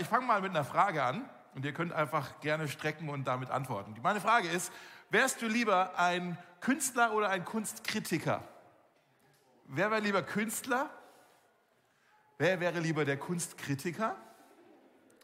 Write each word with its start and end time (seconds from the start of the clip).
Ich 0.00 0.06
fange 0.06 0.26
mal 0.26 0.40
mit 0.40 0.50
einer 0.50 0.64
Frage 0.64 1.02
an 1.02 1.28
und 1.54 1.64
ihr 1.64 1.72
könnt 1.72 1.92
einfach 1.92 2.40
gerne 2.40 2.68
strecken 2.68 3.08
und 3.08 3.24
damit 3.24 3.50
antworten. 3.50 3.96
Meine 4.02 4.20
Frage 4.20 4.48
ist, 4.48 4.72
wärst 5.10 5.42
du 5.42 5.46
lieber 5.46 5.98
ein 5.98 6.38
Künstler 6.60 7.12
oder 7.14 7.30
ein 7.30 7.44
Kunstkritiker? 7.44 8.42
Wer 9.64 9.90
wäre 9.90 10.00
lieber 10.00 10.22
Künstler? 10.22 10.88
Wer 12.38 12.60
wäre 12.60 12.78
lieber 12.78 13.04
der 13.04 13.16
Kunstkritiker? 13.16 14.14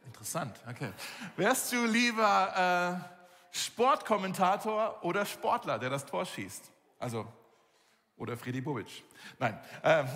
Interessant, 0.07 0.59
okay. 0.69 0.93
Wärst 1.37 1.73
du 1.73 1.85
lieber 1.87 3.01
äh, 3.53 3.57
Sportkommentator 3.57 5.05
oder 5.05 5.25
Sportler, 5.25 5.79
der 5.79 5.91
das 5.91 6.05
Tor 6.05 6.27
schießt? 6.27 6.71
Also, 6.99 7.27
oder 8.17 8.37
Freddy 8.37 8.61
Bobic. 8.61 9.05
Nein. 9.39 9.59
Ähm, 9.83 10.07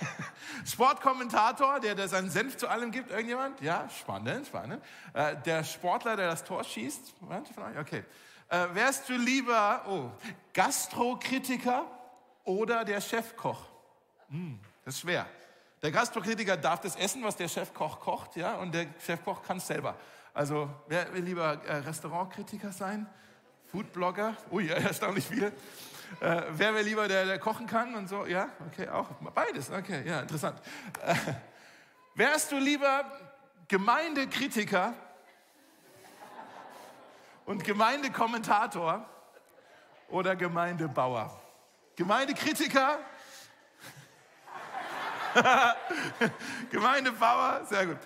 Sportkommentator, 0.64 1.80
der, 1.80 1.94
der 1.94 2.08
seinen 2.08 2.30
Senf 2.30 2.56
zu 2.56 2.68
allem 2.68 2.90
gibt. 2.90 3.10
Irgendjemand? 3.10 3.60
Ja, 3.60 3.88
spannend, 3.88 4.46
spannend. 4.46 4.82
Äh, 5.12 5.36
der 5.44 5.62
Sportler, 5.64 6.16
der 6.16 6.28
das 6.28 6.44
Tor 6.44 6.64
schießt. 6.64 7.14
Okay. 7.80 8.04
Äh, 8.48 8.66
wärst 8.72 9.08
du 9.08 9.16
lieber 9.16 9.84
oh, 9.88 10.10
Gastrokritiker 10.52 11.86
oder 12.44 12.84
der 12.84 13.00
Chefkoch? 13.00 13.60
Hm, 14.28 14.58
das 14.84 14.94
ist 14.94 15.00
schwer. 15.00 15.26
Der 15.82 15.92
Gastrokritiker 15.92 16.56
darf 16.56 16.80
das 16.80 16.96
essen, 16.96 17.22
was 17.22 17.36
der 17.36 17.48
Chefkoch 17.48 18.00
kocht, 18.00 18.36
ja, 18.36 18.56
und 18.56 18.74
der 18.74 18.86
Chefkoch 19.04 19.42
kann 19.42 19.58
es 19.58 19.66
selber. 19.66 19.94
Also, 20.32 20.68
wer 20.88 21.12
will 21.12 21.22
lieber 21.22 21.62
äh, 21.64 21.76
Restaurantkritiker 21.76 22.72
sein? 22.72 23.06
Foodblogger? 23.66 24.36
Ui, 24.50 24.68
erstaunlich 24.68 25.26
viele. 25.26 25.52
Äh, 26.20 26.42
wer 26.50 26.74
will 26.74 26.82
lieber, 26.82 27.08
der, 27.08 27.26
der 27.26 27.38
kochen 27.38 27.66
kann 27.66 27.94
und 27.94 28.08
so? 28.08 28.26
Ja, 28.26 28.48
okay, 28.66 28.88
auch 28.88 29.08
beides. 29.34 29.70
Okay, 29.70 30.02
ja, 30.06 30.20
interessant. 30.20 30.60
Äh, 31.04 31.14
wärst 32.14 32.52
du 32.52 32.58
lieber 32.58 33.04
Gemeindekritiker 33.68 34.94
und 37.44 37.64
Gemeindekommentator 37.64 39.04
oder 40.08 40.36
Gemeindebauer? 40.36 41.38
Gemeindekritiker 41.96 42.98
Gemeindebauer, 46.70 47.64
sehr 47.68 47.86
gut. 47.86 47.96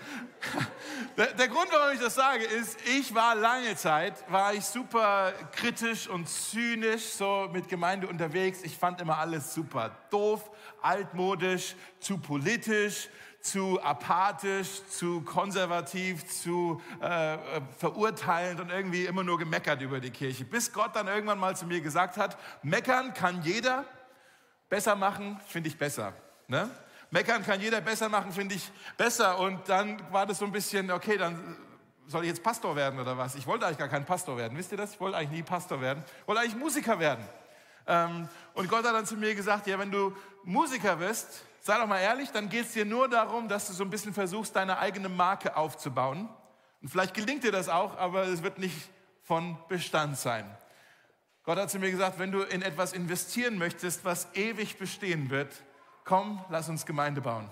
Der, 1.16 1.32
der, 1.34 1.48
Grund, 1.48 1.68
warum 1.70 1.94
ich 1.94 2.00
das 2.00 2.14
sage, 2.14 2.44
ist, 2.44 2.78
ich 2.88 3.14
war 3.14 3.34
lange 3.34 3.76
Zeit, 3.76 4.14
war 4.30 4.54
ich 4.54 4.64
super 4.64 5.32
kritisch 5.52 6.08
und 6.08 6.28
zynisch 6.28 7.04
so 7.04 7.48
mit 7.52 7.68
Gemeinde 7.68 8.06
unterwegs. 8.06 8.62
Ich 8.62 8.76
fand 8.76 9.00
immer 9.00 9.18
alles 9.18 9.54
super 9.54 9.90
doof, 10.10 10.50
altmodisch, 10.82 11.76
zu 12.00 12.18
politisch, 12.18 13.08
zu 13.40 13.80
apathisch, 13.82 14.86
zu 14.88 15.22
konservativ, 15.22 16.26
zu 16.26 16.80
äh, 17.00 17.38
verurteilend 17.78 18.60
und 18.60 18.70
irgendwie 18.70 19.06
immer 19.06 19.24
nur 19.24 19.38
gemeckert 19.38 19.80
über 19.82 20.00
die 20.00 20.10
Kirche. 20.10 20.44
Bis 20.44 20.72
Gott 20.72 20.94
dann 20.94 21.08
irgendwann 21.08 21.38
mal 21.38 21.56
zu 21.56 21.66
mir 21.66 21.80
gesagt 21.80 22.16
hat, 22.16 22.38
meckern 22.62 23.14
kann 23.14 23.42
jeder, 23.42 23.84
besser 24.68 24.96
machen 24.96 25.40
finde 25.46 25.68
ich 25.68 25.78
besser. 25.78 26.12
Ne? 26.48 26.70
Meckern 27.10 27.44
kann 27.44 27.60
jeder 27.60 27.80
besser 27.80 28.08
machen, 28.08 28.32
finde 28.32 28.54
ich 28.54 28.70
besser. 28.96 29.38
Und 29.38 29.68
dann 29.68 30.00
war 30.12 30.26
das 30.26 30.38
so 30.38 30.44
ein 30.44 30.52
bisschen, 30.52 30.90
okay, 30.90 31.16
dann 31.16 31.56
soll 32.06 32.22
ich 32.22 32.28
jetzt 32.28 32.42
Pastor 32.42 32.76
werden 32.76 32.98
oder 33.00 33.16
was? 33.16 33.34
Ich 33.34 33.46
wollte 33.46 33.66
eigentlich 33.66 33.78
gar 33.78 33.88
kein 33.88 34.04
Pastor 34.04 34.36
werden. 34.36 34.56
Wisst 34.56 34.72
ihr 34.72 34.78
das? 34.78 34.94
Ich 34.94 35.00
wollte 35.00 35.16
eigentlich 35.16 35.38
nie 35.38 35.42
Pastor 35.42 35.80
werden. 35.80 36.04
Ich 36.20 36.28
wollte 36.28 36.40
eigentlich 36.42 36.56
Musiker 36.56 36.98
werden. 36.98 37.24
Ähm, 37.86 38.28
und 38.54 38.68
Gott 38.68 38.84
hat 38.84 38.94
dann 38.94 39.06
zu 39.06 39.16
mir 39.16 39.34
gesagt, 39.34 39.66
ja, 39.66 39.78
wenn 39.78 39.90
du 39.90 40.14
Musiker 40.44 40.98
wirst, 41.00 41.44
sei 41.60 41.78
doch 41.78 41.86
mal 41.86 42.00
ehrlich, 42.00 42.30
dann 42.30 42.48
geht 42.48 42.66
es 42.66 42.72
dir 42.72 42.84
nur 42.84 43.08
darum, 43.08 43.48
dass 43.48 43.66
du 43.66 43.72
so 43.72 43.84
ein 43.84 43.90
bisschen 43.90 44.14
versuchst, 44.14 44.54
deine 44.54 44.78
eigene 44.78 45.08
Marke 45.08 45.56
aufzubauen. 45.56 46.28
Und 46.80 46.88
vielleicht 46.88 47.14
gelingt 47.14 47.44
dir 47.44 47.52
das 47.52 47.68
auch, 47.68 47.96
aber 47.98 48.24
es 48.24 48.42
wird 48.42 48.58
nicht 48.58 48.88
von 49.22 49.58
Bestand 49.68 50.16
sein. 50.16 50.44
Gott 51.44 51.58
hat 51.58 51.70
zu 51.70 51.78
mir 51.78 51.90
gesagt, 51.90 52.18
wenn 52.18 52.32
du 52.32 52.42
in 52.42 52.62
etwas 52.62 52.92
investieren 52.92 53.58
möchtest, 53.58 54.04
was 54.04 54.28
ewig 54.34 54.78
bestehen 54.78 55.30
wird, 55.30 55.52
komm, 56.10 56.44
lass 56.48 56.68
uns 56.68 56.84
Gemeinde 56.84 57.20
bauen. 57.20 57.48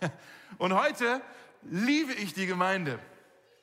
Und 0.58 0.72
heute 0.72 1.20
liebe 1.62 2.12
ich 2.12 2.32
die 2.32 2.46
Gemeinde. 2.46 3.00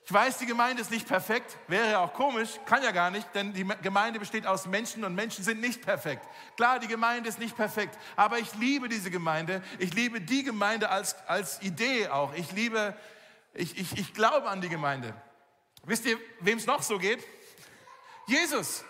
Ich 0.04 0.12
weiß, 0.12 0.40
die 0.40 0.46
Gemeinde 0.46 0.82
ist 0.82 0.92
nicht 0.92 1.08
perfekt, 1.08 1.56
wäre 1.70 1.92
ja 1.92 2.00
auch 2.00 2.14
komisch, 2.14 2.50
kann 2.66 2.84
ja 2.84 2.92
gar 2.92 3.12
nicht, 3.12 3.34
denn 3.34 3.54
die 3.54 3.66
Gemeinde 3.82 4.20
besteht 4.20 4.46
aus 4.46 4.66
Menschen 4.66 5.06
und 5.06 5.16
Menschen 5.16 5.46
sind 5.46 5.62
nicht 5.62 5.86
perfekt. 5.86 6.28
Klar, 6.58 6.80
die 6.80 6.90
Gemeinde 6.90 7.30
ist 7.30 7.40
nicht 7.40 7.56
perfekt, 7.56 7.98
aber 8.18 8.40
ich 8.40 8.54
liebe 8.56 8.90
diese 8.90 9.10
Gemeinde. 9.10 9.64
Ich 9.78 9.94
liebe 9.94 10.20
die 10.20 10.44
Gemeinde 10.44 10.90
als, 10.90 11.16
als 11.26 11.62
Idee 11.62 12.10
auch. 12.10 12.34
Ich 12.34 12.52
liebe, 12.52 12.98
ich, 13.54 13.80
ich, 13.80 13.98
ich 13.98 14.14
glaube 14.14 14.50
an 14.50 14.60
die 14.60 14.68
Gemeinde. 14.68 15.14
Wisst 15.86 16.06
ihr, 16.06 16.18
wem 16.42 16.58
es 16.58 16.66
noch 16.66 16.84
so 16.84 16.98
geht? 16.98 17.26
Jesus. 18.28 18.84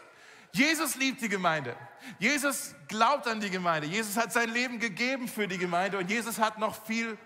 Jesus 0.52 0.96
liebt 0.96 1.22
die 1.22 1.30
Gemeinde. 1.30 1.76
Jesus 2.18 2.76
glaubt 2.88 3.28
an 3.28 3.40
die 3.40 3.50
Gemeinde. 3.50 3.88
Jesus 3.88 4.18
hat 4.18 4.34
sein 4.34 4.50
Leben 4.50 4.80
gegeben 4.80 5.28
für 5.28 5.48
die 5.48 5.58
Gemeinde 5.58 5.98
und 5.98 6.10
Jesus 6.10 6.40
hat 6.40 6.58
noch 6.58 6.84
viel 6.86 7.18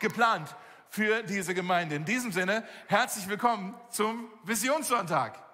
geplant 0.00 0.54
für 0.88 1.22
diese 1.22 1.54
Gemeinde. 1.54 1.96
In 1.96 2.04
diesem 2.04 2.32
Sinne, 2.32 2.66
herzlich 2.86 3.28
willkommen 3.28 3.74
zum 3.90 4.28
Visionssonntag. 4.44 5.44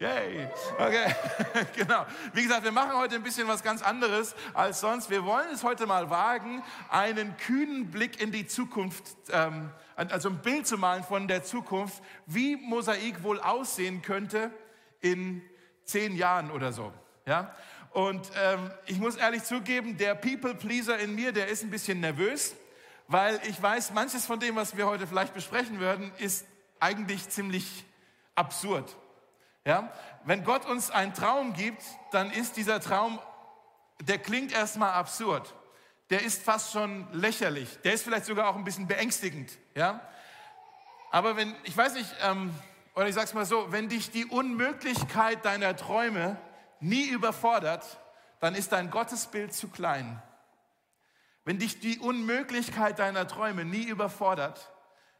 Yay. 0.00 0.48
Okay, 0.78 1.12
genau. 1.76 2.06
Wie 2.32 2.42
gesagt, 2.42 2.62
wir 2.62 2.70
machen 2.70 2.96
heute 2.96 3.16
ein 3.16 3.22
bisschen 3.24 3.48
was 3.48 3.64
ganz 3.64 3.82
anderes 3.82 4.36
als 4.54 4.78
sonst. 4.78 5.10
Wir 5.10 5.24
wollen 5.24 5.48
es 5.52 5.64
heute 5.64 5.86
mal 5.86 6.08
wagen, 6.08 6.62
einen 6.88 7.36
kühnen 7.36 7.90
Blick 7.90 8.20
in 8.20 8.30
die 8.30 8.46
Zukunft, 8.46 9.02
ähm, 9.32 9.70
also 9.96 10.28
ein 10.28 10.38
Bild 10.38 10.68
zu 10.68 10.78
malen 10.78 11.02
von 11.02 11.26
der 11.26 11.42
Zukunft, 11.42 12.00
wie 12.26 12.54
Mosaik 12.56 13.24
wohl 13.24 13.40
aussehen 13.40 14.00
könnte 14.02 14.52
in 15.00 15.42
zehn 15.88 16.14
Jahren 16.14 16.50
oder 16.50 16.72
so. 16.72 16.92
Ja? 17.26 17.54
Und 17.90 18.30
ähm, 18.42 18.70
ich 18.86 18.98
muss 18.98 19.16
ehrlich 19.16 19.44
zugeben, 19.44 19.96
der 19.96 20.14
People-Pleaser 20.14 20.98
in 20.98 21.14
mir, 21.14 21.32
der 21.32 21.48
ist 21.48 21.62
ein 21.62 21.70
bisschen 21.70 22.00
nervös, 22.00 22.54
weil 23.08 23.40
ich 23.48 23.60
weiß, 23.60 23.92
manches 23.92 24.26
von 24.26 24.38
dem, 24.38 24.56
was 24.56 24.76
wir 24.76 24.86
heute 24.86 25.06
vielleicht 25.06 25.34
besprechen 25.34 25.80
werden, 25.80 26.12
ist 26.18 26.46
eigentlich 26.78 27.28
ziemlich 27.28 27.84
absurd. 28.34 28.94
Ja? 29.64 29.92
Wenn 30.24 30.44
Gott 30.44 30.66
uns 30.66 30.90
einen 30.90 31.14
Traum 31.14 31.54
gibt, 31.54 31.82
dann 32.12 32.30
ist 32.30 32.56
dieser 32.56 32.80
Traum, 32.80 33.18
der 34.00 34.18
klingt 34.18 34.52
erstmal 34.52 34.92
absurd. 34.92 35.54
Der 36.10 36.22
ist 36.22 36.42
fast 36.42 36.72
schon 36.72 37.06
lächerlich. 37.12 37.78
Der 37.82 37.94
ist 37.94 38.04
vielleicht 38.04 38.26
sogar 38.26 38.48
auch 38.48 38.56
ein 38.56 38.64
bisschen 38.64 38.86
beängstigend. 38.86 39.50
Ja? 39.74 40.00
Aber 41.10 41.36
wenn, 41.36 41.54
ich 41.64 41.76
weiß 41.76 41.94
nicht, 41.94 42.14
ähm, 42.22 42.54
oder 42.98 43.06
ich 43.06 43.14
sage 43.14 43.26
es 43.26 43.34
mal 43.34 43.46
so, 43.46 43.70
wenn 43.70 43.88
dich 43.88 44.10
die 44.10 44.26
Unmöglichkeit 44.26 45.44
deiner 45.44 45.76
Träume 45.76 46.36
nie 46.80 47.06
überfordert, 47.06 48.00
dann 48.40 48.56
ist 48.56 48.72
dein 48.72 48.90
Gottesbild 48.90 49.54
zu 49.54 49.68
klein. 49.68 50.20
Wenn 51.44 51.60
dich 51.60 51.78
die 51.78 52.00
Unmöglichkeit 52.00 52.98
deiner 52.98 53.28
Träume 53.28 53.64
nie 53.64 53.84
überfordert, 53.84 54.72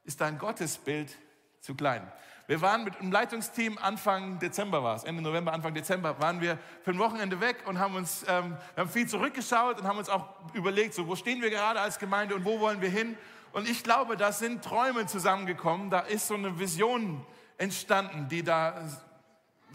ist 0.03 0.21
dein 0.21 0.38
Gottesbild 0.38 1.17
zu 1.61 1.77
klein. 1.77 2.11
Wir 2.49 2.61
waren 2.62 2.83
mit 2.83 2.99
einem 2.99 3.12
Leitungsteam 3.12 3.78
Anfang 3.78 4.41
Dezember 4.41 4.83
war 4.83 4.97
es, 4.97 5.05
Ende 5.05 5.22
November, 5.22 5.53
Anfang 5.53 5.72
Dezember, 5.72 6.21
waren 6.21 6.41
wir 6.41 6.59
für 6.83 6.91
ein 6.91 6.99
Wochenende 6.99 7.41
weg 7.41 7.59
und 7.67 7.78
haben 7.78 7.94
uns, 7.94 8.25
ähm, 8.27 8.56
wir 8.75 8.83
haben 8.83 8.91
viel 8.91 9.06
zurückgeschaut 9.06 9.78
und 9.78 9.87
haben 9.87 9.99
uns 9.99 10.09
auch 10.09 10.27
überlegt, 10.53 10.94
so 10.94 11.06
wo 11.06 11.15
stehen 11.15 11.41
wir 11.43 11.50
gerade 11.50 11.81
als 11.81 12.00
Gemeinde 12.00 12.34
und 12.34 12.44
wo 12.44 12.59
wollen 12.59 12.81
wir 12.81 12.91
hin? 12.91 13.17
Und 13.53 13.69
ich 13.69 13.84
glaube, 13.84 14.17
da 14.17 14.33
sind 14.33 14.65
Träume 14.65 15.06
zusammengekommen, 15.06 15.91
da 15.91 16.00
ist 16.00 16.27
so 16.27 16.34
eine 16.34 16.59
Vision 16.59 17.25
entstanden, 17.59 18.29
die 18.29 18.43
da 18.43 18.89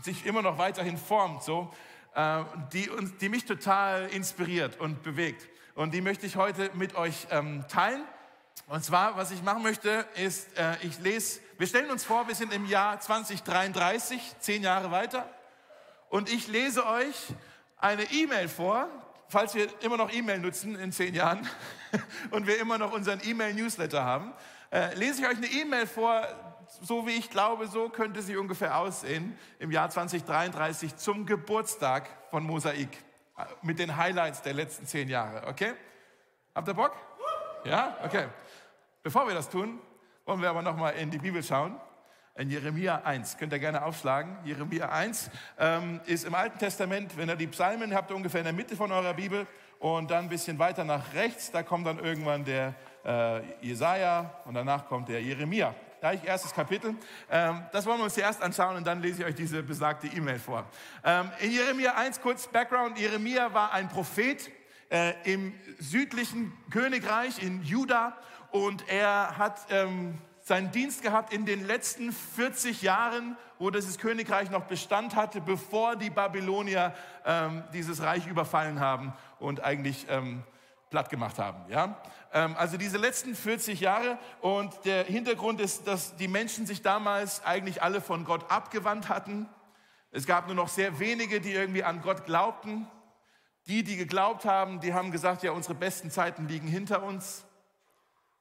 sich 0.01 0.25
immer 0.25 0.41
noch 0.41 0.57
weiterhin 0.57 0.97
formt, 0.97 1.43
so, 1.43 1.71
äh, 2.15 2.43
die, 2.71 2.89
uns, 2.89 3.17
die 3.17 3.29
mich 3.29 3.45
total 3.45 4.07
inspiriert 4.07 4.79
und 4.79 5.03
bewegt. 5.03 5.47
Und 5.75 5.93
die 5.93 6.01
möchte 6.01 6.25
ich 6.25 6.35
heute 6.35 6.71
mit 6.73 6.95
euch 6.95 7.27
ähm, 7.31 7.65
teilen. 7.67 8.03
Und 8.67 8.83
zwar, 8.83 9.17
was 9.17 9.31
ich 9.31 9.43
machen 9.43 9.63
möchte, 9.63 10.05
ist, 10.15 10.57
äh, 10.57 10.75
ich 10.81 10.99
lese, 10.99 11.39
wir 11.57 11.67
stellen 11.67 11.89
uns 11.91 12.03
vor, 12.03 12.27
wir 12.27 12.35
sind 12.35 12.53
im 12.53 12.65
Jahr 12.65 12.99
2033, 12.99 14.35
zehn 14.39 14.63
Jahre 14.63 14.91
weiter. 14.91 15.27
Und 16.09 16.31
ich 16.31 16.47
lese 16.47 16.85
euch 16.85 17.15
eine 17.77 18.03
E-Mail 18.11 18.47
vor, 18.47 18.87
falls 19.27 19.55
wir 19.55 19.67
immer 19.81 19.97
noch 19.97 20.13
E-Mail 20.13 20.39
nutzen 20.39 20.75
in 20.75 20.91
zehn 20.91 21.15
Jahren 21.15 21.47
und 22.31 22.45
wir 22.45 22.59
immer 22.59 22.77
noch 22.77 22.93
unseren 22.93 23.19
E-Mail-Newsletter 23.23 24.03
haben, 24.03 24.31
äh, 24.71 24.93
lese 24.95 25.21
ich 25.21 25.27
euch 25.27 25.37
eine 25.37 25.47
E-Mail 25.47 25.87
vor, 25.87 26.27
so 26.81 27.05
wie 27.07 27.11
ich 27.11 27.29
glaube, 27.29 27.67
so 27.67 27.89
könnte 27.89 28.21
sie 28.21 28.37
ungefähr 28.37 28.77
aussehen 28.77 29.37
im 29.59 29.71
Jahr 29.71 29.89
2033 29.89 30.95
zum 30.95 31.25
Geburtstag 31.25 32.09
von 32.29 32.43
Mosaik. 32.43 32.89
Mit 33.61 33.79
den 33.79 33.97
Highlights 33.97 34.41
der 34.41 34.53
letzten 34.53 34.85
zehn 34.85 35.09
Jahre. 35.09 35.47
Okay? 35.47 35.73
Habt 36.53 36.67
ihr 36.67 36.73
Bock? 36.73 36.95
Ja? 37.65 37.97
Okay. 38.03 38.27
Bevor 39.01 39.27
wir 39.27 39.33
das 39.33 39.49
tun, 39.49 39.79
wollen 40.25 40.41
wir 40.41 40.49
aber 40.49 40.61
nochmal 40.61 40.93
in 40.93 41.09
die 41.09 41.17
Bibel 41.17 41.43
schauen. 41.43 41.79
In 42.35 42.49
Jeremia 42.49 43.01
1. 43.03 43.37
Könnt 43.37 43.53
ihr 43.53 43.59
gerne 43.59 43.83
aufschlagen. 43.83 44.37
Jeremia 44.43 44.89
1 44.89 45.29
ähm, 45.59 46.01
ist 46.05 46.25
im 46.25 46.33
Alten 46.33 46.57
Testament, 46.57 47.15
wenn 47.17 47.29
ihr 47.29 47.35
die 47.35 47.47
Psalmen 47.47 47.93
habt, 47.93 48.11
ungefähr 48.11 48.39
in 48.41 48.45
der 48.45 48.53
Mitte 48.53 48.75
von 48.75 48.91
eurer 48.91 49.13
Bibel 49.13 49.45
und 49.79 50.09
dann 50.09 50.25
ein 50.25 50.29
bisschen 50.29 50.57
weiter 50.57 50.83
nach 50.83 51.13
rechts, 51.13 51.51
da 51.51 51.61
kommt 51.61 51.85
dann 51.85 51.99
irgendwann 51.99 52.45
der 52.45 52.73
äh, 53.05 53.41
Jesaja 53.61 54.41
und 54.45 54.53
danach 54.53 54.87
kommt 54.87 55.09
der 55.09 55.21
Jeremia. 55.21 55.75
Gleich 56.03 56.25
erstes 56.25 56.53
Kapitel. 56.53 56.95
Ähm, 57.31 57.63
das 57.71 57.85
wollen 57.85 57.97
wir 57.97 58.03
uns 58.03 58.15
zuerst 58.15 58.41
anschauen 58.41 58.75
und 58.75 58.85
dann 58.85 59.01
lese 59.01 59.21
ich 59.21 59.25
euch 59.25 59.35
diese 59.35 59.63
besagte 59.63 60.07
E-Mail 60.07 60.37
vor. 60.37 60.65
Ähm, 61.01 61.31
in 61.39 61.49
Jeremia 61.49 61.93
1 61.93 62.19
kurz 62.19 62.45
Background. 62.45 62.99
Jeremia 62.99 63.53
war 63.53 63.71
ein 63.71 63.87
Prophet 63.87 64.51
äh, 64.89 65.13
im 65.23 65.53
südlichen 65.79 66.51
Königreich 66.71 67.41
in 67.41 67.63
Juda 67.63 68.17
und 68.51 68.85
er 68.89 69.37
hat 69.37 69.61
ähm, 69.69 70.17
seinen 70.41 70.71
Dienst 70.71 71.03
gehabt 71.03 71.31
in 71.31 71.45
den 71.45 71.65
letzten 71.65 72.11
40 72.11 72.81
Jahren, 72.81 73.37
wo 73.57 73.69
dieses 73.69 73.97
Königreich 73.97 74.49
noch 74.49 74.65
Bestand 74.65 75.15
hatte, 75.15 75.39
bevor 75.39 75.95
die 75.95 76.09
Babylonier 76.09 76.93
dieses 77.71 78.01
Reich 78.01 78.27
überfallen 78.27 78.81
haben 78.81 79.13
und 79.39 79.63
eigentlich 79.63 80.05
platt 80.89 81.09
gemacht 81.09 81.39
haben. 81.39 81.63
Ja? 81.69 81.97
Ähm, 82.33 82.55
also 82.57 82.77
diese 82.77 82.97
letzten 82.97 83.35
40 83.35 83.79
Jahre 83.79 84.17
und 84.41 84.73
der 84.85 85.03
Hintergrund 85.05 85.61
ist, 85.61 85.87
dass 85.87 86.15
die 86.15 86.27
Menschen 86.27 86.65
sich 86.65 86.81
damals 86.81 87.45
eigentlich 87.45 87.81
alle 87.83 88.01
von 88.01 88.25
Gott 88.25 88.49
abgewandt 88.51 89.07
hatten. 89.07 89.47
Es 90.11 90.25
gab 90.25 90.47
nur 90.47 90.55
noch 90.55 90.67
sehr 90.67 90.99
wenige, 90.99 91.39
die 91.39 91.53
irgendwie 91.53 91.83
an 91.83 92.01
Gott 92.01 92.25
glaubten. 92.25 92.87
Die, 93.67 93.83
die 93.83 93.95
geglaubt 93.95 94.43
haben, 94.43 94.81
die 94.81 94.93
haben 94.93 95.11
gesagt, 95.11 95.43
ja, 95.43 95.51
unsere 95.51 95.75
besten 95.75 96.11
Zeiten 96.11 96.47
liegen 96.47 96.67
hinter 96.67 97.03
uns. 97.03 97.45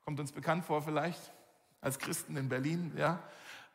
Kommt 0.05 0.19
uns 0.19 0.33
bekannt 0.33 0.65
vor 0.65 0.83
vielleicht 0.83 1.21
als 1.81 1.99
Christen 1.99 2.37
in 2.37 2.49
Berlin, 2.49 2.93
ja. 2.97 3.21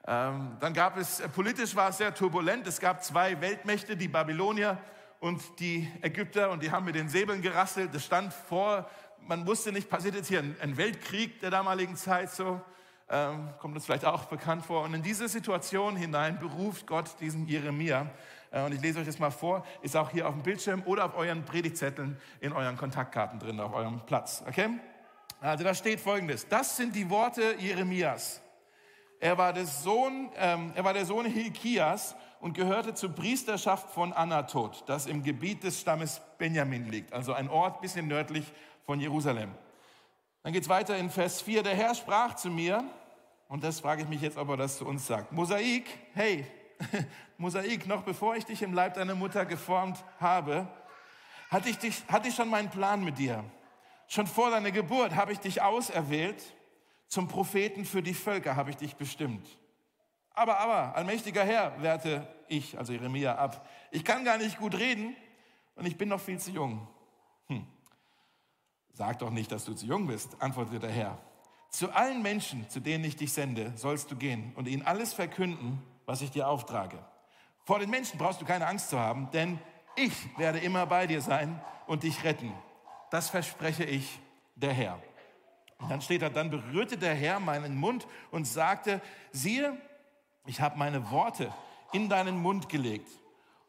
Ähm, 0.06 0.56
dann 0.62 0.74
gab 0.74 0.98
es, 0.98 1.20
äh, 1.20 1.28
politisch 1.28 1.76
war 1.76 1.90
es 1.90 1.98
sehr 1.98 2.14
turbulent. 2.14 2.66
Es 2.66 2.80
gab 2.80 3.04
zwei 3.04 3.40
Weltmächte, 3.42 3.98
die 3.98 4.08
Babylonier 4.08 4.78
und 5.20 5.42
die 5.60 5.92
Ägypter, 6.02 6.50
und 6.50 6.64
die 6.64 6.72
haben 6.72 6.86
mit 6.86 6.96
den 6.96 7.10
Säbeln 7.10 7.42
gerasselt. 7.42 7.94
Es 7.94 8.06
stand 8.06 8.34
vor, 8.34 8.90
man 9.22 9.46
wusste 9.48 9.72
nicht, 9.72 9.90
passiert 9.90 10.16
jetzt 10.16 10.28
hier 10.28 10.40
ein, 10.40 10.78
Weltkrieg 10.78 11.40
der 11.40 11.50
damaligen 11.52 11.96
Zeit 11.96 12.32
so. 12.32 12.62
Ähm, 13.10 13.50
kommt 13.60 13.74
uns 13.76 13.86
vielleicht 13.86 14.04
auch 14.04 14.26
bekannt 14.26 14.66
vor. 14.66 14.84
Und 14.84 14.94
in 14.94 15.02
diese 15.02 15.30
Situation 15.30 15.96
hinein 15.96 16.40
beruft 16.40 16.88
Gott 16.88 17.20
diesen 17.22 17.48
Jeremia. 17.48 18.10
Äh, 18.52 18.64
und 18.64 18.74
ich 18.74 18.82
lese 18.82 19.00
euch 19.00 19.06
das 19.06 19.18
mal 19.18 19.32
vor, 19.32 19.66
ist 19.82 19.96
auch 19.96 20.10
hier 20.10 20.28
auf 20.28 20.34
dem 20.34 20.44
Bildschirm 20.44 20.84
oder 20.86 21.06
auf 21.06 21.16
euren 21.16 21.46
Predigtzetteln 21.46 22.18
in 22.42 22.52
euren 22.52 22.76
Kontaktkarten 22.76 23.40
drin, 23.40 23.60
auf 23.60 23.74
eurem 23.74 24.02
Platz. 24.06 24.44
Okay? 24.48 24.70
Also 25.40 25.64
da 25.64 25.74
steht 25.74 26.00
folgendes. 26.00 26.48
Das 26.48 26.76
sind 26.76 26.96
die 26.96 27.10
Worte 27.10 27.56
Jeremias. 27.60 28.42
Er 29.20 29.38
war, 29.38 29.54
der 29.54 29.66
Sohn, 29.66 30.30
ähm, 30.36 30.74
er 30.76 30.84
war 30.84 30.94
der 30.94 31.06
Sohn 31.06 31.26
Hilkias 31.26 32.16
und 32.40 32.54
gehörte 32.54 32.94
zur 32.94 33.10
Priesterschaft 33.10 33.90
von 33.92 34.14
Anatot, 34.14 34.84
das 34.88 35.06
im 35.06 35.24
Gebiet 35.24 35.64
des 35.64 35.82
Stammes 35.82 36.22
Benjamin 36.38 36.90
liegt, 36.90 37.14
also 37.14 37.34
ein 37.34 37.50
Ort 37.50 37.82
bisschen 37.82 38.08
nördlich 38.08 38.52
von 38.86 39.00
Jerusalem. 39.00 39.52
Dann 40.44 40.54
geht 40.54 40.64
es 40.64 40.70
weiter 40.70 40.98
in 40.98 41.10
Vers 41.10 41.42
4. 41.42 41.64
Der 41.64 41.76
Herr 41.76 41.94
sprach 41.96 42.36
zu 42.36 42.50
mir, 42.50 42.84
und 43.50 43.64
das 43.64 43.80
frage 43.80 44.04
ich 44.04 44.08
mich 44.08 44.22
jetzt, 44.22 44.38
ob 44.38 44.50
er 44.50 44.58
das 44.58 44.78
zu 44.78 44.86
uns 44.86 45.08
sagt. 45.08 45.32
Mosaik, 45.32 45.86
hey, 46.14 46.46
Mosaik, 47.38 47.88
noch 47.88 48.04
bevor 48.04 48.36
ich 48.36 48.46
dich 48.46 48.62
im 48.62 48.74
Leib 48.74 48.94
deiner 48.94 49.16
Mutter 49.16 49.46
geformt 49.46 50.04
habe, 50.20 50.68
hatte 51.50 51.70
ich, 51.70 51.78
dich, 51.78 52.04
hatte 52.08 52.28
ich 52.28 52.36
schon 52.36 52.50
meinen 52.50 52.70
Plan 52.70 53.04
mit 53.04 53.18
dir. 53.18 53.44
Schon 54.08 54.28
vor 54.28 54.52
deiner 54.52 54.72
Geburt 54.72 55.16
habe 55.16 55.34
ich 55.34 55.40
dich 55.40 55.62
auserwählt, 55.62 56.42
zum 57.08 57.28
Propheten 57.28 57.86
für 57.86 58.02
die 58.02 58.14
Völker 58.14 58.56
habe 58.56 58.70
ich 58.70 58.78
dich 58.78 58.96
bestimmt. 58.96 59.48
Aber, 60.38 60.60
aber, 60.60 60.96
allmächtiger 60.96 61.44
Herr, 61.44 61.82
wehrte 61.82 62.28
ich, 62.48 62.78
also 62.78 62.94
Jeremia, 62.94 63.36
ab. 63.36 63.68
Ich 63.92 64.06
kann 64.06 64.24
gar 64.24 64.38
nicht 64.38 64.58
gut 64.58 64.76
reden 64.76 65.16
und 65.76 65.86
ich 65.86 65.98
bin 65.98 66.10
noch 66.10 66.22
viel 66.22 66.40
zu 66.40 66.52
jung. 66.52 66.88
Hm. 67.48 67.66
Sag 68.94 69.20
doch 69.20 69.32
nicht, 69.32 69.52
dass 69.52 69.66
du 69.66 69.74
zu 69.74 69.86
jung 69.86 70.08
bist, 70.08 70.42
antwortete 70.42 70.80
der 70.80 70.92
Herr. 70.92 71.18
Zu 71.70 71.92
allen 71.92 72.22
Menschen, 72.22 72.70
zu 72.70 72.80
denen 72.80 73.04
ich 73.04 73.16
dich 73.16 73.34
sende, 73.34 73.74
sollst 73.76 74.12
du 74.12 74.16
gehen 74.16 74.54
und 74.56 74.68
ihnen 74.68 74.84
alles 74.84 75.14
verkünden, 75.14 75.84
was 76.06 76.22
ich 76.22 76.32
dir 76.32 76.48
auftrage. 76.48 76.98
Vor 77.66 77.80
den 77.80 77.90
Menschen 77.90 78.18
brauchst 78.18 78.40
du 78.40 78.46
keine 78.46 78.68
Angst 78.68 78.90
zu 78.90 79.00
haben, 79.00 79.30
denn 79.32 79.60
ich 79.96 80.14
werde 80.38 80.60
immer 80.60 80.86
bei 80.86 81.08
dir 81.08 81.22
sein 81.22 81.62
und 81.88 82.04
dich 82.04 82.24
retten 82.24 82.54
das 83.10 83.30
verspreche 83.30 83.84
ich 83.84 84.20
der 84.56 84.74
Herr. 84.74 85.02
Und 85.80 85.90
dann 85.90 86.02
steht 86.02 86.22
da, 86.24 86.30
dann 86.30 86.50
berührte 86.50 86.98
der 86.98 87.14
Herr 87.14 87.40
meinen 87.40 87.76
Mund 87.76 88.08
und 88.32 88.46
sagte, 88.46 89.02
siehe, 89.32 89.78
ich 90.48 90.62
habe 90.62 90.78
meine 90.78 91.12
Worte 91.12 91.54
in 91.92 92.10
deinen 92.10 92.38
Mund 92.38 92.70
gelegt. 92.70 93.10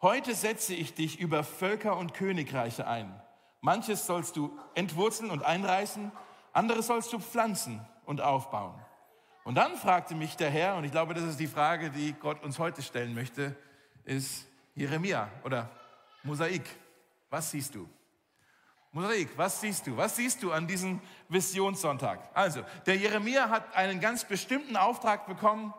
Heute 0.00 0.34
setze 0.34 0.74
ich 0.74 0.94
dich 0.94 1.18
über 1.18 1.42
Völker 1.42 1.96
und 1.96 2.14
Königreiche 2.14 2.86
ein. 2.86 3.20
Manches 3.60 4.06
sollst 4.06 4.36
du 4.36 4.56
entwurzeln 4.74 5.30
und 5.30 5.42
einreißen, 5.42 6.12
anderes 6.52 6.86
sollst 6.86 7.12
du 7.12 7.18
pflanzen 7.18 7.84
und 8.06 8.20
aufbauen. 8.20 8.74
Und 9.44 9.56
dann 9.56 9.76
fragte 9.76 10.14
mich 10.14 10.36
der 10.36 10.50
Herr, 10.50 10.76
und 10.76 10.84
ich 10.84 10.92
glaube, 10.92 11.14
das 11.14 11.24
ist 11.24 11.40
die 11.40 11.46
Frage, 11.46 11.90
die 11.90 12.12
Gott 12.12 12.42
uns 12.42 12.58
heute 12.58 12.82
stellen 12.82 13.14
möchte, 13.14 13.56
ist 14.04 14.46
Jeremia 14.74 15.28
oder 15.42 15.68
Mosaik. 16.22 16.64
Was 17.30 17.50
siehst 17.50 17.74
du? 17.74 17.88
Mosaik, 18.92 19.30
was 19.36 19.60
siehst 19.60 19.86
du? 19.86 19.96
Was 19.96 20.16
siehst 20.16 20.42
du 20.42 20.52
an 20.52 20.66
diesem 20.66 21.00
Visionssonntag? 21.28 22.20
Also, 22.34 22.62
der 22.86 22.96
Jeremia 22.96 23.48
hat 23.48 23.74
einen 23.74 24.00
ganz 24.00 24.24
bestimmten 24.24 24.76
Auftrag 24.76 25.26
bekommen 25.26 25.74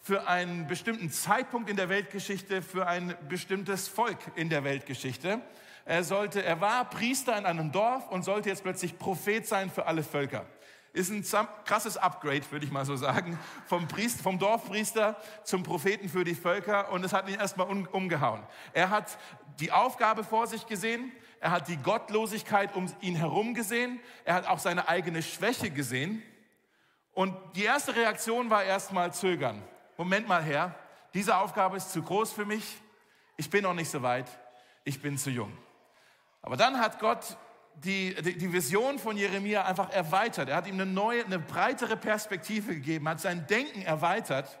für 0.00 0.26
einen 0.26 0.66
bestimmten 0.66 1.10
Zeitpunkt 1.10 1.68
in 1.68 1.76
der 1.76 1.88
Weltgeschichte, 1.88 2.62
für 2.62 2.86
ein 2.86 3.14
bestimmtes 3.28 3.86
Volk 3.86 4.18
in 4.34 4.48
der 4.48 4.64
Weltgeschichte. 4.64 5.40
Er 5.84 6.04
sollte, 6.04 6.42
er 6.42 6.60
war 6.60 6.88
Priester 6.88 7.36
in 7.36 7.44
einem 7.44 7.70
Dorf 7.70 8.08
und 8.10 8.22
sollte 8.22 8.48
jetzt 8.48 8.62
plötzlich 8.62 8.98
Prophet 8.98 9.46
sein 9.46 9.70
für 9.70 9.86
alle 9.86 10.02
Völker. 10.02 10.46
Ist 10.92 11.10
ein 11.10 11.24
krasses 11.64 11.96
Upgrade, 11.96 12.42
würde 12.50 12.64
ich 12.64 12.72
mal 12.72 12.84
so 12.84 12.96
sagen, 12.96 13.38
vom, 13.66 13.86
Priester, 13.86 14.22
vom 14.22 14.38
Dorfpriester 14.38 15.16
zum 15.44 15.62
Propheten 15.62 16.08
für 16.08 16.24
die 16.24 16.34
Völker 16.34 16.90
und 16.90 17.04
es 17.04 17.12
hat 17.12 17.28
ihn 17.28 17.36
erstmal 17.36 17.68
umgehauen. 17.68 18.42
Er 18.72 18.90
hat 18.90 19.16
die 19.60 19.70
Aufgabe 19.70 20.24
vor 20.24 20.46
sich 20.46 20.66
gesehen, 20.66 21.12
er 21.38 21.52
hat 21.52 21.68
die 21.68 21.76
Gottlosigkeit 21.76 22.74
um 22.74 22.86
ihn 23.00 23.14
herum 23.14 23.54
gesehen, 23.54 24.00
er 24.24 24.34
hat 24.34 24.46
auch 24.48 24.58
seine 24.58 24.88
eigene 24.88 25.22
Schwäche 25.22 25.70
gesehen. 25.70 26.22
Und 27.12 27.36
die 27.54 27.64
erste 27.64 27.94
Reaktion 27.94 28.50
war 28.50 28.64
erstmal 28.64 29.12
zögern. 29.12 29.62
Moment 30.00 30.26
mal 30.26 30.42
her, 30.42 30.74
diese 31.12 31.36
Aufgabe 31.36 31.76
ist 31.76 31.92
zu 31.92 32.02
groß 32.02 32.32
für 32.32 32.46
mich, 32.46 32.80
ich 33.36 33.50
bin 33.50 33.64
noch 33.64 33.74
nicht 33.74 33.90
so 33.90 34.00
weit, 34.00 34.24
ich 34.82 35.02
bin 35.02 35.18
zu 35.18 35.28
jung. 35.28 35.52
Aber 36.40 36.56
dann 36.56 36.80
hat 36.80 36.98
Gott 37.00 37.36
die, 37.74 38.14
die, 38.14 38.38
die, 38.38 38.50
Vision 38.50 38.98
von 38.98 39.18
Jeremia 39.18 39.66
einfach 39.66 39.90
erweitert. 39.90 40.48
Er 40.48 40.56
hat 40.56 40.66
ihm 40.66 40.76
eine 40.76 40.86
neue, 40.86 41.22
eine 41.26 41.38
breitere 41.38 41.98
Perspektive 41.98 42.76
gegeben, 42.76 43.10
hat 43.10 43.20
sein 43.20 43.46
Denken 43.46 43.82
erweitert 43.82 44.58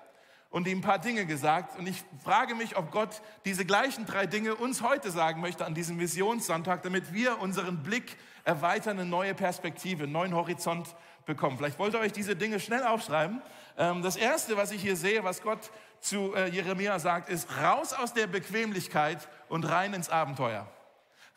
und 0.50 0.68
ihm 0.68 0.80
ein 0.80 0.82
paar 0.82 0.98
Dinge 0.98 1.24
gesagt. 1.24 1.78
Und 1.78 1.88
ich 1.88 2.04
frage 2.22 2.54
mich, 2.54 2.76
ob 2.76 2.90
Gott 2.90 3.22
diese 3.46 3.64
gleichen 3.64 4.04
drei 4.04 4.26
Dinge 4.26 4.56
uns 4.56 4.82
heute 4.82 5.10
sagen 5.10 5.40
möchte 5.40 5.64
an 5.64 5.74
diesem 5.74 5.98
Visionssonntag, 5.98 6.82
damit 6.82 7.14
wir 7.14 7.40
unseren 7.40 7.82
Blick 7.82 8.18
erweitern, 8.44 8.98
eine 8.98 9.08
neue 9.08 9.34
Perspektive, 9.34 10.02
einen 10.02 10.12
neuen 10.12 10.34
Horizont 10.34 10.94
bekommen. 11.26 11.56
Vielleicht 11.58 11.78
wollt 11.78 11.94
ihr 11.94 12.00
euch 12.00 12.12
diese 12.12 12.36
Dinge 12.36 12.60
schnell 12.60 12.82
aufschreiben. 12.82 13.42
Ähm, 13.76 14.02
das 14.02 14.16
erste, 14.16 14.56
was 14.56 14.72
ich 14.72 14.82
hier 14.82 14.96
sehe, 14.96 15.24
was 15.24 15.42
Gott 15.42 15.70
zu 16.00 16.34
äh, 16.34 16.48
Jeremia 16.48 16.98
sagt, 16.98 17.28
ist 17.28 17.48
raus 17.62 17.92
aus 17.92 18.12
der 18.12 18.26
Bequemlichkeit 18.26 19.28
und 19.48 19.64
rein 19.64 19.94
ins 19.94 20.08
Abenteuer. 20.08 20.66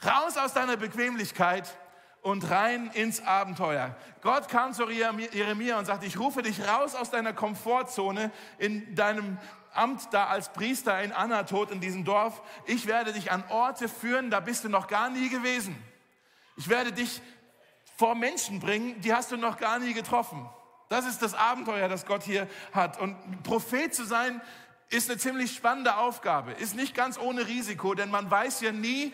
Raus 0.06 0.38
aus 0.38 0.54
deiner 0.54 0.78
Bequemlichkeit 0.78 1.78
und 2.22 2.50
rein 2.50 2.90
ins 2.94 3.22
Abenteuer. 3.22 3.96
Gott 4.22 4.48
kam 4.48 4.74
zu 4.74 4.90
Jeremia 4.90 5.78
und 5.78 5.86
sagte, 5.86 6.06
ich 6.06 6.18
rufe 6.18 6.42
dich 6.42 6.66
raus 6.68 6.96
aus 6.96 7.12
deiner 7.12 7.34
Komfortzone 7.34 8.32
in 8.58 8.96
deinem 8.96 9.38
Amt 9.74 10.14
da 10.14 10.28
als 10.28 10.54
Priester 10.54 11.02
in 11.02 11.12
Anatot 11.12 11.72
in 11.72 11.82
diesem 11.82 12.06
Dorf. 12.06 12.42
Ich 12.66 12.86
werde 12.88 13.12
dich 13.12 13.32
an 13.32 13.44
Orte 13.50 13.90
führen, 13.90 14.30
da 14.30 14.40
bist 14.40 14.64
du 14.64 14.70
noch 14.70 14.88
gar 14.88 15.10
nie 15.10 15.30
gewesen. 15.30 15.76
Ich 16.56 16.70
werde 16.70 16.92
dich 16.92 17.22
vor 17.96 18.16
Menschen 18.16 18.60
bringen, 18.60 19.00
die 19.02 19.14
hast 19.14 19.32
du 19.32 19.38
noch 19.38 19.58
gar 19.58 19.80
nie 19.80 19.94
getroffen. 19.94 20.50
Das 20.90 21.06
ist 21.06 21.22
das 21.22 21.34
Abenteuer, 21.34 21.90
das 21.90 22.06
Gott 22.06 22.24
hier 22.24 22.48
hat. 22.72 23.00
Und 23.00 23.44
Prophet 23.44 23.94
zu 23.94 24.06
sein, 24.06 24.42
ist 24.90 25.10
eine 25.10 25.18
ziemlich 25.18 25.56
spannende 25.56 25.98
Aufgabe, 25.98 26.52
ist 26.52 26.76
nicht 26.76 26.94
ganz 26.94 27.18
ohne 27.18 27.48
Risiko, 27.48 27.96
denn 27.96 28.12
man 28.12 28.30
weiß 28.30 28.62
ja 28.62 28.72
nie, 28.72 29.12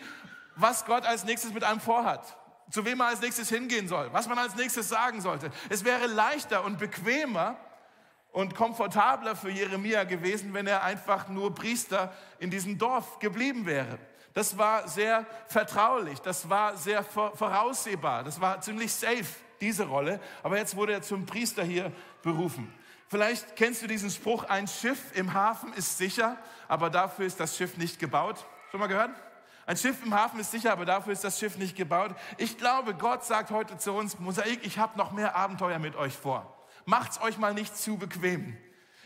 was 0.56 0.84
Gott 0.84 1.06
als 1.06 1.24
nächstes 1.24 1.54
mit 1.54 1.64
einem 1.64 1.80
vorhat 1.80 2.36
zu 2.70 2.84
wem 2.84 2.98
man 2.98 3.08
als 3.08 3.20
nächstes 3.20 3.48
hingehen 3.48 3.88
soll, 3.88 4.12
was 4.12 4.28
man 4.28 4.38
als 4.38 4.54
nächstes 4.54 4.88
sagen 4.88 5.20
sollte. 5.20 5.50
Es 5.68 5.84
wäre 5.84 6.06
leichter 6.06 6.64
und 6.64 6.78
bequemer 6.78 7.56
und 8.32 8.54
komfortabler 8.54 9.34
für 9.34 9.50
Jeremia 9.50 10.04
gewesen, 10.04 10.54
wenn 10.54 10.66
er 10.66 10.84
einfach 10.84 11.28
nur 11.28 11.54
Priester 11.54 12.12
in 12.38 12.50
diesem 12.50 12.78
Dorf 12.78 13.18
geblieben 13.18 13.66
wäre. 13.66 13.98
Das 14.32 14.56
war 14.56 14.86
sehr 14.88 15.26
vertraulich, 15.48 16.20
das 16.20 16.48
war 16.48 16.76
sehr 16.76 17.02
voraussehbar, 17.02 18.22
das 18.22 18.40
war 18.40 18.60
ziemlich 18.60 18.92
safe, 18.92 19.26
diese 19.60 19.86
Rolle. 19.86 20.20
Aber 20.42 20.56
jetzt 20.56 20.76
wurde 20.76 20.92
er 20.92 21.02
zum 21.02 21.26
Priester 21.26 21.64
hier 21.64 21.92
berufen. 22.22 22.72
Vielleicht 23.08 23.56
kennst 23.56 23.82
du 23.82 23.88
diesen 23.88 24.08
Spruch, 24.08 24.44
ein 24.44 24.68
Schiff 24.68 25.16
im 25.16 25.34
Hafen 25.34 25.72
ist 25.72 25.98
sicher, 25.98 26.36
aber 26.68 26.90
dafür 26.90 27.26
ist 27.26 27.40
das 27.40 27.56
Schiff 27.56 27.76
nicht 27.76 27.98
gebaut. 27.98 28.46
Schon 28.70 28.78
mal 28.78 28.86
gehört? 28.86 29.10
Ein 29.66 29.76
Schiff 29.76 29.96
im 30.04 30.14
Hafen 30.14 30.38
ist 30.38 30.52
sicher, 30.52 30.72
aber 30.72 30.84
dafür 30.84 31.12
ist 31.12 31.24
das 31.24 31.38
Schiff 31.38 31.56
nicht 31.56 31.76
gebaut. 31.76 32.14
Ich 32.38 32.56
glaube, 32.56 32.94
Gott 32.94 33.24
sagt 33.24 33.50
heute 33.50 33.78
zu 33.78 33.92
uns, 33.92 34.18
Mosaik, 34.20 34.64
ich 34.64 34.78
habe 34.78 34.96
noch 34.96 35.10
mehr 35.10 35.34
Abenteuer 35.34 35.80
mit 35.80 35.96
euch 35.96 36.16
vor. 36.16 36.56
Macht's 36.84 37.20
euch 37.20 37.36
mal 37.36 37.52
nicht 37.52 37.76
zu 37.76 37.96
bequem. 37.96 38.56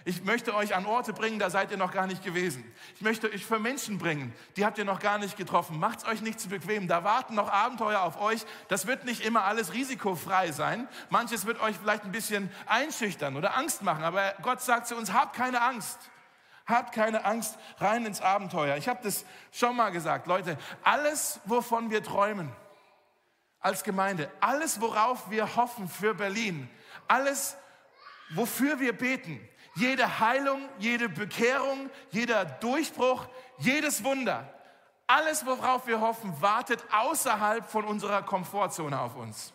Ich 0.06 0.22
möchte 0.22 0.54
euch 0.54 0.74
an 0.74 0.84
Orte 0.84 1.14
bringen, 1.14 1.38
da 1.38 1.48
seid 1.48 1.70
ihr 1.70 1.78
noch 1.78 1.90
gar 1.90 2.06
nicht 2.06 2.22
gewesen. 2.22 2.62
Ich 2.94 3.00
möchte 3.00 3.32
euch 3.32 3.46
für 3.46 3.58
Menschen 3.58 3.96
bringen, 3.96 4.34
die 4.56 4.66
habt 4.66 4.76
ihr 4.76 4.84
noch 4.84 5.00
gar 5.00 5.16
nicht 5.16 5.38
getroffen. 5.38 5.78
Macht's 5.78 6.04
euch 6.04 6.20
nicht 6.20 6.38
zu 6.38 6.50
bequem. 6.50 6.88
Da 6.88 7.04
warten 7.04 7.34
noch 7.34 7.50
Abenteuer 7.50 8.02
auf 8.02 8.20
euch. 8.20 8.44
Das 8.68 8.86
wird 8.86 9.06
nicht 9.06 9.24
immer 9.24 9.44
alles 9.44 9.72
risikofrei 9.72 10.52
sein. 10.52 10.88
Manches 11.08 11.46
wird 11.46 11.58
euch 11.60 11.76
vielleicht 11.76 12.04
ein 12.04 12.12
bisschen 12.12 12.50
einschüchtern 12.66 13.36
oder 13.36 13.56
Angst 13.56 13.80
machen. 13.80 14.04
Aber 14.04 14.34
Gott 14.42 14.60
sagt 14.60 14.88
zu 14.88 14.94
uns, 14.94 15.12
habt 15.14 15.34
keine 15.34 15.62
Angst. 15.62 15.98
Habt 16.66 16.94
keine 16.94 17.24
Angst, 17.24 17.58
rein 17.78 18.04
ins 18.04 18.20
Abenteuer. 18.20 18.76
Ich 18.76 18.88
habe 18.88 19.00
das 19.02 19.24
schon 19.52 19.76
mal 19.76 19.90
gesagt, 19.90 20.26
Leute. 20.26 20.58
Alles, 20.82 21.40
wovon 21.44 21.90
wir 21.90 22.02
träumen 22.02 22.50
als 23.64 23.82
Gemeinde, 23.82 24.30
alles, 24.40 24.82
worauf 24.82 25.30
wir 25.30 25.56
hoffen 25.56 25.88
für 25.88 26.14
Berlin, 26.14 26.68
alles, 27.08 27.56
wofür 28.34 28.78
wir 28.78 28.92
beten, 28.92 29.40
jede 29.74 30.20
Heilung, 30.20 30.68
jede 30.78 31.08
Bekehrung, 31.08 31.90
jeder 32.10 32.44
Durchbruch, 32.44 33.26
jedes 33.58 34.04
Wunder, 34.04 34.48
alles, 35.06 35.44
worauf 35.44 35.86
wir 35.86 36.00
hoffen, 36.00 36.40
wartet 36.40 36.82
außerhalb 36.90 37.68
von 37.68 37.84
unserer 37.84 38.22
Komfortzone 38.22 38.98
auf 38.98 39.16
uns. 39.16 39.52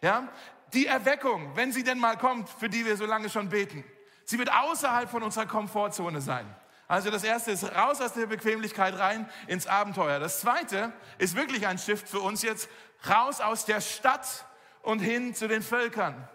Ja? 0.00 0.28
Die 0.72 0.86
Erweckung, 0.86 1.54
wenn 1.54 1.72
sie 1.72 1.84
denn 1.84 1.98
mal 1.98 2.16
kommt, 2.16 2.48
für 2.48 2.68
die 2.68 2.84
wir 2.84 2.96
so 2.96 3.06
lange 3.06 3.30
schon 3.30 3.48
beten, 3.48 3.84
sie 4.24 4.38
wird 4.38 4.52
außerhalb 4.52 5.08
von 5.08 5.22
unserer 5.22 5.46
Komfortzone 5.46 6.20
sein. 6.20 6.46
Also 6.88 7.10
das 7.10 7.24
erste 7.24 7.50
ist 7.50 7.64
raus 7.64 8.00
aus 8.00 8.12
der 8.12 8.26
Bequemlichkeit 8.26 8.98
rein 8.98 9.28
ins 9.48 9.66
Abenteuer. 9.66 10.18
Das 10.20 10.40
zweite 10.40 10.92
ist 11.18 11.36
wirklich 11.36 11.66
ein 11.66 11.78
Shift 11.78 12.08
für 12.08 12.20
uns 12.20 12.42
jetzt 12.42 12.68
raus 13.08 13.40
aus 13.40 13.64
der 13.64 13.80
Stadt 13.80 14.46
und 14.82 15.00
hin 15.00 15.34
zu 15.34 15.48
den 15.48 15.62
Völkern. 15.62 16.28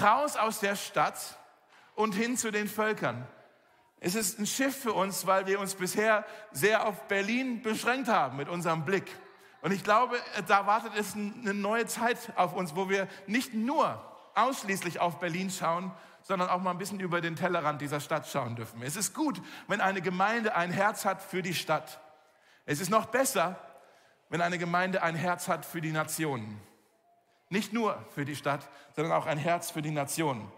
Raus 0.00 0.36
aus 0.36 0.60
der 0.60 0.76
Stadt 0.76 1.38
und 1.96 2.14
hin 2.14 2.36
zu 2.36 2.52
den 2.52 2.68
Völkern. 2.68 3.26
Es 3.98 4.14
ist 4.14 4.38
ein 4.38 4.46
Schiff 4.46 4.76
für 4.76 4.92
uns, 4.92 5.26
weil 5.26 5.46
wir 5.46 5.58
uns 5.58 5.74
bisher 5.74 6.24
sehr 6.52 6.86
auf 6.86 7.08
Berlin 7.08 7.62
beschränkt 7.62 8.08
haben 8.08 8.36
mit 8.36 8.48
unserem 8.48 8.84
Blick. 8.84 9.10
Und 9.62 9.72
ich 9.72 9.82
glaube, 9.82 10.16
da 10.46 10.66
wartet 10.66 10.92
es 10.96 11.14
eine 11.14 11.54
neue 11.54 11.86
Zeit 11.86 12.18
auf 12.36 12.52
uns, 12.52 12.76
wo 12.76 12.88
wir 12.88 13.08
nicht 13.26 13.54
nur 13.54 14.00
ausschließlich 14.34 15.00
auf 15.00 15.18
Berlin 15.18 15.50
schauen, 15.50 15.90
sondern 16.22 16.50
auch 16.50 16.60
mal 16.60 16.72
ein 16.72 16.78
bisschen 16.78 17.00
über 17.00 17.20
den 17.20 17.36
Tellerrand 17.36 17.80
dieser 17.80 18.00
Stadt 18.00 18.28
schauen 18.28 18.54
dürfen. 18.54 18.82
Es 18.82 18.96
ist 18.96 19.14
gut, 19.14 19.40
wenn 19.66 19.80
eine 19.80 20.02
Gemeinde 20.02 20.54
ein 20.54 20.70
Herz 20.70 21.04
hat 21.04 21.22
für 21.22 21.42
die 21.42 21.54
Stadt. 21.54 22.00
Es 22.66 22.80
ist 22.80 22.90
noch 22.90 23.06
besser, 23.06 23.58
wenn 24.28 24.42
eine 24.42 24.58
Gemeinde 24.58 25.02
ein 25.02 25.14
Herz 25.14 25.48
hat 25.48 25.64
für 25.64 25.80
die 25.80 25.92
Nationen. 25.92 26.60
Nicht 27.48 27.72
nur 27.72 28.04
für 28.14 28.24
die 28.24 28.36
Stadt, 28.36 28.68
sondern 28.94 29.14
auch 29.14 29.26
ein 29.26 29.38
Herz 29.38 29.70
für 29.70 29.82
die 29.82 29.92
Nationen 29.92 30.52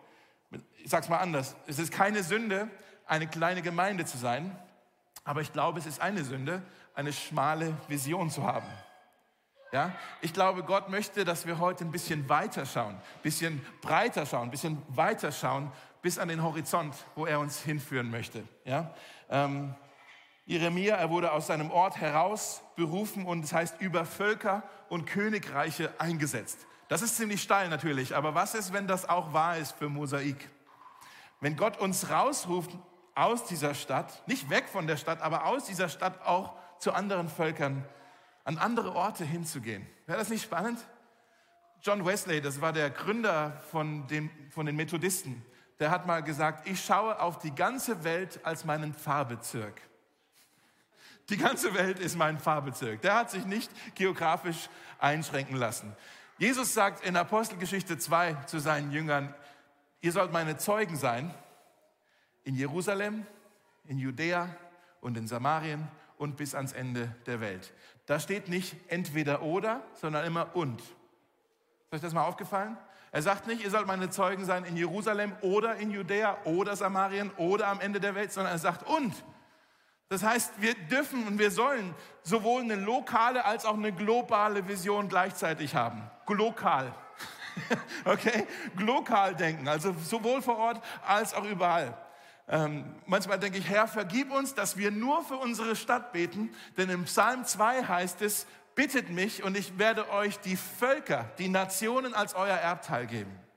ich 0.83 0.91
sage 0.91 1.05
es 1.05 1.09
mal 1.09 1.19
anders, 1.19 1.57
es 1.67 1.79
ist 1.79 1.93
keine 1.93 2.23
Sünde, 2.23 2.69
eine 3.07 3.27
kleine 3.27 3.63
Gemeinde 3.63 4.05
zu 4.05 4.19
sein, 4.19 4.57
aber 5.25 5.41
ich 5.41 5.53
glaube, 5.53 5.79
es 5.79 5.87
ist 5.87 6.01
eine 6.01 6.25
Sünde, 6.25 6.63
eine 6.95 7.13
schmale 7.13 7.77
Vision 7.89 8.31
zu 8.31 8.45
haben. 8.45 8.67
Ja, 9.71 9.93
ich 10.23 10.33
glaube, 10.33 10.63
Gott 10.63 10.89
möchte, 10.89 11.27
dass 11.27 11.47
wir 11.47 11.59
heute 11.59 11.85
ein 11.85 11.93
bisschen 11.93 12.29
weiter 12.31 12.65
schauen, 12.65 12.95
ein 12.95 13.23
bisschen 13.23 13.65
breiter 13.83 14.25
schauen, 14.25 14.45
ein 14.45 14.51
bisschen 14.51 14.83
weiter 14.89 15.31
schauen, 15.31 15.71
bis 16.01 16.19
an 16.19 16.29
den 16.29 16.43
Horizont, 16.43 16.95
wo 17.15 17.27
er 17.27 17.39
uns 17.39 17.61
hinführen 17.61 18.11
möchte. 18.11 18.45
Ja, 18.65 18.95
ähm, 19.29 19.75
Jeremia, 20.47 20.97
er 20.97 21.11
wurde 21.11 21.33
aus 21.33 21.49
seinem 21.49 21.71
Ort 21.71 21.99
heraus 21.99 22.63
berufen 22.77 23.27
und 23.27 23.43
das 23.43 23.53
heißt 23.53 23.81
über 23.83 24.07
Völker 24.07 24.63
und 24.89 25.05
Königreiche 25.05 25.93
eingesetzt. 25.99 26.67
Das 26.89 27.03
ist 27.03 27.17
ziemlich 27.17 27.43
steil 27.43 27.69
natürlich, 27.69 28.17
aber 28.17 28.35
was 28.35 28.55
ist, 28.55 28.73
wenn 28.73 28.87
das 28.87 29.09
auch 29.09 29.33
wahr 29.33 29.59
ist 29.59 29.73
für 29.73 29.89
Mosaik? 29.89 30.49
Wenn 31.41 31.57
Gott 31.57 31.79
uns 31.79 32.11
rausruft 32.11 32.71
aus 33.15 33.45
dieser 33.45 33.75
Stadt, 33.75 34.27
nicht 34.27 34.49
weg 34.49 34.69
von 34.69 34.87
der 34.87 34.97
Stadt, 34.97 35.21
aber 35.21 35.45
aus 35.45 35.65
dieser 35.65 35.89
Stadt 35.89 36.21
auch 36.25 36.55
zu 36.79 36.93
anderen 36.93 37.29
Völkern, 37.29 37.85
an 38.45 38.57
andere 38.57 38.95
Orte 38.95 39.25
hinzugehen. 39.25 39.87
Wäre 40.07 40.19
das 40.19 40.31
nicht 40.31 40.43
spannend? 40.43 40.79
John 41.83 42.05
Wesley, 42.07 42.41
das 42.41 42.61
war 42.61 42.73
der 42.73 42.91
Gründer 42.91 43.61
von, 43.71 44.07
dem, 44.07 44.31
von 44.51 44.67
den 44.67 44.75
Methodisten, 44.75 45.45
der 45.79 45.91
hat 45.91 46.07
mal 46.07 46.23
gesagt, 46.23 46.69
ich 46.69 46.85
schaue 46.85 47.21
auf 47.21 47.39
die 47.39 47.55
ganze 47.55 48.03
Welt 48.03 48.41
als 48.45 48.65
meinen 48.65 48.95
Pfarrbezirk. 48.95 49.81
Die 51.29 51.37
ganze 51.37 51.75
Welt 51.75 51.99
ist 51.99 52.17
mein 52.17 52.41
Pfarrbezirk. 52.41 53.03
Der 53.03 53.15
hat 53.15 53.31
sich 53.31 53.45
nicht 53.45 53.71
geografisch 53.95 54.71
einschränken 54.99 55.57
lassen. 55.57 55.95
Jesus 56.39 56.73
sagt 56.73 57.05
in 57.05 57.17
Apostelgeschichte 57.17 57.99
2 57.99 58.35
zu 58.47 58.61
seinen 58.61 58.93
Jüngern, 58.93 59.35
ihr 60.01 60.13
sollt 60.13 60.33
meine 60.33 60.57
Zeugen 60.57 60.97
sein 60.97 61.35
in 62.45 62.55
Jerusalem, 62.55 63.27
in 63.85 63.99
Judäa 63.99 64.49
und 65.01 65.17
in 65.17 65.27
Samarien 65.27 65.89
und 66.17 66.37
bis 66.37 66.55
ans 66.55 66.73
Ende 66.73 67.13
der 67.27 67.41
Welt. 67.41 67.73
Da 68.07 68.21
steht 68.21 68.49
nicht 68.49 68.77
entweder 68.87 69.43
oder, 69.43 69.83
sondern 69.95 70.25
immer 70.25 70.55
und. 70.55 70.81
Ist 70.81 71.93
euch 71.93 72.01
das 72.01 72.15
mal 72.15 72.25
aufgefallen? 72.25 72.77
Er 73.11 73.23
sagt 73.23 73.49
nicht, 73.49 73.65
ihr 73.65 73.71
sollt 73.71 73.89
meine 73.89 74.09
Zeugen 74.09 74.45
sein 74.45 74.65
in 74.65 74.77
Jerusalem 74.77 75.33
oder 75.41 75.75
in 75.77 75.91
Judäa 75.91 76.39
oder 76.45 76.77
Samarien 76.77 77.33
oder 77.37 77.67
am 77.67 77.81
Ende 77.81 77.99
der 77.99 78.15
Welt, 78.15 78.33
sondern 78.33 78.53
er 78.53 78.59
sagt 78.59 78.87
und. 78.87 79.13
Das 80.09 80.23
heißt, 80.23 80.53
wir 80.59 80.75
dürfen 80.75 81.27
und 81.27 81.39
wir 81.39 81.51
sollen 81.51 81.95
sowohl 82.23 82.63
eine 82.63 82.77
lokale 82.77 83.45
als 83.45 83.67
auch 83.67 83.75
eine 83.75 83.93
globale 83.93 84.67
Vision 84.67 85.09
gleichzeitig 85.09 85.75
haben. 85.75 86.03
Glokal. 86.25 86.95
okay? 88.05 88.47
Glokal 88.77 89.35
denken, 89.35 89.69
also 89.69 89.95
sowohl 90.03 90.41
vor 90.41 90.57
Ort 90.57 90.83
als 91.07 91.35
auch 91.35 91.45
überall. 91.45 91.97
Ähm, 92.49 92.95
manchmal 93.05 93.39
denke 93.39 93.59
ich, 93.59 93.69
Herr, 93.69 93.87
vergib 93.87 94.33
uns, 94.33 94.55
dass 94.55 94.79
wir 94.79 94.91
nur 94.91 95.23
für 95.25 95.37
unsere 95.37 95.77
Stadt 95.77 96.13
beten, 96.13 96.55
denn 96.79 96.89
im 96.89 97.05
Psalm 97.05 97.45
2 97.45 97.85
heißt 97.85 98.23
es, 98.23 98.47
bittet 98.75 99.11
mich 99.11 99.43
und 99.43 99.57
ich 99.59 99.79
werde 99.79 100.11
euch 100.11 100.39
die 100.41 100.57
Völker, 100.57 101.27
die 101.39 101.49
Nationen 101.49 102.15
als 102.15 102.35
euer 102.35 102.57
Erbteil 102.57 103.07
geben. 103.07 103.48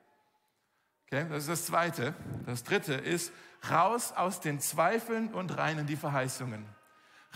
Okay, 1.14 1.26
das 1.30 1.40
ist 1.40 1.50
das 1.50 1.66
Zweite. 1.66 2.14
Das 2.46 2.64
Dritte 2.64 2.94
ist, 2.94 3.34
raus 3.70 4.14
aus 4.16 4.40
den 4.40 4.62
Zweifeln 4.62 5.34
und 5.34 5.58
rein 5.58 5.78
in 5.78 5.86
die 5.86 5.98
Verheißungen. 5.98 6.66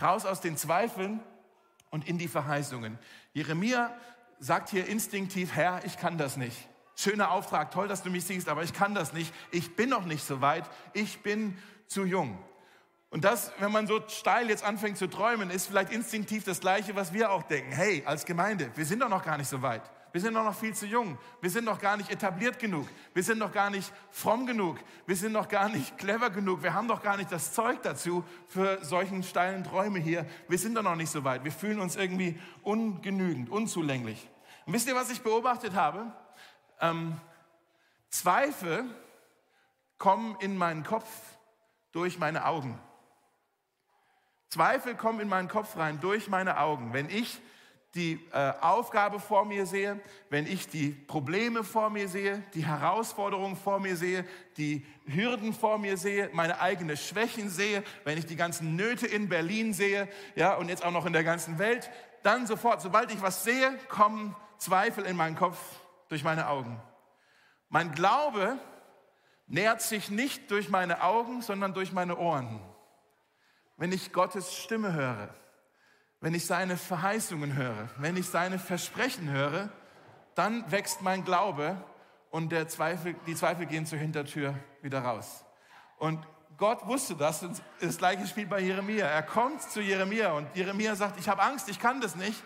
Raus 0.00 0.24
aus 0.24 0.40
den 0.40 0.56
Zweifeln 0.56 1.20
und 1.90 2.08
in 2.08 2.16
die 2.16 2.26
Verheißungen. 2.28 2.98
Jeremia 3.34 3.94
sagt 4.38 4.70
hier 4.70 4.86
instinktiv, 4.86 5.54
Herr, 5.54 5.84
ich 5.84 5.98
kann 5.98 6.16
das 6.16 6.38
nicht. 6.38 6.56
Schöner 6.94 7.30
Auftrag, 7.30 7.70
toll, 7.70 7.86
dass 7.86 8.02
du 8.02 8.08
mich 8.08 8.24
siehst, 8.24 8.48
aber 8.48 8.62
ich 8.62 8.72
kann 8.72 8.94
das 8.94 9.12
nicht. 9.12 9.34
Ich 9.50 9.76
bin 9.76 9.90
noch 9.90 10.06
nicht 10.06 10.24
so 10.24 10.40
weit. 10.40 10.64
Ich 10.94 11.22
bin 11.22 11.58
zu 11.86 12.06
jung. 12.06 12.38
Und 13.10 13.24
das, 13.24 13.52
wenn 13.58 13.72
man 13.72 13.86
so 13.86 14.00
steil 14.08 14.48
jetzt 14.48 14.64
anfängt 14.64 14.96
zu 14.96 15.06
träumen, 15.06 15.50
ist 15.50 15.66
vielleicht 15.66 15.92
instinktiv 15.92 16.44
das 16.44 16.60
Gleiche, 16.60 16.96
was 16.96 17.12
wir 17.12 17.30
auch 17.30 17.42
denken. 17.42 17.72
Hey, 17.72 18.02
als 18.06 18.24
Gemeinde, 18.24 18.70
wir 18.74 18.86
sind 18.86 19.02
doch 19.02 19.10
noch 19.10 19.22
gar 19.22 19.36
nicht 19.36 19.50
so 19.50 19.60
weit. 19.60 19.82
Wir 20.12 20.20
sind 20.20 20.34
doch 20.34 20.44
noch 20.44 20.54
viel 20.54 20.74
zu 20.74 20.86
jung. 20.86 21.18
Wir 21.40 21.50
sind 21.50 21.64
noch 21.64 21.78
gar 21.78 21.96
nicht 21.96 22.10
etabliert 22.10 22.58
genug. 22.58 22.88
Wir 23.12 23.22
sind 23.22 23.38
noch 23.38 23.52
gar 23.52 23.70
nicht 23.70 23.92
fromm 24.10 24.46
genug. 24.46 24.78
Wir 25.06 25.16
sind 25.16 25.32
noch 25.32 25.48
gar 25.48 25.68
nicht 25.68 25.98
clever 25.98 26.30
genug. 26.30 26.62
Wir 26.62 26.72
haben 26.74 26.88
doch 26.88 27.02
gar 27.02 27.16
nicht 27.16 27.30
das 27.30 27.52
Zeug 27.52 27.82
dazu 27.82 28.24
für 28.48 28.82
solchen 28.84 29.22
steilen 29.22 29.64
Träume 29.64 29.98
hier. 29.98 30.26
Wir 30.48 30.58
sind 30.58 30.74
doch 30.74 30.82
noch 30.82 30.96
nicht 30.96 31.10
so 31.10 31.24
weit. 31.24 31.44
Wir 31.44 31.52
fühlen 31.52 31.80
uns 31.80 31.96
irgendwie 31.96 32.40
ungenügend, 32.62 33.50
unzulänglich. 33.50 34.28
Und 34.64 34.72
wisst 34.72 34.88
ihr, 34.88 34.94
was 34.94 35.10
ich 35.10 35.22
beobachtet 35.22 35.74
habe? 35.74 36.12
Ähm, 36.80 37.20
Zweifel 38.08 38.84
kommen 39.98 40.36
in 40.40 40.56
meinen 40.56 40.82
Kopf 40.82 41.08
durch 41.92 42.18
meine 42.18 42.46
Augen. 42.46 42.78
Zweifel 44.48 44.94
kommen 44.94 45.20
in 45.20 45.28
meinen 45.28 45.48
Kopf 45.48 45.76
rein 45.76 46.00
durch 46.00 46.28
meine 46.28 46.58
Augen. 46.58 46.92
Wenn 46.92 47.10
ich 47.10 47.40
die 47.96 48.20
äh, 48.32 48.52
Aufgabe 48.60 49.18
vor 49.18 49.44
mir 49.44 49.66
sehe, 49.66 49.98
wenn 50.28 50.46
ich 50.46 50.68
die 50.68 50.90
Probleme 50.90 51.64
vor 51.64 51.90
mir 51.90 52.08
sehe, 52.08 52.42
die 52.54 52.64
Herausforderungen 52.64 53.56
vor 53.56 53.80
mir 53.80 53.96
sehe, 53.96 54.24
die 54.56 54.86
Hürden 55.06 55.54
vor 55.54 55.78
mir 55.78 55.96
sehe, 55.96 56.30
meine 56.32 56.60
eigenen 56.60 56.96
Schwächen 56.96 57.48
sehe, 57.48 57.82
wenn 58.04 58.18
ich 58.18 58.26
die 58.26 58.36
ganzen 58.36 58.76
Nöte 58.76 59.06
in 59.06 59.28
Berlin 59.28 59.72
sehe, 59.72 60.08
ja, 60.34 60.54
und 60.54 60.68
jetzt 60.68 60.84
auch 60.84 60.92
noch 60.92 61.06
in 61.06 61.14
der 61.14 61.24
ganzen 61.24 61.58
Welt, 61.58 61.90
dann 62.22 62.46
sofort, 62.46 62.82
sobald 62.82 63.10
ich 63.12 63.22
was 63.22 63.44
sehe, 63.44 63.76
kommen 63.88 64.36
Zweifel 64.58 65.04
in 65.04 65.16
meinen 65.16 65.36
Kopf 65.36 65.58
durch 66.08 66.22
meine 66.22 66.48
Augen. 66.48 66.80
Mein 67.68 67.92
Glaube 67.92 68.58
nährt 69.46 69.80
sich 69.80 70.10
nicht 70.10 70.50
durch 70.50 70.68
meine 70.68 71.02
Augen, 71.02 71.40
sondern 71.40 71.72
durch 71.72 71.92
meine 71.92 72.16
Ohren. 72.18 72.60
Wenn 73.76 73.92
ich 73.92 74.12
Gottes 74.12 74.54
Stimme 74.56 74.92
höre, 74.92 75.34
wenn 76.20 76.34
ich 76.34 76.46
seine 76.46 76.76
Verheißungen 76.76 77.54
höre, 77.54 77.88
wenn 77.98 78.16
ich 78.16 78.26
seine 78.26 78.58
Versprechen 78.58 79.30
höre, 79.30 79.68
dann 80.34 80.70
wächst 80.70 81.02
mein 81.02 81.24
Glaube 81.24 81.76
und 82.30 82.50
der 82.50 82.68
Zweifel, 82.68 83.14
die 83.26 83.34
Zweifel 83.34 83.66
gehen 83.66 83.86
zur 83.86 83.98
Hintertür 83.98 84.54
wieder 84.82 85.00
raus. 85.00 85.44
Und 85.98 86.26
Gott 86.58 86.86
wusste 86.86 87.14
das 87.14 87.42
und 87.42 87.60
das 87.80 87.98
gleiche 87.98 88.26
spielt 88.26 88.48
bei 88.48 88.60
Jeremia. 88.60 89.06
Er 89.06 89.22
kommt 89.22 89.62
zu 89.62 89.80
Jeremia 89.80 90.32
und 90.32 90.48
Jeremia 90.54 90.94
sagt, 90.94 91.18
ich 91.20 91.28
habe 91.28 91.42
Angst, 91.42 91.68
ich 91.68 91.78
kann 91.78 92.00
das 92.00 92.16
nicht. 92.16 92.42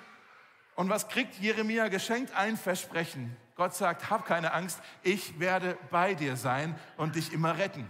Und 0.74 0.88
was 0.88 1.08
kriegt 1.08 1.34
Jeremia 1.36 1.88
geschenkt? 1.88 2.34
Ein 2.34 2.56
Versprechen. 2.56 3.36
Gott 3.56 3.74
sagt, 3.74 4.10
hab 4.10 4.24
keine 4.24 4.52
Angst, 4.52 4.80
ich 5.02 5.38
werde 5.38 5.76
bei 5.90 6.14
dir 6.14 6.36
sein 6.36 6.78
und 6.96 7.16
dich 7.16 7.32
immer 7.32 7.58
retten. 7.58 7.88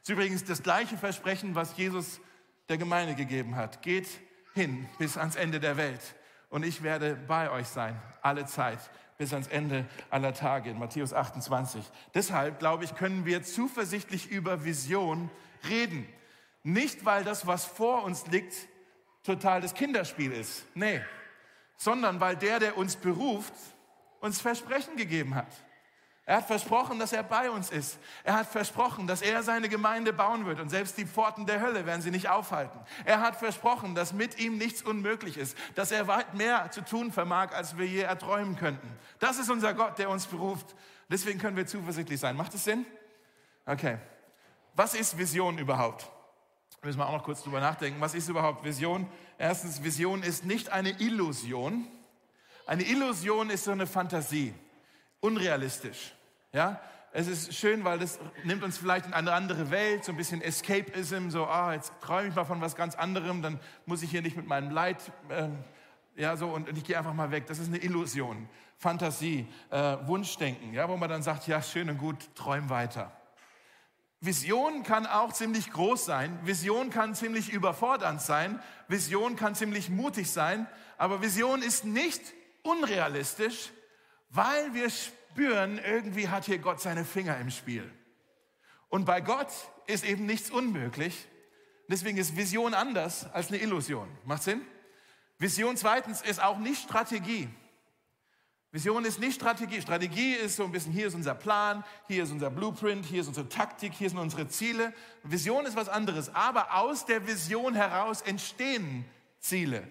Das 0.00 0.08
ist 0.08 0.10
übrigens 0.10 0.44
das 0.44 0.62
gleiche 0.62 0.96
Versprechen, 0.96 1.54
was 1.54 1.76
Jesus 1.76 2.20
der 2.68 2.78
Gemeinde 2.78 3.14
gegeben 3.14 3.56
hat. 3.56 3.82
Geht 3.82 4.08
hin 4.54 4.88
bis 4.98 5.16
ans 5.16 5.36
Ende 5.36 5.60
der 5.60 5.76
Welt 5.76 6.14
und 6.50 6.64
ich 6.64 6.82
werde 6.82 7.14
bei 7.14 7.50
euch 7.50 7.68
sein, 7.68 8.00
alle 8.22 8.44
Zeit, 8.46 8.78
bis 9.18 9.32
ans 9.32 9.48
Ende 9.48 9.86
aller 10.10 10.34
Tage 10.34 10.70
in 10.70 10.78
Matthäus 10.78 11.12
28. 11.12 11.84
Deshalb, 12.14 12.58
glaube 12.58 12.84
ich, 12.84 12.94
können 12.96 13.24
wir 13.24 13.42
zuversichtlich 13.42 14.30
über 14.30 14.64
Vision 14.64 15.30
reden. 15.68 16.06
Nicht, 16.62 17.04
weil 17.04 17.24
das, 17.24 17.46
was 17.46 17.64
vor 17.64 18.04
uns 18.04 18.26
liegt, 18.26 18.54
total 19.22 19.60
das 19.60 19.74
Kinderspiel 19.74 20.32
ist. 20.32 20.64
Nee, 20.74 21.00
sondern 21.76 22.20
weil 22.20 22.36
der, 22.36 22.58
der 22.58 22.76
uns 22.76 22.96
beruft, 22.96 23.54
uns 24.20 24.40
Versprechen 24.40 24.96
gegeben 24.96 25.34
hat. 25.34 25.52
Er 26.30 26.36
hat 26.36 26.46
versprochen, 26.46 27.00
dass 27.00 27.12
er 27.12 27.24
bei 27.24 27.50
uns 27.50 27.70
ist. 27.70 27.98
Er 28.22 28.34
hat 28.34 28.46
versprochen, 28.46 29.08
dass 29.08 29.20
er 29.20 29.42
seine 29.42 29.68
Gemeinde 29.68 30.12
bauen 30.12 30.46
wird 30.46 30.60
und 30.60 30.68
selbst 30.68 30.96
die 30.96 31.04
Pforten 31.04 31.44
der 31.44 31.60
Hölle 31.60 31.86
werden 31.86 32.02
sie 32.02 32.12
nicht 32.12 32.28
aufhalten. 32.28 32.78
Er 33.04 33.20
hat 33.20 33.34
versprochen, 33.34 33.96
dass 33.96 34.12
mit 34.12 34.38
ihm 34.38 34.56
nichts 34.56 34.80
unmöglich 34.80 35.36
ist, 35.36 35.58
dass 35.74 35.90
er 35.90 36.06
weit 36.06 36.34
mehr 36.34 36.70
zu 36.70 36.84
tun 36.84 37.10
vermag, 37.10 37.52
als 37.52 37.78
wir 37.78 37.84
je 37.84 38.02
erträumen 38.02 38.54
könnten. 38.54 38.88
Das 39.18 39.40
ist 39.40 39.50
unser 39.50 39.74
Gott, 39.74 39.98
der 39.98 40.08
uns 40.08 40.26
beruft. 40.26 40.76
Deswegen 41.08 41.40
können 41.40 41.56
wir 41.56 41.66
zuversichtlich 41.66 42.20
sein. 42.20 42.36
Macht 42.36 42.54
es 42.54 42.62
Sinn? 42.62 42.86
Okay. 43.66 43.98
Was 44.76 44.94
ist 44.94 45.18
Vision 45.18 45.58
überhaupt? 45.58 46.08
Müssen 46.82 47.00
wir 47.00 47.08
auch 47.08 47.12
noch 47.12 47.24
kurz 47.24 47.42
drüber 47.42 47.58
nachdenken. 47.58 48.00
Was 48.00 48.14
ist 48.14 48.28
überhaupt 48.28 48.62
Vision? 48.62 49.10
Erstens, 49.36 49.82
Vision 49.82 50.22
ist 50.22 50.44
nicht 50.44 50.70
eine 50.70 50.90
Illusion. 50.90 51.88
Eine 52.66 52.84
Illusion 52.84 53.50
ist 53.50 53.64
so 53.64 53.72
eine 53.72 53.88
Fantasie, 53.88 54.54
unrealistisch. 55.18 56.14
Ja, 56.52 56.80
es 57.12 57.28
ist 57.28 57.54
schön, 57.54 57.84
weil 57.84 57.98
das 57.98 58.18
nimmt 58.44 58.64
uns 58.64 58.78
vielleicht 58.78 59.06
in 59.06 59.12
eine 59.12 59.32
andere 59.32 59.70
Welt, 59.70 60.04
so 60.04 60.12
ein 60.12 60.16
bisschen 60.16 60.42
Escapism, 60.42 61.30
so, 61.30 61.46
ah, 61.46 61.74
jetzt 61.74 61.92
träume 62.00 62.28
ich 62.28 62.34
mal 62.34 62.44
von 62.44 62.60
was 62.60 62.74
ganz 62.74 62.94
anderem, 62.94 63.42
dann 63.42 63.60
muss 63.86 64.02
ich 64.02 64.10
hier 64.10 64.22
nicht 64.22 64.36
mit 64.36 64.46
meinem 64.46 64.70
Leid, 64.70 64.98
äh, 65.28 65.48
ja, 66.16 66.36
so, 66.36 66.48
und, 66.48 66.68
und 66.68 66.76
ich 66.76 66.84
gehe 66.84 66.98
einfach 66.98 67.14
mal 67.14 67.30
weg. 67.30 67.46
Das 67.46 67.58
ist 67.58 67.68
eine 67.68 67.78
Illusion, 67.78 68.48
Fantasie, 68.76 69.46
äh, 69.70 69.96
Wunschdenken, 70.06 70.72
ja, 70.72 70.88
wo 70.88 70.96
man 70.96 71.08
dann 71.08 71.22
sagt, 71.22 71.46
ja, 71.46 71.62
schön 71.62 71.88
und 71.88 71.98
gut, 71.98 72.34
träum 72.34 72.68
weiter. 72.68 73.12
Vision 74.20 74.82
kann 74.82 75.06
auch 75.06 75.32
ziemlich 75.32 75.70
groß 75.70 76.04
sein, 76.04 76.38
Vision 76.44 76.90
kann 76.90 77.14
ziemlich 77.14 77.50
überfordernd 77.50 78.20
sein, 78.20 78.60
Vision 78.86 79.34
kann 79.34 79.54
ziemlich 79.54 79.88
mutig 79.88 80.30
sein, 80.30 80.66
aber 80.98 81.22
Vision 81.22 81.62
ist 81.62 81.84
nicht 81.84 82.20
unrealistisch, 82.62 83.70
weil 84.28 84.74
wir 84.74 84.90
spüren, 85.30 85.78
irgendwie 85.78 86.28
hat 86.28 86.44
hier 86.44 86.58
Gott 86.58 86.80
seine 86.80 87.04
Finger 87.04 87.38
im 87.38 87.50
Spiel. 87.50 87.90
Und 88.88 89.04
bei 89.04 89.20
Gott 89.20 89.52
ist 89.86 90.04
eben 90.04 90.26
nichts 90.26 90.50
unmöglich. 90.50 91.28
Deswegen 91.88 92.18
ist 92.18 92.36
Vision 92.36 92.74
anders 92.74 93.26
als 93.32 93.48
eine 93.48 93.58
Illusion. 93.58 94.08
Macht 94.24 94.42
Sinn? 94.42 94.62
Vision 95.38 95.76
zweitens 95.76 96.20
ist 96.22 96.42
auch 96.42 96.58
nicht 96.58 96.82
Strategie. 96.82 97.48
Vision 98.72 99.04
ist 99.04 99.18
nicht 99.18 99.34
Strategie. 99.34 99.80
Strategie 99.80 100.34
ist 100.34 100.56
so 100.56 100.64
ein 100.64 100.72
bisschen, 100.72 100.92
hier 100.92 101.08
ist 101.08 101.14
unser 101.14 101.34
Plan, 101.34 101.84
hier 102.06 102.22
ist 102.22 102.30
unser 102.30 102.50
Blueprint, 102.50 103.04
hier 103.04 103.20
ist 103.22 103.28
unsere 103.28 103.48
Taktik, 103.48 103.92
hier 103.92 104.08
sind 104.08 104.18
unsere 104.18 104.48
Ziele. 104.48 104.92
Vision 105.24 105.66
ist 105.66 105.76
was 105.76 105.88
anderes. 105.88 106.32
Aber 106.34 106.76
aus 106.76 107.06
der 107.06 107.26
Vision 107.26 107.74
heraus 107.74 108.22
entstehen 108.22 109.04
Ziele. 109.40 109.88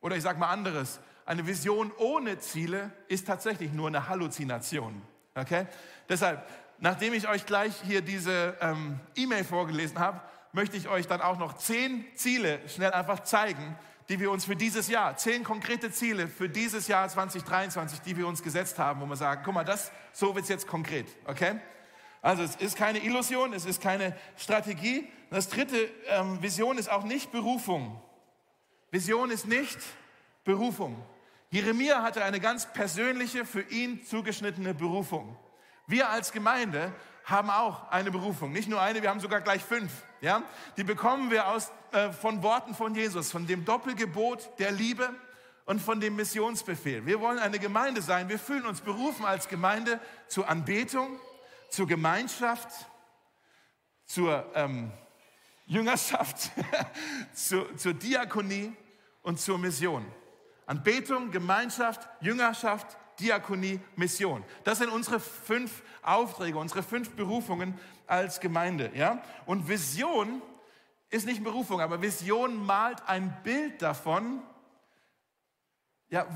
Oder 0.00 0.16
ich 0.16 0.22
sage 0.22 0.38
mal 0.38 0.50
anderes. 0.50 1.00
Eine 1.30 1.46
Vision 1.46 1.92
ohne 1.96 2.40
Ziele 2.40 2.90
ist 3.06 3.28
tatsächlich 3.28 3.72
nur 3.72 3.86
eine 3.86 4.08
Halluzination. 4.08 5.00
Okay? 5.36 5.68
Deshalb, 6.08 6.44
nachdem 6.80 7.14
ich 7.14 7.28
euch 7.28 7.46
gleich 7.46 7.72
hier 7.86 8.02
diese 8.02 8.56
ähm, 8.60 8.98
E-Mail 9.14 9.44
vorgelesen 9.44 10.00
habe, 10.00 10.20
möchte 10.50 10.76
ich 10.76 10.88
euch 10.88 11.06
dann 11.06 11.20
auch 11.20 11.38
noch 11.38 11.54
zehn 11.54 12.04
Ziele 12.16 12.58
schnell 12.68 12.90
einfach 12.90 13.20
zeigen, 13.20 13.78
die 14.08 14.18
wir 14.18 14.32
uns 14.32 14.44
für 14.44 14.56
dieses 14.56 14.88
Jahr, 14.88 15.16
zehn 15.18 15.44
konkrete 15.44 15.92
Ziele 15.92 16.26
für 16.26 16.48
dieses 16.48 16.88
Jahr 16.88 17.08
2023, 17.08 18.00
die 18.00 18.16
wir 18.16 18.26
uns 18.26 18.42
gesetzt 18.42 18.80
haben, 18.80 19.00
wo 19.00 19.06
wir 19.06 19.14
sagen, 19.14 19.42
guck 19.44 19.54
mal, 19.54 19.62
das, 19.62 19.92
so 20.12 20.34
wird 20.34 20.42
es 20.42 20.48
jetzt 20.48 20.66
konkret, 20.66 21.06
okay? 21.26 21.60
Also 22.22 22.42
es 22.42 22.56
ist 22.56 22.76
keine 22.76 22.98
Illusion, 23.04 23.52
es 23.52 23.66
ist 23.66 23.80
keine 23.80 24.16
Strategie. 24.36 25.08
Das 25.30 25.48
dritte, 25.48 25.76
ähm, 26.08 26.42
Vision 26.42 26.76
ist 26.76 26.90
auch 26.90 27.04
nicht 27.04 27.30
Berufung. 27.30 28.02
Vision 28.90 29.30
ist 29.30 29.46
nicht 29.46 29.78
Berufung. 30.42 31.00
Jeremia 31.50 32.02
hatte 32.02 32.22
eine 32.22 32.38
ganz 32.38 32.72
persönliche, 32.72 33.44
für 33.44 33.62
ihn 33.62 34.04
zugeschnittene 34.04 34.72
Berufung. 34.72 35.36
Wir 35.88 36.08
als 36.08 36.30
Gemeinde 36.30 36.92
haben 37.24 37.50
auch 37.50 37.90
eine 37.90 38.12
Berufung. 38.12 38.52
Nicht 38.52 38.68
nur 38.68 38.80
eine, 38.80 39.02
wir 39.02 39.10
haben 39.10 39.18
sogar 39.18 39.40
gleich 39.40 39.62
fünf. 39.64 39.90
Ja? 40.20 40.44
Die 40.76 40.84
bekommen 40.84 41.32
wir 41.32 41.48
aus, 41.48 41.72
äh, 41.90 42.10
von 42.12 42.44
Worten 42.44 42.74
von 42.74 42.94
Jesus, 42.94 43.32
von 43.32 43.48
dem 43.48 43.64
Doppelgebot 43.64 44.48
der 44.60 44.70
Liebe 44.70 45.12
und 45.64 45.80
von 45.80 45.98
dem 45.98 46.14
Missionsbefehl. 46.14 47.04
Wir 47.04 47.20
wollen 47.20 47.40
eine 47.40 47.58
Gemeinde 47.58 48.00
sein. 48.00 48.28
Wir 48.28 48.38
fühlen 48.38 48.66
uns 48.66 48.80
berufen 48.80 49.24
als 49.24 49.48
Gemeinde 49.48 49.98
zur 50.28 50.48
Anbetung, 50.48 51.18
zur 51.68 51.88
Gemeinschaft, 51.88 52.68
zur 54.06 54.48
ähm, 54.54 54.92
Jüngerschaft, 55.66 56.50
zur, 57.34 57.76
zur 57.76 57.94
Diakonie 57.94 58.72
und 59.22 59.40
zur 59.40 59.58
Mission. 59.58 60.06
Anbetung, 60.70 61.32
Gemeinschaft, 61.32 62.08
Jüngerschaft, 62.20 62.96
Diakonie, 63.18 63.80
Mission. 63.96 64.44
Das 64.62 64.78
sind 64.78 64.88
unsere 64.88 65.18
fünf 65.18 65.82
Aufträge, 66.00 66.56
unsere 66.58 66.84
fünf 66.84 67.10
Berufungen 67.10 67.74
als 68.06 68.38
Gemeinde. 68.38 68.92
Ja? 68.94 69.20
Und 69.46 69.68
Vision 69.68 70.40
ist 71.10 71.26
nicht 71.26 71.42
Berufung, 71.42 71.80
aber 71.80 72.00
Vision 72.02 72.64
malt 72.64 73.02
ein 73.08 73.36
Bild 73.42 73.82
davon, 73.82 74.42
ja, 76.08 76.28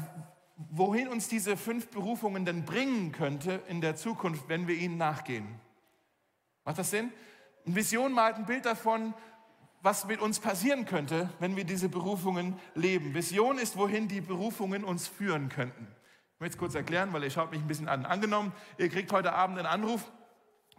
wohin 0.56 1.06
uns 1.06 1.28
diese 1.28 1.56
fünf 1.56 1.86
Berufungen 1.88 2.44
denn 2.44 2.64
bringen 2.64 3.12
könnte 3.12 3.62
in 3.68 3.80
der 3.80 3.94
Zukunft, 3.94 4.48
wenn 4.48 4.66
wir 4.66 4.74
ihnen 4.74 4.96
nachgehen. 4.96 5.60
Macht 6.64 6.78
das 6.78 6.90
Sinn? 6.90 7.12
Eine 7.64 7.76
Vision 7.76 8.12
malt 8.12 8.34
ein 8.34 8.46
Bild 8.46 8.66
davon, 8.66 9.14
was 9.84 10.06
mit 10.06 10.22
uns 10.22 10.40
passieren 10.40 10.86
könnte, 10.86 11.28
wenn 11.40 11.56
wir 11.56 11.64
diese 11.64 11.90
Berufungen 11.90 12.58
leben. 12.74 13.12
Vision 13.12 13.58
ist, 13.58 13.76
wohin 13.76 14.08
die 14.08 14.22
Berufungen 14.22 14.82
uns 14.82 15.06
führen 15.06 15.50
könnten. 15.50 15.86
Ich 16.32 16.40
möchte 16.40 16.54
es 16.54 16.58
kurz 16.58 16.74
erklären, 16.74 17.12
weil 17.12 17.22
ihr 17.22 17.28
schaut 17.28 17.50
mich 17.50 17.60
ein 17.60 17.68
bisschen 17.68 17.90
an. 17.90 18.06
Angenommen, 18.06 18.52
ihr 18.78 18.88
kriegt 18.88 19.12
heute 19.12 19.34
Abend 19.34 19.58
einen 19.58 19.66
Anruf 19.66 20.10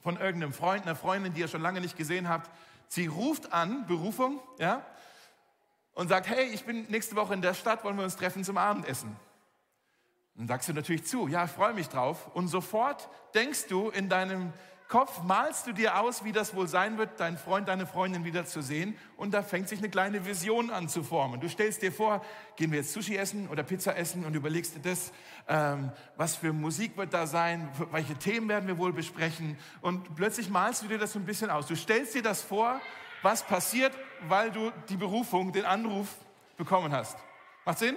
von 0.02 0.18
irgendeinem 0.18 0.54
Freund, 0.54 0.88
einer 0.88 0.96
Freundin, 0.96 1.36
die 1.36 1.41
ihr 1.41 1.48
schon 1.48 1.62
lange 1.62 1.82
nicht 1.82 1.96
gesehen 1.96 2.28
habt. 2.28 2.50
Sie 2.88 3.06
ruft 3.06 3.54
an, 3.54 3.86
Berufung, 3.86 4.39
ja, 4.58 4.84
und 5.94 6.08
sagt, 6.08 6.28
hey, 6.28 6.46
ich 6.48 6.65
bin 6.65 6.88
nächste 6.89 7.15
Woche 7.15 7.36
in 7.36 7.44
der 7.44 7.54
Stadt, 7.54 7.84
wollen 7.84 7.98
wir 7.98 8.06
uns 8.06 8.15
treffen 8.15 8.44
zum 8.44 8.58
Abendessen? 8.58 9.15
Dann 10.34 10.48
sagst 10.48 10.68
du 10.68 10.74
natürlich 10.74 11.06
zu, 11.06 11.28
ja, 11.28 11.46
ich 11.46 11.52
freue 11.52 11.76
mich 11.76 11.89
drauf. 11.89 12.32
Und 12.34 12.48
sofort 12.48 13.08
denkst 13.36 13.68
du 13.68 13.89
in 13.89 14.10
deinem 14.10 14.52
Kopf 14.88 15.24
malst 15.24 15.65
du 15.65 15.71
dir 15.71 16.00
aus, 16.00 16.24
wie 16.24 16.32
das 16.32 16.56
wohl 16.56 16.67
sein 16.67 17.00
wird, 17.00 17.19
deinen 17.19 17.38
Freund, 17.38 17.67
deine 17.67 17.88
Freundin 17.88 18.24
wieder 18.24 18.45
zu 18.45 18.62
sehen. 18.62 18.95
Und 19.17 19.34
da 19.34 19.41
fängt 19.41 19.67
sich 19.67 19.80
eine 19.80 19.89
kleine 19.89 20.28
Vision 20.28 20.69
an 20.69 20.89
zu 20.89 21.02
formen. 21.02 21.39
Du 21.39 21.50
stellst 21.50 21.82
dir 21.82 21.91
vor, 21.91 22.24
gehen 22.56 22.71
wir 22.71 22.80
jetzt 22.80 22.93
Sushi 22.93 23.15
essen 23.15 23.50
oder 23.50 23.63
Pizza 23.63 23.98
essen 23.98 24.26
und 24.26 24.36
überlegst 24.36 24.76
dir 24.76 24.82
das, 24.82 25.12
ähm, 25.48 25.91
was 26.17 26.36
für 26.36 26.54
Musik 26.54 26.98
wird 26.98 27.15
da 27.15 27.26
sein, 27.26 27.67
welche 27.91 28.15
Themen 28.15 28.48
werden 28.48 28.67
wir 28.67 28.78
wohl 28.78 28.93
besprechen. 28.93 29.58
Und 29.82 30.15
plötzlich 30.15 30.50
malst 30.50 30.84
du 30.84 30.88
dir 30.88 31.00
das 31.00 31.13
so 31.13 31.19
ein 31.19 31.26
bisschen 31.26 31.50
aus. 31.50 31.65
Du 31.65 31.76
stellst 31.76 32.13
dir 32.13 32.24
das 32.24 32.43
vor, 32.43 32.80
was 33.24 33.41
passiert, 33.41 33.91
weil 34.28 34.52
du 34.52 34.71
die 34.89 34.98
Berufung, 34.98 35.52
den 35.52 35.65
Anruf 35.65 36.10
bekommen 36.58 36.91
hast. 36.91 37.17
Macht 37.65 37.80
Sinn? 37.80 37.95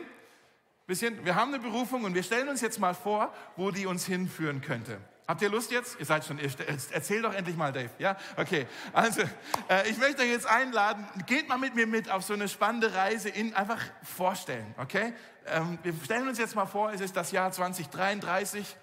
Bisschen, 0.87 1.22
wir 1.22 1.35
haben 1.35 1.53
eine 1.53 1.62
Berufung 1.62 2.05
und 2.05 2.14
wir 2.14 2.22
stellen 2.22 2.48
uns 2.48 2.62
jetzt 2.62 2.81
mal 2.81 2.94
vor, 2.94 3.31
wo 3.57 3.70
die 3.70 3.85
uns 3.85 4.07
hinführen 4.07 4.62
könnte. 4.62 4.98
Habt 5.29 5.43
ihr 5.43 5.51
Lust 5.51 5.71
jetzt? 5.71 6.01
Ihr 6.01 6.07
seid 6.07 6.25
schon, 6.25 6.38
erzähl 6.38 7.21
doch 7.21 7.35
endlich 7.35 7.55
mal, 7.55 7.71
Dave. 7.71 7.91
Ja, 7.99 8.17
okay. 8.38 8.67
Also, 8.95 9.21
äh, 9.69 9.87
ich 9.91 9.99
möchte 9.99 10.23
euch 10.23 10.31
jetzt 10.31 10.47
einladen, 10.47 11.07
geht 11.27 11.51
mal 11.51 11.59
mit 11.59 11.75
mir 11.75 11.87
mit 11.87 12.11
auf 12.11 12.25
so 12.25 12.33
eine 12.33 12.49
spannende 12.49 12.95
Reise 12.95 13.29
in 13.29 13.53
einfach 13.53 13.79
vorstellen, 14.03 14.75
okay? 14.79 15.12
Ähm, 15.45 15.79
wir 15.83 15.93
stellen 16.03 16.29
uns 16.29 16.38
jetzt 16.38 16.55
mal 16.55 16.64
vor, 16.64 16.93
es 16.93 17.03
ist 17.03 17.14
das 17.14 17.31
Jahr 17.31 17.53
2033. 17.53 18.75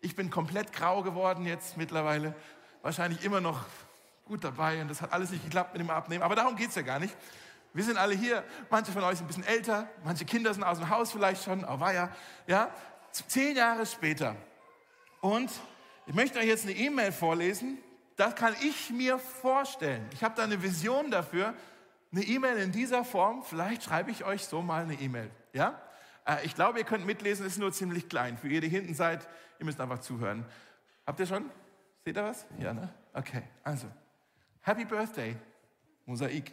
Ich 0.00 0.16
bin 0.16 0.30
komplett 0.30 0.72
grau 0.72 1.02
geworden 1.02 1.44
jetzt 1.44 1.76
mittlerweile. 1.76 2.34
Wahrscheinlich 2.80 3.22
immer 3.22 3.42
noch 3.42 3.66
gut 4.24 4.44
dabei 4.44 4.80
und 4.80 4.88
das 4.88 5.02
hat 5.02 5.12
alles 5.12 5.28
nicht 5.28 5.44
geklappt 5.44 5.74
mit 5.74 5.82
dem 5.82 5.90
Abnehmen. 5.90 6.22
Aber 6.22 6.36
darum 6.36 6.56
geht's 6.56 6.74
ja 6.74 6.82
gar 6.82 7.00
nicht. 7.00 7.14
Wir 7.74 7.84
sind 7.84 7.98
alle 7.98 8.14
hier, 8.14 8.44
manche 8.70 8.92
von 8.92 9.04
euch 9.04 9.18
sind 9.18 9.26
ein 9.26 9.28
bisschen 9.28 9.44
älter, 9.44 9.90
manche 10.04 10.24
Kinder 10.24 10.54
sind 10.54 10.64
aus 10.64 10.78
dem 10.78 10.88
Haus 10.88 11.12
vielleicht 11.12 11.44
schon, 11.44 11.66
aber 11.66 11.80
war 11.80 11.92
ja, 11.92 12.08
ja. 12.46 12.70
Zehn 13.12 13.56
Jahre 13.56 13.84
später 13.84 14.36
und 15.20 15.50
ich 16.06 16.14
möchte 16.14 16.38
euch 16.38 16.46
jetzt 16.46 16.64
eine 16.64 16.74
E-Mail 16.74 17.12
vorlesen. 17.12 17.78
Das 18.16 18.34
kann 18.34 18.54
ich 18.62 18.90
mir 18.90 19.18
vorstellen. 19.18 20.08
Ich 20.12 20.22
habe 20.22 20.34
da 20.34 20.44
eine 20.44 20.62
Vision 20.62 21.10
dafür. 21.10 21.54
Eine 22.12 22.22
E-Mail 22.22 22.58
in 22.58 22.72
dieser 22.72 23.04
Form. 23.04 23.42
Vielleicht 23.42 23.82
schreibe 23.82 24.10
ich 24.10 24.24
euch 24.24 24.44
so 24.44 24.62
mal 24.62 24.84
eine 24.84 24.94
E-Mail. 24.94 25.30
Ja? 25.52 25.80
Äh, 26.26 26.44
ich 26.46 26.54
glaube, 26.54 26.78
ihr 26.78 26.84
könnt 26.84 27.04
mitlesen, 27.04 27.44
es 27.44 27.54
ist 27.54 27.58
nur 27.58 27.72
ziemlich 27.72 28.08
klein. 28.08 28.38
Für 28.38 28.48
ihr, 28.48 28.60
die 28.60 28.68
hinten 28.68 28.94
seid, 28.94 29.26
ihr 29.58 29.64
müsst 29.66 29.80
einfach 29.80 29.98
zuhören. 29.98 30.46
Habt 31.06 31.20
ihr 31.20 31.26
schon? 31.26 31.50
Seht 32.04 32.16
ihr 32.16 32.24
was? 32.24 32.46
Ja, 32.58 32.72
ne? 32.72 32.92
Okay, 33.12 33.42
also. 33.64 33.86
Happy 34.60 34.84
Birthday, 34.84 35.36
Mosaik. 36.06 36.52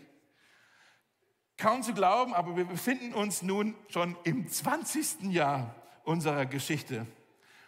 Kaum 1.57 1.83
zu 1.83 1.93
glauben, 1.93 2.33
aber 2.33 2.55
wir 2.55 2.65
befinden 2.65 3.13
uns 3.13 3.41
nun 3.41 3.75
schon 3.87 4.17
im 4.23 4.47
20. 4.47 5.31
Jahr 5.31 5.75
unserer 6.03 6.45
Geschichte. 6.45 7.05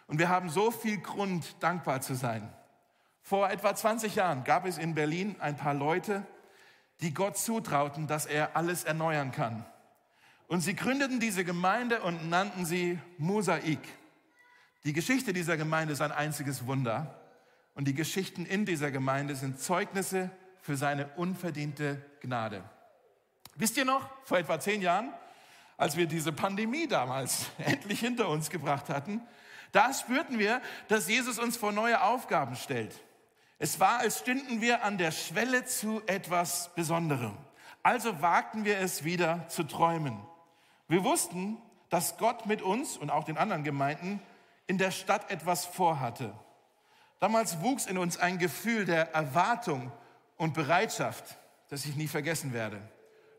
Und 0.06 0.18
wir 0.18 0.28
haben 0.28 0.48
so 0.50 0.70
viel 0.70 0.98
Grund, 0.98 1.56
dankbar 1.60 2.00
zu 2.00 2.14
sein. 2.14 2.48
Vor 3.22 3.50
etwa 3.50 3.74
20 3.74 4.14
Jahren 4.14 4.44
gab 4.44 4.66
es 4.66 4.78
in 4.78 4.94
Berlin 4.94 5.36
ein 5.40 5.56
paar 5.56 5.74
Leute, 5.74 6.24
die 7.00 7.12
Gott 7.12 7.36
zutrauten, 7.36 8.06
dass 8.06 8.24
er 8.26 8.56
alles 8.56 8.84
erneuern 8.84 9.32
kann. 9.32 9.64
Und 10.48 10.60
sie 10.60 10.76
gründeten 10.76 11.18
diese 11.18 11.44
Gemeinde 11.44 12.02
und 12.02 12.30
nannten 12.30 12.64
sie 12.64 12.98
Mosaik. 13.18 13.80
Die 14.84 14.92
Geschichte 14.92 15.32
dieser 15.32 15.56
Gemeinde 15.56 15.92
ist 15.92 16.00
ein 16.00 16.12
einziges 16.12 16.66
Wunder. 16.66 17.20
Und 17.74 17.88
die 17.88 17.94
Geschichten 17.94 18.46
in 18.46 18.64
dieser 18.64 18.92
Gemeinde 18.92 19.34
sind 19.34 19.60
Zeugnisse 19.60 20.30
für 20.62 20.76
seine 20.76 21.08
unverdiente 21.16 22.00
Gnade. 22.20 22.62
Wisst 23.56 23.76
ihr 23.76 23.84
noch, 23.84 24.08
vor 24.24 24.38
etwa 24.38 24.60
zehn 24.60 24.82
Jahren, 24.82 25.12
als 25.76 25.96
wir 25.96 26.06
diese 26.06 26.32
Pandemie 26.32 26.86
damals 26.86 27.50
endlich 27.58 28.00
hinter 28.00 28.28
uns 28.28 28.50
gebracht 28.50 28.88
hatten, 28.88 29.20
da 29.76 29.92
spürten 29.92 30.38
wir, 30.38 30.62
dass 30.88 31.06
Jesus 31.06 31.38
uns 31.38 31.58
vor 31.58 31.70
neue 31.70 32.02
Aufgaben 32.02 32.56
stellt. 32.56 32.98
Es 33.58 33.78
war, 33.78 33.98
als 33.98 34.20
stünden 34.20 34.60
wir 34.62 34.82
an 34.82 34.96
der 34.96 35.10
Schwelle 35.10 35.66
zu 35.66 36.02
etwas 36.06 36.74
Besonderem. 36.74 37.36
Also 37.82 38.22
wagten 38.22 38.64
wir 38.64 38.78
es 38.78 39.04
wieder 39.04 39.46
zu 39.48 39.64
träumen. 39.64 40.18
Wir 40.88 41.04
wussten, 41.04 41.58
dass 41.90 42.16
Gott 42.16 42.46
mit 42.46 42.62
uns 42.62 42.96
und 42.96 43.10
auch 43.10 43.24
den 43.24 43.36
anderen 43.36 43.64
Gemeinden 43.64 44.20
in 44.66 44.78
der 44.78 44.90
Stadt 44.90 45.30
etwas 45.30 45.66
vorhatte. 45.66 46.32
Damals 47.20 47.60
wuchs 47.60 47.86
in 47.86 47.98
uns 47.98 48.18
ein 48.18 48.38
Gefühl 48.38 48.86
der 48.86 49.14
Erwartung 49.14 49.92
und 50.36 50.54
Bereitschaft, 50.54 51.36
das 51.68 51.84
ich 51.84 51.96
nie 51.96 52.08
vergessen 52.08 52.52
werde. 52.52 52.80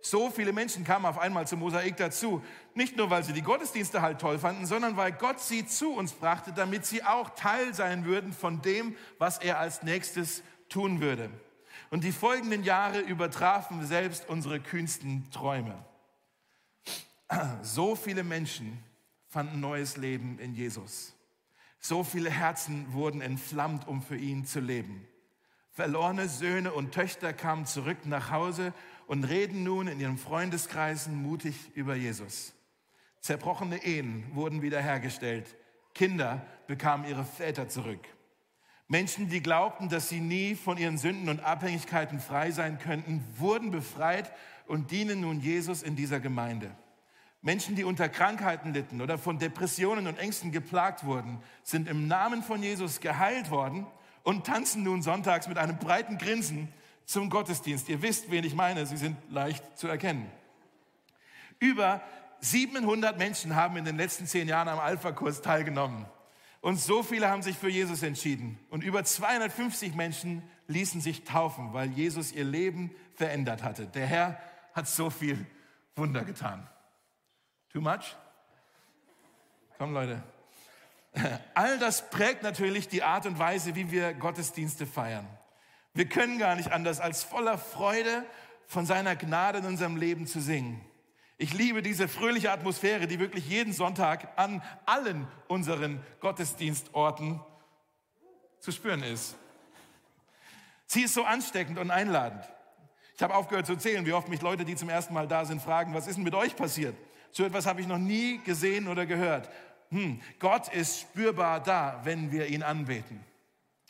So 0.01 0.29
viele 0.29 0.53
Menschen 0.53 0.83
kamen 0.83 1.05
auf 1.05 1.17
einmal 1.17 1.47
zum 1.47 1.59
Mosaik 1.59 1.97
dazu. 1.97 2.41
Nicht 2.75 2.95
nur, 2.95 3.09
weil 3.09 3.23
sie 3.23 3.33
die 3.33 3.41
Gottesdienste 3.41 4.01
halt 4.01 4.19
toll 4.19 4.39
fanden, 4.39 4.65
sondern 4.65 4.95
weil 4.95 5.11
Gott 5.11 5.39
sie 5.39 5.65
zu 5.65 5.93
uns 5.93 6.13
brachte, 6.13 6.53
damit 6.53 6.85
sie 6.85 7.03
auch 7.03 7.31
Teil 7.31 7.73
sein 7.73 8.05
würden 8.05 8.31
von 8.31 8.61
dem, 8.61 8.95
was 9.17 9.39
er 9.39 9.59
als 9.59 9.83
nächstes 9.83 10.43
tun 10.69 11.01
würde. 11.01 11.29
Und 11.89 12.03
die 12.03 12.11
folgenden 12.11 12.63
Jahre 12.63 12.99
übertrafen 12.99 13.85
selbst 13.85 14.27
unsere 14.29 14.59
kühnsten 14.59 15.29
Träume. 15.31 15.83
So 17.61 17.95
viele 17.95 18.23
Menschen 18.23 18.81
fanden 19.27 19.59
neues 19.59 19.97
Leben 19.97 20.39
in 20.39 20.53
Jesus. 20.53 21.13
So 21.79 22.03
viele 22.03 22.29
Herzen 22.29 22.93
wurden 22.93 23.21
entflammt, 23.21 23.87
um 23.87 24.01
für 24.01 24.17
ihn 24.17 24.45
zu 24.45 24.59
leben. 24.59 25.07
Verlorene 25.71 26.27
Söhne 26.27 26.73
und 26.73 26.93
Töchter 26.93 27.33
kamen 27.33 27.65
zurück 27.65 28.05
nach 28.05 28.31
Hause 28.31 28.73
und 29.07 29.23
reden 29.23 29.63
nun 29.63 29.87
in 29.87 29.99
ihren 29.99 30.17
Freundeskreisen 30.17 31.15
mutig 31.21 31.55
über 31.73 31.95
Jesus. 31.95 32.53
Zerbrochene 33.21 33.83
Ehen 33.83 34.25
wurden 34.33 34.61
wiederhergestellt. 34.61 35.55
Kinder 35.93 36.45
bekamen 36.67 37.09
ihre 37.09 37.25
Väter 37.25 37.67
zurück. 37.67 38.05
Menschen, 38.87 39.29
die 39.29 39.41
glaubten, 39.41 39.89
dass 39.89 40.07
sie 40.07 40.21
nie 40.21 40.55
von 40.55 40.77
ihren 40.77 40.97
Sünden 40.97 41.27
und 41.27 41.41
Abhängigkeiten 41.41 42.19
frei 42.19 42.51
sein 42.51 42.79
könnten, 42.79 43.23
wurden 43.37 43.71
befreit 43.71 44.31
und 44.67 44.91
dienen 44.91 45.21
nun 45.21 45.39
Jesus 45.41 45.83
in 45.83 45.95
dieser 45.95 46.19
Gemeinde. 46.19 46.71
Menschen, 47.41 47.75
die 47.75 47.83
unter 47.83 48.09
Krankheiten 48.09 48.73
litten 48.73 49.01
oder 49.01 49.17
von 49.17 49.39
Depressionen 49.39 50.07
und 50.07 50.17
Ängsten 50.19 50.51
geplagt 50.51 51.05
wurden, 51.05 51.39
sind 51.63 51.87
im 51.87 52.07
Namen 52.07 52.43
von 52.43 52.63
Jesus 52.63 52.99
geheilt 52.99 53.51
worden 53.51 53.85
und 54.23 54.45
tanzen 54.45 54.83
nun 54.83 55.01
sonntags 55.01 55.47
mit 55.47 55.57
einem 55.57 55.77
breiten 55.77 56.17
Grinsen 56.17 56.69
zum 57.07 57.29
Gottesdienst. 57.29 57.89
Ihr 57.89 58.01
wisst, 58.01 58.29
wen 58.29 58.43
ich 58.43 58.53
meine, 58.53 58.85
sie 58.85 58.97
sind 58.97 59.17
leicht 59.31 59.77
zu 59.77 59.87
erkennen. 59.87 60.29
Über 61.57 62.01
700 62.41 63.17
Menschen 63.17 63.55
haben 63.55 63.77
in 63.77 63.85
den 63.85 63.97
letzten 63.97 64.27
zehn 64.27 64.47
Jahren 64.47 64.67
am 64.67 64.77
Alpha-Kurs 64.77 65.41
teilgenommen. 65.41 66.05
Und 66.61 66.79
so 66.79 67.01
viele 67.01 67.29
haben 67.29 67.41
sich 67.41 67.57
für 67.57 67.69
Jesus 67.69 68.03
entschieden. 68.03 68.59
Und 68.69 68.83
über 68.83 69.03
250 69.03 69.95
Menschen 69.95 70.43
ließen 70.67 70.99
sich 70.99 71.23
taufen, 71.23 71.73
weil 71.73 71.89
Jesus 71.91 72.33
ihr 72.33 72.43
Leben 72.43 72.91
verändert 73.15 73.63
hatte. 73.63 73.87
Der 73.87 74.05
Herr 74.05 74.39
hat 74.73 74.87
so 74.87 75.09
viel 75.09 75.45
Wunder 75.95 76.25
getan. 76.25 76.67
Too 77.71 77.79
much? 77.79 78.15
Komm, 79.77 79.93
Leute. 79.93 80.21
All 81.53 81.79
das 81.79 82.09
prägt 82.09 82.43
natürlich 82.43 82.89
die 82.89 83.01
Art 83.01 83.25
und 83.25 83.39
Weise, 83.39 83.75
wie 83.75 83.91
wir 83.91 84.13
Gottesdienste 84.13 84.85
feiern. 84.85 85.25
Wir 85.97 86.07
können 86.07 86.37
gar 86.37 86.55
nicht 86.55 86.71
anders, 86.71 86.99
als 86.99 87.23
voller 87.23 87.57
Freude 87.57 88.23
von 88.67 88.85
seiner 88.85 89.15
Gnade 89.15 89.57
in 89.57 89.65
unserem 89.65 89.97
Leben 89.97 90.27
zu 90.27 90.39
singen. 90.39 90.79
Ich 91.39 91.55
liebe 91.55 91.81
diese 91.81 92.07
fröhliche 92.07 92.51
Atmosphäre, 92.51 93.07
die 93.07 93.19
wirklich 93.19 93.49
jeden 93.49 93.73
Sonntag 93.73 94.27
an 94.35 94.61
allen 94.85 95.27
unseren 95.47 95.99
Gottesdienstorten 96.19 97.39
zu 98.59 98.71
spüren 98.71 99.01
ist. 99.01 99.37
Sie 100.85 101.01
ist 101.01 101.15
so 101.15 101.23
ansteckend 101.23 101.79
und 101.79 101.89
einladend. 101.89 102.47
Ich 103.15 103.23
habe 103.23 103.33
aufgehört 103.33 103.65
zu 103.65 103.75
zählen, 103.75 104.05
wie 104.05 104.13
oft 104.13 104.27
mich 104.27 104.43
Leute, 104.43 104.65
die 104.65 104.75
zum 104.75 104.89
ersten 104.89 105.15
Mal 105.15 105.27
da 105.27 105.45
sind, 105.45 105.63
fragen, 105.63 105.95
was 105.95 106.05
ist 106.05 106.17
denn 106.17 106.23
mit 106.23 106.35
euch 106.35 106.55
passiert? 106.55 106.95
So 107.31 107.43
etwas 107.43 107.65
habe 107.65 107.81
ich 107.81 107.87
noch 107.87 107.97
nie 107.97 108.37
gesehen 108.43 108.87
oder 108.87 109.07
gehört. 109.07 109.49
Hm, 109.89 110.21
Gott 110.37 110.71
ist 110.71 110.99
spürbar 110.99 111.59
da, 111.59 112.01
wenn 112.03 112.31
wir 112.31 112.45
ihn 112.45 112.61
anbeten. 112.61 113.26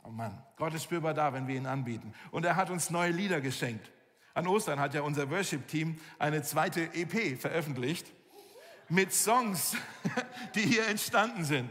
Oh 0.08 0.12
Mann, 0.12 0.42
Gott 0.56 0.74
ist 0.74 0.84
spürbar 0.84 1.14
da, 1.14 1.34
wenn 1.34 1.48
wir 1.50 1.56
ihn 1.56 1.66
anbieten. 1.66 2.14
Und 2.32 2.46
er 2.46 2.56
hat 2.56 2.70
uns 2.70 2.90
neue 2.90 3.12
Lieder 3.12 3.42
geschenkt. 3.42 3.92
An 4.34 4.48
Ostern 4.48 4.80
hat 4.80 4.94
ja 4.94 5.02
unser 5.02 5.30
Worship-Team 5.30 6.00
eine 6.18 6.42
zweite 6.44 6.94
EP 6.94 7.38
veröffentlicht 7.38 8.08
mit 8.88 9.12
Songs, 9.14 9.76
die 10.56 10.62
hier 10.62 10.88
entstanden 10.88 11.44
sind. 11.44 11.70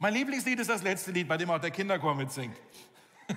Mein 0.00 0.14
Lieblingslied 0.14 0.58
ist 0.58 0.68
das 0.68 0.82
letzte 0.82 1.12
Lied, 1.12 1.28
bei 1.28 1.36
dem 1.36 1.48
auch 1.50 1.60
der 1.60 1.70
Kinderchor 1.70 2.14
mitsingt. 2.14 2.56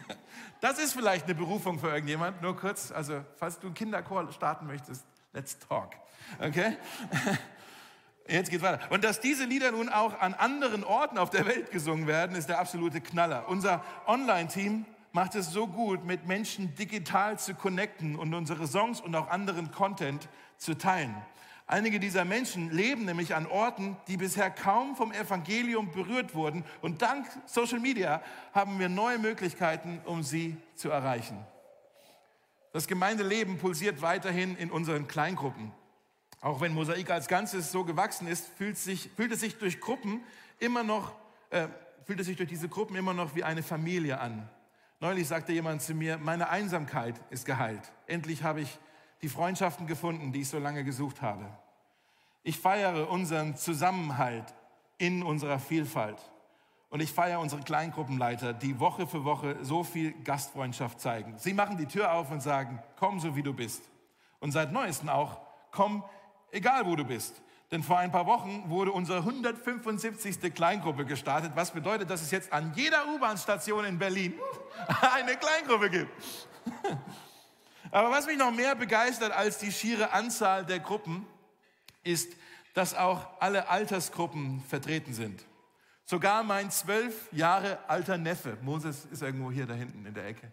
Das 0.61 0.77
ist 0.77 0.93
vielleicht 0.93 1.25
eine 1.25 1.33
Berufung 1.33 1.79
für 1.79 1.87
irgendjemand, 1.87 2.39
nur 2.43 2.55
kurz. 2.55 2.91
Also, 2.91 3.25
falls 3.37 3.57
du 3.57 3.65
einen 3.65 3.73
Kinderchor 3.73 4.31
starten 4.31 4.67
möchtest, 4.67 5.03
let's 5.33 5.57
talk. 5.57 5.95
Okay? 6.39 6.77
Jetzt 8.27 8.49
geht's 8.49 8.63
weiter. 8.63 8.79
Und 8.91 9.03
dass 9.03 9.19
diese 9.19 9.45
Lieder 9.45 9.71
nun 9.71 9.89
auch 9.89 10.19
an 10.19 10.33
anderen 10.33 10.83
Orten 10.83 11.17
auf 11.17 11.29
der 11.29 11.45
Welt 11.45 11.71
gesungen 11.71 12.07
werden, 12.07 12.35
ist 12.35 12.49
der 12.49 12.59
absolute 12.59 13.01
Knaller. 13.01 13.47
Unser 13.49 13.83
Online-Team 14.07 14.85
macht 15.11 15.35
es 15.35 15.51
so 15.51 15.67
gut, 15.67 16.05
mit 16.05 16.27
Menschen 16.27 16.73
digital 16.75 17.37
zu 17.37 17.53
connecten 17.53 18.15
und 18.15 18.33
unsere 18.33 18.67
Songs 18.67 19.01
und 19.01 19.15
auch 19.15 19.29
anderen 19.29 19.71
Content 19.71 20.29
zu 20.57 20.77
teilen. 20.77 21.15
Einige 21.67 21.99
dieser 21.99 22.25
Menschen 22.25 22.69
leben 22.69 23.05
nämlich 23.05 23.33
an 23.33 23.47
Orten, 23.47 23.95
die 24.07 24.17
bisher 24.17 24.49
kaum 24.49 24.95
vom 24.95 25.13
Evangelium 25.13 25.91
berührt 25.91 26.35
wurden. 26.35 26.65
Und 26.81 27.01
dank 27.01 27.25
Social 27.45 27.79
Media 27.79 28.21
haben 28.53 28.77
wir 28.79 28.89
neue 28.89 29.19
Möglichkeiten, 29.19 30.01
um 30.05 30.21
sie 30.21 30.57
zu 30.75 30.89
erreichen. 30.89 31.37
Das 32.73 32.87
Gemeindeleben 32.87 33.57
pulsiert 33.57 34.01
weiterhin 34.01 34.55
in 34.57 34.69
unseren 34.69 35.07
Kleingruppen. 35.07 35.71
Auch 36.41 36.59
wenn 36.59 36.73
Mosaik 36.73 37.11
als 37.11 37.27
Ganzes 37.27 37.71
so 37.71 37.83
gewachsen 37.83 38.27
ist, 38.27 38.47
fühlt, 38.57 38.77
sich, 38.77 39.09
fühlt 39.15 39.31
es 39.31 39.39
sich 39.39 39.57
durch 39.59 39.79
Gruppen 39.79 40.23
immer 40.59 40.83
noch, 40.83 41.13
äh, 41.51 41.67
fühlt 42.05 42.19
es 42.19 42.25
sich 42.25 42.35
durch 42.35 42.49
diese 42.49 42.67
Gruppen 42.67 42.95
immer 42.95 43.13
noch 43.13 43.35
wie 43.35 43.43
eine 43.43 43.61
Familie 43.61 44.19
an. 44.19 44.49
Neulich 44.99 45.27
sagte 45.27 45.53
jemand 45.53 45.83
zu 45.83 45.93
mir, 45.93 46.17
meine 46.17 46.49
Einsamkeit 46.49 47.15
ist 47.29 47.45
geheilt. 47.45 47.91
Endlich 48.07 48.43
habe 48.43 48.61
ich 48.61 48.79
die 49.21 49.29
Freundschaften 49.29 49.85
gefunden, 49.85 50.31
die 50.31 50.41
ich 50.41 50.49
so 50.49 50.57
lange 50.57 50.83
gesucht 50.83 51.21
habe. 51.21 51.45
Ich 52.43 52.59
feiere 52.59 53.09
unseren 53.09 53.55
Zusammenhalt 53.55 54.53
in 54.97 55.21
unserer 55.21 55.59
Vielfalt. 55.59 56.17
Und 56.89 57.01
ich 57.01 57.13
feiere 57.13 57.39
unsere 57.39 57.61
Kleingruppenleiter, 57.61 58.53
die 58.53 58.79
Woche 58.79 59.07
für 59.07 59.23
Woche 59.23 59.57
so 59.61 59.83
viel 59.83 60.11
Gastfreundschaft 60.23 60.99
zeigen. 60.99 61.37
Sie 61.37 61.53
machen 61.53 61.77
die 61.77 61.85
Tür 61.85 62.13
auf 62.13 62.31
und 62.31 62.41
sagen, 62.41 62.81
komm 62.97 63.19
so 63.19 63.35
wie 63.35 63.43
du 63.43 63.53
bist. 63.53 63.83
Und 64.39 64.51
seit 64.51 64.71
neuestem 64.71 65.07
auch, 65.07 65.39
komm 65.71 66.03
egal 66.51 66.85
wo 66.85 66.95
du 66.95 67.03
bist. 67.03 67.41
Denn 67.71 67.83
vor 67.83 67.97
ein 67.97 68.11
paar 68.11 68.25
Wochen 68.25 68.69
wurde 68.69 68.91
unsere 68.91 69.19
175. 69.19 70.53
Kleingruppe 70.53 71.05
gestartet, 71.05 71.53
was 71.55 71.71
bedeutet, 71.71 72.09
dass 72.09 72.21
es 72.21 72.31
jetzt 72.31 72.51
an 72.51 72.73
jeder 72.75 73.07
U-Bahn-Station 73.07 73.85
in 73.85 73.97
Berlin 73.97 74.33
eine 75.15 75.37
Kleingruppe 75.37 75.89
gibt. 75.89 76.11
Aber 77.91 78.11
was 78.11 78.25
mich 78.27 78.37
noch 78.37 78.51
mehr 78.51 78.75
begeistert 78.75 79.31
als 79.31 79.57
die 79.57 79.71
schiere 79.71 80.11
Anzahl 80.11 80.65
der 80.65 80.79
Gruppen, 80.79 81.25
ist, 82.03 82.33
dass 82.73 82.93
auch 82.93 83.27
alle 83.39 83.69
Altersgruppen 83.69 84.61
vertreten 84.67 85.13
sind. 85.13 85.45
Sogar 86.05 86.43
mein 86.43 86.71
zwölf 86.71 87.31
Jahre 87.31 87.79
alter 87.87 88.17
Neffe, 88.17 88.57
Moses 88.61 89.05
ist 89.05 89.21
irgendwo 89.21 89.51
hier 89.51 89.65
da 89.65 89.73
hinten 89.73 90.05
in 90.05 90.13
der 90.13 90.25
Ecke. 90.25 90.51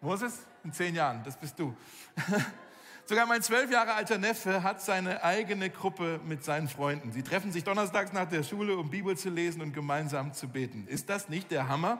Moses, 0.00 0.40
in 0.62 0.72
zehn 0.72 0.94
Jahren, 0.94 1.22
das 1.24 1.36
bist 1.36 1.58
du. 1.58 1.76
Sogar 3.06 3.26
mein 3.26 3.42
zwölf 3.42 3.70
Jahre 3.70 3.92
alter 3.92 4.16
Neffe 4.16 4.62
hat 4.62 4.80
seine 4.80 5.22
eigene 5.22 5.68
Gruppe 5.68 6.20
mit 6.24 6.42
seinen 6.42 6.68
Freunden. 6.68 7.12
Sie 7.12 7.22
treffen 7.22 7.52
sich 7.52 7.62
donnerstags 7.62 8.14
nach 8.14 8.26
der 8.26 8.42
Schule, 8.42 8.78
um 8.78 8.88
Bibel 8.88 9.14
zu 9.14 9.28
lesen 9.28 9.60
und 9.60 9.74
gemeinsam 9.74 10.32
zu 10.32 10.48
beten. 10.48 10.86
Ist 10.88 11.10
das 11.10 11.28
nicht 11.28 11.50
der 11.50 11.68
Hammer? 11.68 11.98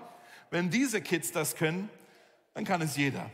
Wenn 0.50 0.70
diese 0.70 1.02
Kids 1.02 1.30
das 1.30 1.56
können, 1.56 1.90
dann 2.54 2.64
kann 2.64 2.80
es 2.80 2.96
jeder. 2.96 3.30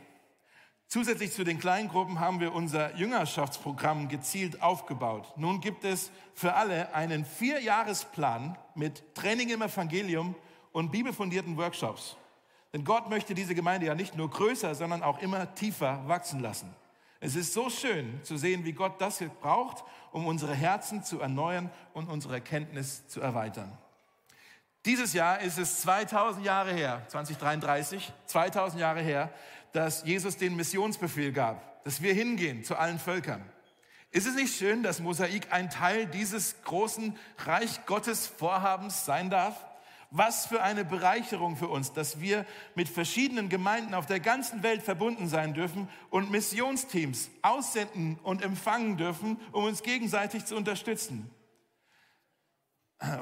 Zusätzlich 0.89 1.33
zu 1.33 1.45
den 1.45 1.61
Kleingruppen 1.61 2.19
haben 2.19 2.41
wir 2.41 2.53
unser 2.53 2.97
Jüngerschaftsprogramm 2.97 4.09
gezielt 4.09 4.61
aufgebaut. 4.61 5.33
Nun 5.37 5.61
gibt 5.61 5.85
es 5.85 6.11
für 6.35 6.55
alle 6.55 6.93
einen 6.93 7.25
Vierjahresplan 7.25 8.59
mit 8.75 9.15
Training 9.15 9.51
im 9.51 9.63
Evangelium 9.63 10.35
und 10.73 10.91
bibelfundierten 10.91 11.57
Workshops. 11.57 12.17
Denn 12.73 12.83
Gott 12.83 13.09
möchte 13.09 13.33
diese 13.33 13.55
Gemeinde 13.55 13.87
ja 13.87 13.95
nicht 13.95 14.17
nur 14.17 14.29
größer, 14.29 14.75
sondern 14.75 15.05
auch 15.05 15.21
immer 15.21 15.55
tiefer 15.55 16.03
wachsen 16.09 16.41
lassen. 16.41 16.75
Es 17.21 17.37
ist 17.37 17.53
so 17.53 17.69
schön 17.69 18.19
zu 18.25 18.39
sehen, 18.39 18.65
wie 18.65 18.73
Gott 18.73 19.01
das 19.01 19.23
braucht, 19.41 19.85
um 20.11 20.27
unsere 20.27 20.55
Herzen 20.55 21.05
zu 21.05 21.21
erneuern 21.21 21.71
und 21.93 22.09
unsere 22.09 22.35
Erkenntnis 22.35 23.07
zu 23.09 23.21
erweitern. 23.21 23.77
Dieses 24.87 25.13
Jahr 25.13 25.41
ist 25.41 25.59
es 25.59 25.83
2000 25.83 26.45
Jahre 26.45 26.73
her, 26.73 27.03
2033, 27.09 28.11
2000 28.25 28.81
Jahre 28.81 29.03
her, 29.03 29.31
dass 29.73 30.03
Jesus 30.05 30.39
den 30.39 30.57
Missionsbefehl 30.57 31.33
gab, 31.33 31.85
dass 31.85 32.01
wir 32.01 32.15
hingehen 32.15 32.65
zu 32.65 32.77
allen 32.77 32.99
Völkern. 32.99 33.45
Ist 34.11 34.27
es 34.27 34.35
nicht 34.35 34.57
schön, 34.57 34.83
dass 34.83 34.99
Mosaik 34.99 35.53
ein 35.53 35.69
Teil 35.69 36.07
dieses 36.07 36.63
großen 36.65 37.17
Reich 37.45 37.85
Gottes 37.85 38.27
Vorhabens 38.27 39.05
sein 39.05 39.29
darf? 39.29 39.67
Was 40.13 40.47
für 40.47 40.61
eine 40.61 40.85
Bereicherung 40.85 41.57
für 41.57 41.69
uns, 41.69 41.93
dass 41.93 42.21
wir 42.21 42.45
mit 42.75 42.89
verschiedenen 42.89 43.49
Gemeinden 43.49 43.95
auf 43.95 44.07
der 44.07 44.19
ganzen 44.19 44.65
Welt 44.65 44.83
verbunden 44.83 45.29
sein 45.29 45.55
dürfen 45.55 45.89
und 46.11 46.33
Missionsteams 46.33 47.31
aussenden 47.43 48.19
und 48.25 48.43
empfangen 48.43 48.97
dürfen, 48.97 49.39
um 49.53 49.65
uns 49.65 49.85
gegenseitig 49.85 50.45
zu 50.47 50.57
unterstützen. 50.57 51.31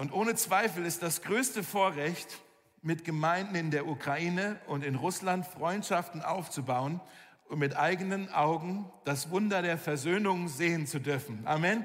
Und 0.01 0.13
ohne 0.13 0.35
Zweifel 0.35 0.87
ist 0.87 1.03
das 1.03 1.23
größte 1.23 1.63
Vorrecht, 1.63 2.41
mit 2.81 3.05
Gemeinden 3.05 3.55
in 3.55 3.71
der 3.71 3.87
Ukraine 3.87 4.59
und 4.67 4.85
in 4.85 4.95
Russland 4.95 5.45
Freundschaften 5.47 6.23
aufzubauen 6.23 7.01
und 7.49 7.59
mit 7.59 7.77
eigenen 7.77 8.33
Augen 8.33 8.91
das 9.05 9.31
Wunder 9.31 9.63
der 9.63 9.79
Versöhnung 9.79 10.49
sehen 10.49 10.87
zu 10.87 11.01
dürfen. 11.01 11.43
Amen. 11.45 11.85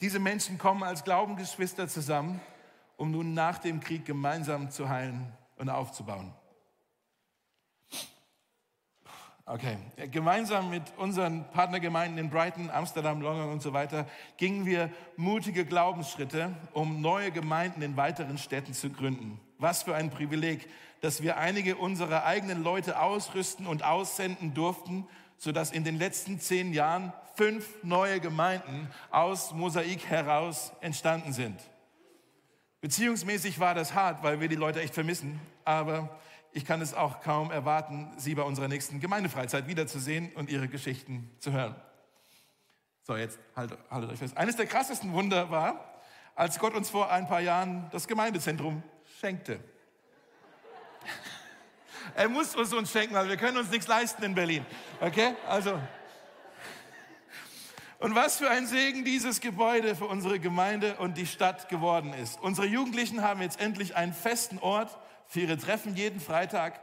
Diese 0.00 0.18
Menschen 0.18 0.58
kommen 0.58 0.82
als 0.82 1.04
Glaubensgeschwister 1.04 1.86
zusammen 1.86 2.40
um 2.96 3.10
nun 3.10 3.34
nach 3.34 3.58
dem 3.58 3.80
Krieg 3.80 4.04
gemeinsam 4.04 4.70
zu 4.70 4.88
heilen 4.88 5.32
und 5.56 5.68
aufzubauen. 5.68 6.32
Okay, 9.48 9.76
gemeinsam 10.10 10.70
mit 10.70 10.82
unseren 10.96 11.48
Partnergemeinden 11.52 12.18
in 12.18 12.30
Brighton, 12.30 12.68
Amsterdam, 12.68 13.20
London 13.20 13.50
und 13.50 13.62
so 13.62 13.72
weiter 13.72 14.08
gingen 14.38 14.66
wir 14.66 14.90
mutige 15.16 15.64
Glaubensschritte, 15.64 16.52
um 16.72 17.00
neue 17.00 17.30
Gemeinden 17.30 17.80
in 17.80 17.96
weiteren 17.96 18.38
Städten 18.38 18.74
zu 18.74 18.90
gründen. 18.90 19.38
Was 19.58 19.84
für 19.84 19.94
ein 19.94 20.10
Privileg, 20.10 20.68
dass 21.00 21.22
wir 21.22 21.36
einige 21.36 21.76
unserer 21.76 22.24
eigenen 22.24 22.64
Leute 22.64 23.00
ausrüsten 23.00 23.68
und 23.68 23.84
aussenden 23.84 24.52
durften, 24.52 25.06
sodass 25.38 25.70
in 25.70 25.84
den 25.84 25.96
letzten 25.96 26.40
zehn 26.40 26.72
Jahren 26.72 27.12
fünf 27.36 27.68
neue 27.84 28.18
Gemeinden 28.18 28.90
aus 29.12 29.52
Mosaik 29.52 30.06
heraus 30.06 30.72
entstanden 30.80 31.32
sind. 31.32 31.60
Beziehungsmäßig 32.80 33.58
war 33.58 33.74
das 33.74 33.94
hart, 33.94 34.22
weil 34.22 34.40
wir 34.40 34.48
die 34.48 34.56
Leute 34.56 34.80
echt 34.80 34.94
vermissen. 34.94 35.40
Aber 35.64 36.18
ich 36.52 36.64
kann 36.64 36.80
es 36.80 36.94
auch 36.94 37.20
kaum 37.20 37.50
erwarten, 37.50 38.12
sie 38.16 38.34
bei 38.34 38.42
unserer 38.42 38.68
nächsten 38.68 39.00
Gemeindefreizeit 39.00 39.66
wiederzusehen 39.66 40.32
und 40.34 40.50
ihre 40.50 40.68
Geschichten 40.68 41.30
zu 41.38 41.52
hören. 41.52 41.74
So, 43.02 43.16
jetzt 43.16 43.38
haltet, 43.54 43.78
haltet 43.90 44.10
euch 44.10 44.18
fest. 44.18 44.36
Eines 44.36 44.56
der 44.56 44.66
krassesten 44.66 45.12
Wunder 45.12 45.50
war, 45.50 46.00
als 46.34 46.58
Gott 46.58 46.74
uns 46.74 46.90
vor 46.90 47.10
ein 47.10 47.26
paar 47.28 47.40
Jahren 47.40 47.88
das 47.92 48.08
Gemeindezentrum 48.08 48.82
schenkte. 49.20 49.60
er 52.14 52.28
muss 52.28 52.56
uns 52.56 52.72
uns 52.72 52.90
schenken, 52.90 53.14
weil 53.14 53.28
wir 53.28 53.36
können 53.36 53.58
uns 53.58 53.70
nichts 53.70 53.86
leisten 53.86 54.22
in 54.22 54.34
Berlin. 54.34 54.66
Okay? 55.00 55.34
Also, 55.48 55.78
und 57.98 58.14
was 58.14 58.36
für 58.36 58.50
ein 58.50 58.66
Segen 58.66 59.04
dieses 59.04 59.40
Gebäude 59.40 59.94
für 59.94 60.06
unsere 60.06 60.38
Gemeinde 60.38 60.96
und 60.96 61.16
die 61.16 61.26
Stadt 61.26 61.68
geworden 61.68 62.12
ist. 62.12 62.40
Unsere 62.42 62.66
Jugendlichen 62.66 63.22
haben 63.22 63.40
jetzt 63.40 63.60
endlich 63.60 63.96
einen 63.96 64.12
festen 64.12 64.58
Ort 64.58 64.96
für 65.26 65.40
ihre 65.40 65.56
Treffen 65.56 65.96
jeden 65.96 66.20
Freitag. 66.20 66.80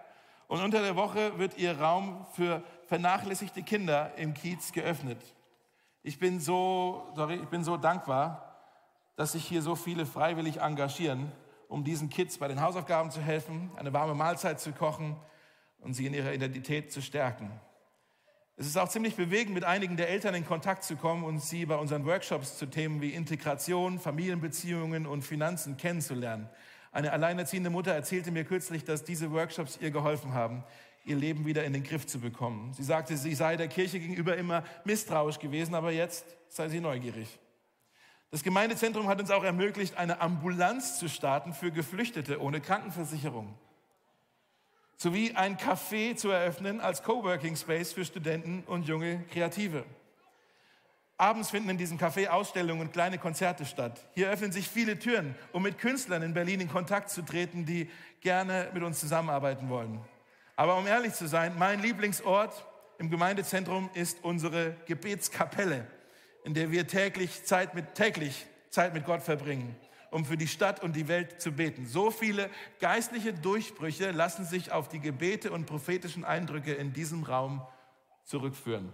Und 0.48 0.62
unter 0.62 0.82
der 0.82 0.96
Woche 0.96 1.38
wird 1.38 1.58
ihr 1.58 1.80
Raum 1.80 2.26
für 2.34 2.64
vernachlässigte 2.88 3.64
Kinder 3.64 4.12
im 4.18 4.34
Kiez 4.34 4.72
geöffnet. 4.72 5.22
Ich 6.02 6.20
bin 6.20 6.40
so, 6.40 7.08
sorry, 7.16 7.36
ich 7.36 7.50
bin 7.50 7.64
so 7.64 7.78
dankbar, 7.78 8.56
dass 9.16 9.34
sich 9.34 9.46
hier 9.46 9.62
so 9.62 9.76
viele 9.76 10.06
freiwillig 10.06 10.62
engagieren, 10.62 11.32
um 11.70 11.84
diesen 11.84 12.10
Kids 12.10 12.40
bei 12.40 12.48
den 12.48 12.62
Hausaufgaben 12.62 13.12
zu 13.12 13.22
helfen, 13.22 13.72
eine 13.76 13.94
warme 13.94 14.16
Mahlzeit 14.16 14.60
zu 14.60 14.74
kochen 14.74 15.16
und 15.80 15.94
sie 15.94 16.06
in 16.08 16.14
ihrer 16.14 16.34
Identität 16.34 16.92
zu 16.92 17.02
stärken. 17.02 17.52
Es 18.56 18.68
ist 18.68 18.78
auch 18.78 18.88
ziemlich 18.88 19.16
bewegend, 19.16 19.56
mit 19.56 19.64
einigen 19.64 19.98
der 19.98 20.10
Eltern 20.10 20.36
in 20.36 20.46
Kontakt 20.46 20.84
zu 20.84 20.96
kommen 20.96 21.24
und 21.24 21.40
sie 21.40 21.66
bei 21.66 21.76
unseren 21.76 22.06
Workshops 22.06 22.56
zu 22.56 22.68
Themen 22.68 23.02
wie 23.02 23.10
Integration, 23.10 23.98
Familienbeziehungen 23.98 25.08
und 25.08 25.24
Finanzen 25.24 25.76
kennenzulernen. 25.76 26.48
Eine 26.92 27.14
alleinerziehende 27.14 27.72
Mutter 27.72 27.94
erzählte 27.94 28.30
mir 28.30 28.44
kürzlich, 28.44 28.84
dass 28.84 29.04
diese 29.04 29.32
Workshops 29.32 29.80
ihr 29.82 29.90
geholfen 29.90 30.36
haben, 30.36 30.64
ihr 31.04 31.16
Leben 31.16 31.48
wieder 31.48 31.64
in 31.64 31.74
den 31.74 31.84
Griff 31.84 32.06
zu 32.06 32.20
bekommen. 32.20 32.74
Sie 32.74 32.84
sagte, 32.84 33.18
sie 33.18 33.34
sei 33.34 33.58
der 33.58 33.70
Kirche 33.70 34.00
gegenüber 34.00 34.38
immer 34.38 34.64
misstrauisch 34.86 35.40
gewesen, 35.40 35.74
aber 35.74 35.92
jetzt 35.92 36.24
sei 36.48 36.70
sie 36.70 36.80
neugierig. 36.80 37.40
Das 38.30 38.44
Gemeindezentrum 38.44 39.08
hat 39.08 39.20
uns 39.20 39.32
auch 39.32 39.44
ermöglicht, 39.44 39.98
eine 39.98 40.22
Ambulanz 40.22 41.00
zu 41.00 41.10
starten 41.10 41.54
für 41.54 41.72
Geflüchtete 41.72 42.40
ohne 42.40 42.62
Krankenversicherung 42.62 43.58
sowie 45.04 45.34
ein 45.36 45.58
Café 45.58 46.16
zu 46.16 46.30
eröffnen 46.30 46.80
als 46.80 47.04
Coworking 47.04 47.58
Space 47.58 47.92
für 47.92 48.06
Studenten 48.06 48.64
und 48.68 48.88
junge 48.88 49.26
Kreative. 49.34 49.84
Abends 51.18 51.50
finden 51.50 51.72
in 51.72 51.78
diesem 51.78 51.98
Café 52.00 52.30
Ausstellungen 52.30 52.88
und 52.88 52.94
kleine 52.94 53.18
Konzerte 53.18 53.66
statt. 53.66 54.00
Hier 54.16 54.30
öffnen 54.30 54.54
sich 54.54 54.70
viele 54.70 54.98
Türen, 54.98 55.36
um 55.52 55.62
mit 55.62 55.78
Künstlern 55.78 56.24
in 56.24 56.34
Berlin 56.34 56.62
in 56.62 56.70
Kontakt 56.70 57.10
zu 57.10 57.22
treten, 57.22 57.66
die 57.66 57.90
gerne 58.22 58.70
mit 58.74 58.82
uns 58.82 59.02
zusammenarbeiten 59.02 59.68
wollen. 59.68 60.00
Aber 60.56 60.78
um 60.78 60.88
ehrlich 60.88 61.14
zu 61.14 61.28
sein, 61.28 61.54
mein 61.58 61.82
Lieblingsort 61.82 62.66
im 62.98 63.10
Gemeindezentrum 63.10 63.90
ist 63.94 64.24
unsere 64.24 64.78
Gebetskapelle, 64.86 65.86
in 66.46 66.54
der 66.54 66.72
wir 66.72 66.88
täglich 66.88 67.44
Zeit 67.44 67.76
mit, 67.76 67.96
täglich 67.96 68.46
Zeit 68.70 68.94
mit 68.94 69.06
Gott 69.06 69.22
verbringen 69.22 69.76
um 70.14 70.26
für 70.26 70.38
die 70.38 70.48
Stadt 70.48 70.82
und 70.84 70.96
die 70.96 71.08
Welt 71.08 71.42
zu 71.42 71.52
beten. 71.52 71.88
So 71.88 72.12
viele 72.12 72.50
geistliche 72.80 73.34
Durchbrüche 73.34 74.12
lassen 74.12 74.46
sich 74.46 74.72
auf 74.72 74.88
die 74.88 75.00
Gebete 75.00 75.52
und 75.52 75.66
prophetischen 75.66 76.24
Eindrücke 76.24 76.74
in 76.74 76.94
diesem 76.94 77.24
Raum 77.24 77.62
zurückführen. 78.24 78.94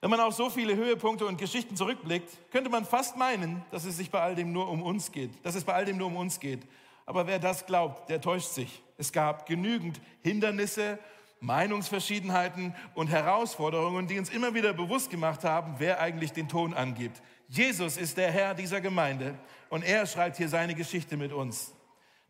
Wenn 0.00 0.10
man 0.10 0.20
auf 0.20 0.34
so 0.34 0.50
viele 0.50 0.76
Höhepunkte 0.76 1.24
und 1.24 1.38
Geschichten 1.38 1.76
zurückblickt, 1.76 2.30
könnte 2.50 2.68
man 2.68 2.84
fast 2.84 3.16
meinen, 3.16 3.64
dass 3.70 3.84
es 3.84 3.96
sich 3.96 4.10
bei 4.10 4.20
all 4.20 4.34
dem 4.34 4.52
nur 4.52 4.68
um 4.68 4.82
uns 4.82 5.10
geht, 5.10 5.30
dass 5.44 5.54
es 5.54 5.64
bei 5.64 5.72
all 5.72 5.84
dem 5.84 5.96
nur 5.96 6.08
um 6.08 6.16
uns 6.16 6.38
geht. 6.38 6.66
Aber 7.06 7.26
wer 7.26 7.38
das 7.38 7.66
glaubt, 7.66 8.10
der 8.10 8.20
täuscht 8.20 8.50
sich. 8.50 8.82
Es 8.98 9.12
gab 9.12 9.46
genügend 9.46 10.00
Hindernisse, 10.22 10.98
Meinungsverschiedenheiten 11.40 12.74
und 12.94 13.08
Herausforderungen, 13.08 14.06
die 14.06 14.18
uns 14.18 14.30
immer 14.30 14.54
wieder 14.54 14.72
bewusst 14.72 15.10
gemacht 15.10 15.44
haben, 15.44 15.76
wer 15.78 16.00
eigentlich 16.00 16.32
den 16.32 16.48
Ton 16.48 16.74
angibt. 16.74 17.22
Jesus 17.48 17.96
ist 17.96 18.16
der 18.16 18.30
Herr 18.30 18.54
dieser 18.54 18.80
Gemeinde 18.80 19.38
und 19.68 19.84
er 19.84 20.06
schreibt 20.06 20.36
hier 20.36 20.48
seine 20.48 20.74
Geschichte 20.74 21.16
mit 21.16 21.32
uns. 21.32 21.72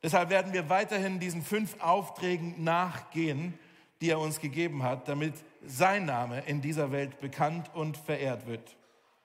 Deshalb 0.02 0.30
werden 0.30 0.52
wir 0.52 0.68
weiterhin 0.68 1.18
diesen 1.18 1.42
fünf 1.42 1.80
Aufträgen 1.80 2.62
nachgehen, 2.62 3.58
die 4.00 4.10
er 4.10 4.18
uns 4.18 4.40
gegeben 4.40 4.82
hat, 4.82 5.08
damit 5.08 5.34
sein 5.66 6.04
Name 6.04 6.42
in 6.46 6.60
dieser 6.60 6.92
Welt 6.92 7.18
bekannt 7.20 7.70
und 7.74 7.96
verehrt 7.96 8.46
wird. 8.46 8.76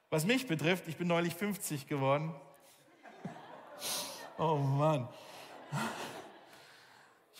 Was 0.09 0.25
mich 0.25 0.47
betrifft, 0.47 0.87
ich 0.87 0.97
bin 0.97 1.07
neulich 1.07 1.35
50 1.35 1.87
geworden. 1.87 2.33
Oh 4.37 4.55
Mann. 4.55 5.07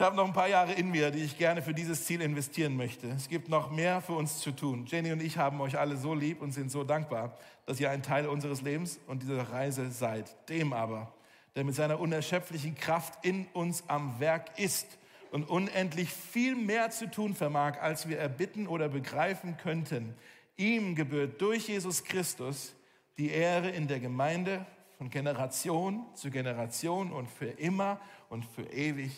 Ich 0.02 0.08
habe 0.08 0.16
noch 0.16 0.26
ein 0.26 0.34
paar 0.34 0.48
Jahre 0.48 0.74
in 0.74 0.90
mir, 0.90 1.12
die 1.12 1.20
ich 1.20 1.38
gerne 1.38 1.62
für 1.62 1.76
dieses 1.76 2.06
Ziel 2.06 2.22
investieren 2.22 2.76
möchte. 2.76 3.06
Es 3.10 3.30
gibt 3.30 3.50
noch 3.50 3.70
mehr 3.70 4.02
für 4.02 4.14
uns 4.14 4.40
zu 4.40 4.52
tun. 4.52 4.88
Jenny 4.88 5.12
und 5.12 5.22
ich 5.22 5.38
haben 5.38 5.62
euch 5.62 5.78
alle 5.78 5.96
so 5.96 6.16
lieb 6.16 6.42
und 6.42 6.54
sind 6.54 6.72
so 6.72 6.84
dankbar, 6.84 7.38
dass 7.68 7.80
ihr 7.80 7.92
ein 7.92 8.02
Teil 8.02 8.26
unseres 8.26 8.64
Lebens 8.64 9.00
und 9.06 9.22
dieser 9.22 9.52
Reise 9.52 9.92
seid. 9.92 10.36
Dem 10.50 10.74
aber, 10.74 11.14
der 11.56 11.66
mit 11.66 11.76
seiner 11.76 12.00
unerschöpflichen 12.00 12.74
Kraft 12.74 13.24
in 13.24 13.46
uns 13.54 13.84
am 13.90 14.20
Werk 14.20 14.58
ist 14.58 14.88
und 15.30 15.48
unendlich 15.48 16.10
viel 16.10 16.56
mehr 16.56 16.90
zu 16.90 17.06
tun 17.06 17.36
vermag, 17.36 17.80
als 17.80 18.10
wir 18.10 18.18
erbitten 18.18 18.66
oder 18.66 18.90
begreifen 18.90 19.58
könnten. 19.58 20.16
Ihm 20.58 20.96
gebührt 20.96 21.40
durch 21.40 21.68
Jesus 21.68 22.04
Christus 22.04 22.74
die 23.20 23.30
Ehre 23.30 23.70
in 23.70 23.88
der 23.88 24.00
Gemeinde 24.00 24.66
von 24.98 25.12
Generation 25.12 26.08
zu 26.16 26.32
Generation 26.32 27.12
und 27.12 27.30
für 27.30 27.50
immer 27.50 28.02
und 28.30 28.46
für 28.46 28.64
ewig. 28.64 29.12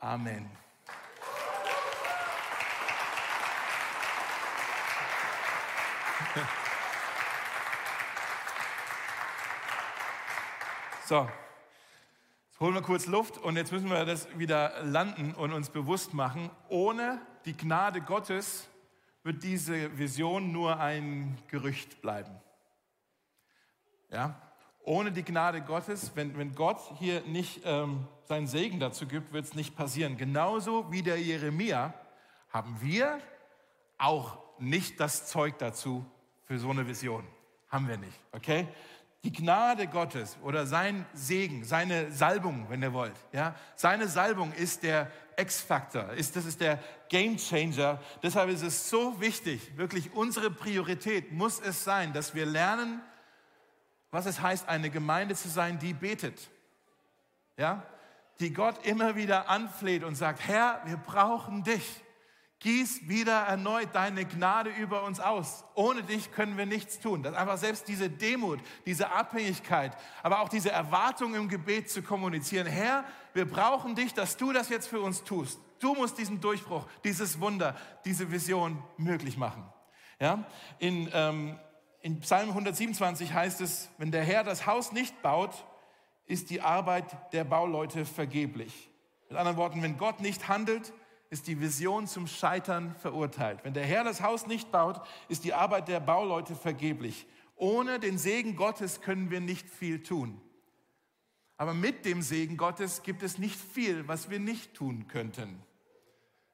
Amen. 0.00 0.48
So, 11.04 11.26
jetzt 12.50 12.60
holen 12.60 12.74
wir 12.74 12.82
kurz 12.82 13.06
Luft 13.06 13.38
und 13.38 13.56
jetzt 13.56 13.72
müssen 13.72 13.88
wir 13.88 14.04
das 14.04 14.28
wieder 14.38 14.84
landen 14.84 15.32
und 15.32 15.54
uns 15.54 15.70
bewusst 15.70 16.12
machen. 16.12 16.50
Ohne 16.68 17.22
die 17.46 17.56
Gnade 17.56 18.02
Gottes 18.02 18.68
wird 19.22 19.42
diese 19.42 19.96
Vision 19.96 20.52
nur 20.52 20.78
ein 20.78 21.38
Gerücht 21.48 22.02
bleiben. 22.02 22.38
Ja? 24.10 24.47
Ohne 24.88 25.12
die 25.12 25.22
Gnade 25.22 25.60
Gottes, 25.60 26.12
wenn, 26.14 26.38
wenn 26.38 26.54
Gott 26.54 26.80
hier 26.98 27.20
nicht 27.26 27.60
ähm, 27.66 28.08
seinen 28.24 28.46
Segen 28.46 28.80
dazu 28.80 29.06
gibt, 29.06 29.34
wird 29.34 29.44
es 29.44 29.54
nicht 29.54 29.76
passieren. 29.76 30.16
Genauso 30.16 30.90
wie 30.90 31.02
der 31.02 31.20
Jeremia 31.20 31.92
haben 32.48 32.74
wir 32.80 33.18
auch 33.98 34.38
nicht 34.58 34.98
das 34.98 35.26
Zeug 35.26 35.58
dazu 35.58 36.06
für 36.44 36.58
so 36.58 36.70
eine 36.70 36.88
Vision. 36.88 37.22
Haben 37.68 37.86
wir 37.86 37.98
nicht, 37.98 38.18
okay? 38.32 38.66
die 39.24 39.32
Gnade 39.32 39.88
Gottes 39.88 40.38
oder 40.42 40.64
sein 40.64 41.04
Segen, 41.12 41.64
seine 41.64 42.10
Salbung, 42.10 42.66
wenn 42.70 42.82
ihr 42.82 42.94
wollt, 42.94 43.16
ja, 43.32 43.54
seine 43.74 44.08
Salbung 44.08 44.52
ist 44.52 44.84
der 44.84 45.10
X-Faktor, 45.36 46.12
ist, 46.14 46.34
das 46.36 46.46
ist 46.46 46.62
der 46.62 46.78
Game 47.10 47.36
Changer. 47.36 48.00
Deshalb 48.22 48.48
ist 48.48 48.62
es 48.62 48.88
so 48.88 49.20
wichtig, 49.20 49.76
wirklich 49.76 50.14
unsere 50.14 50.50
Priorität 50.50 51.32
muss 51.32 51.60
es 51.60 51.84
sein, 51.84 52.14
dass 52.14 52.34
wir 52.34 52.46
lernen, 52.46 53.02
was 54.10 54.26
es 54.26 54.40
heißt, 54.40 54.68
eine 54.68 54.90
Gemeinde 54.90 55.34
zu 55.34 55.48
sein, 55.48 55.78
die 55.78 55.94
betet. 55.94 56.50
Ja, 57.56 57.82
die 58.40 58.52
Gott 58.52 58.86
immer 58.86 59.16
wieder 59.16 59.48
anfleht 59.48 60.04
und 60.04 60.14
sagt, 60.14 60.46
Herr, 60.46 60.80
wir 60.84 60.96
brauchen 60.96 61.64
dich. 61.64 62.02
Gieß 62.60 63.08
wieder 63.08 63.42
erneut 63.42 63.90
deine 63.92 64.24
Gnade 64.24 64.70
über 64.70 65.04
uns 65.04 65.20
aus. 65.20 65.64
Ohne 65.74 66.02
dich 66.02 66.32
können 66.32 66.56
wir 66.56 66.66
nichts 66.66 66.98
tun. 66.98 67.22
Das 67.22 67.34
einfach 67.34 67.56
selbst 67.56 67.86
diese 67.86 68.10
Demut, 68.10 68.58
diese 68.84 69.12
Abhängigkeit, 69.12 69.96
aber 70.24 70.40
auch 70.40 70.48
diese 70.48 70.70
Erwartung 70.70 71.36
im 71.36 71.48
Gebet 71.48 71.88
zu 71.88 72.02
kommunizieren. 72.02 72.66
Herr, 72.66 73.04
wir 73.32 73.48
brauchen 73.48 73.94
dich, 73.94 74.12
dass 74.12 74.36
du 74.36 74.52
das 74.52 74.70
jetzt 74.70 74.88
für 74.88 75.00
uns 75.00 75.22
tust. 75.22 75.60
Du 75.78 75.94
musst 75.94 76.18
diesen 76.18 76.40
Durchbruch, 76.40 76.84
dieses 77.04 77.40
Wunder, 77.40 77.76
diese 78.04 78.32
Vision 78.32 78.82
möglich 78.96 79.36
machen. 79.36 79.64
Ja? 80.18 80.44
In, 80.80 81.08
ähm, 81.12 81.60
in 82.00 82.20
Psalm 82.20 82.50
127 82.50 83.32
heißt 83.32 83.60
es, 83.60 83.90
wenn 83.98 84.10
der 84.10 84.24
Herr 84.24 84.44
das 84.44 84.66
Haus 84.66 84.92
nicht 84.92 85.20
baut, 85.22 85.64
ist 86.26 86.50
die 86.50 86.60
Arbeit 86.60 87.32
der 87.32 87.44
Bauleute 87.44 88.04
vergeblich. 88.04 88.90
Mit 89.28 89.38
anderen 89.38 89.56
Worten, 89.56 89.82
wenn 89.82 89.98
Gott 89.98 90.20
nicht 90.20 90.48
handelt, 90.48 90.92
ist 91.30 91.46
die 91.46 91.60
Vision 91.60 92.06
zum 92.06 92.26
Scheitern 92.26 92.94
verurteilt. 92.96 93.60
Wenn 93.62 93.74
der 93.74 93.84
Herr 93.84 94.04
das 94.04 94.22
Haus 94.22 94.46
nicht 94.46 94.70
baut, 94.70 95.00
ist 95.28 95.44
die 95.44 95.52
Arbeit 95.52 95.88
der 95.88 96.00
Bauleute 96.00 96.54
vergeblich. 96.54 97.26
Ohne 97.56 97.98
den 97.98 98.18
Segen 98.18 98.56
Gottes 98.56 99.00
können 99.00 99.30
wir 99.30 99.40
nicht 99.40 99.68
viel 99.68 100.02
tun. 100.02 100.40
Aber 101.56 101.74
mit 101.74 102.04
dem 102.04 102.22
Segen 102.22 102.56
Gottes 102.56 103.02
gibt 103.02 103.22
es 103.22 103.36
nicht 103.36 103.56
viel, 103.56 104.06
was 104.06 104.30
wir 104.30 104.38
nicht 104.38 104.74
tun 104.74 105.08
könnten. 105.08 105.60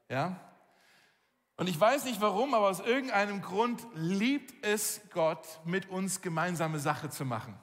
Ja? 0.08 0.40
Und 1.56 1.68
ich 1.68 1.78
weiß 1.78 2.04
nicht 2.04 2.20
warum, 2.20 2.54
aber 2.54 2.68
aus 2.68 2.80
irgendeinem 2.80 3.40
Grund 3.40 3.86
liebt 3.94 4.52
es 4.64 5.00
Gott, 5.12 5.46
mit 5.64 5.88
uns 5.88 6.20
gemeinsame 6.20 6.80
Sache 6.80 7.10
zu 7.10 7.24
machen 7.24 7.58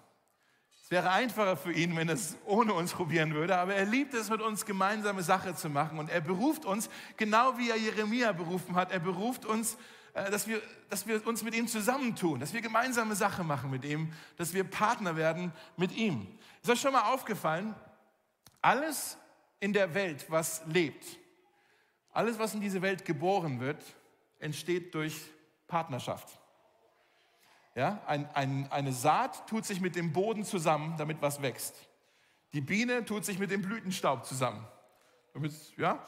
wäre 0.92 1.10
einfacher 1.10 1.56
für 1.56 1.72
ihn, 1.72 1.96
wenn 1.96 2.10
er 2.10 2.16
es 2.16 2.36
ohne 2.46 2.74
uns 2.74 2.92
probieren 2.92 3.34
würde, 3.34 3.58
aber 3.58 3.74
er 3.74 3.86
liebt 3.86 4.14
es, 4.14 4.30
mit 4.30 4.42
uns 4.42 4.66
gemeinsame 4.66 5.24
Sache 5.24 5.56
zu 5.56 5.70
machen. 5.70 5.98
Und 5.98 6.10
er 6.10 6.20
beruft 6.20 6.66
uns, 6.66 6.90
genau 7.16 7.58
wie 7.58 7.70
er 7.70 7.78
Jeremia 7.78 8.34
berufen 8.34 8.76
hat, 8.76 8.92
er 8.92 9.00
beruft 9.00 9.46
uns, 9.46 9.78
äh, 10.14 10.30
dass 10.30 10.48
wir, 10.48 10.62
dass 10.90 11.08
wir 11.08 11.26
uns 11.26 11.44
mit 11.44 11.56
ihm 11.56 11.68
zusammentun, 11.68 12.42
dass 12.42 12.54
wir 12.54 12.60
gemeinsame 12.60 13.16
Sache 13.16 13.46
machen 13.46 13.72
mit 13.72 13.86
ihm, 13.86 14.12
dass 14.36 14.54
wir 14.54 14.66
Partner 14.66 15.16
werden 15.16 15.54
mit 15.78 15.96
ihm. 15.96 16.28
Ist 16.62 16.70
euch 16.70 16.82
schon 16.82 16.92
mal 16.92 17.14
aufgefallen, 17.14 17.74
alles 18.62 19.18
in 19.62 19.72
der 19.72 19.94
Welt, 19.94 20.26
was 20.28 20.62
lebt, 20.66 21.06
alles, 22.13 22.39
was 22.39 22.54
in 22.54 22.62
diese 22.62 22.82
Welt 22.82 23.06
geboren 23.06 23.60
wird, 23.60 23.84
entsteht 24.39 24.93
durch 24.93 25.21
Partnerschaft. 25.67 26.28
Ja, 27.76 28.02
ein, 28.06 28.30
ein, 28.34 28.69
eine 28.71 28.91
Saat 28.91 29.47
tut 29.47 29.65
sich 29.65 29.80
mit 29.80 29.95
dem 29.95 30.12
Boden 30.12 30.43
zusammen, 30.43 30.95
damit 30.97 31.21
was 31.21 31.41
wächst. 31.41 31.76
Die 32.54 32.60
Biene 32.60 33.06
tut 33.06 33.24
sich 33.24 33.39
mit 33.39 33.50
dem 33.50 33.62
Blütenstaub 33.62 34.26
zusammen. 34.26 34.67
Damit, 35.34 35.54
ja? 35.78 36.04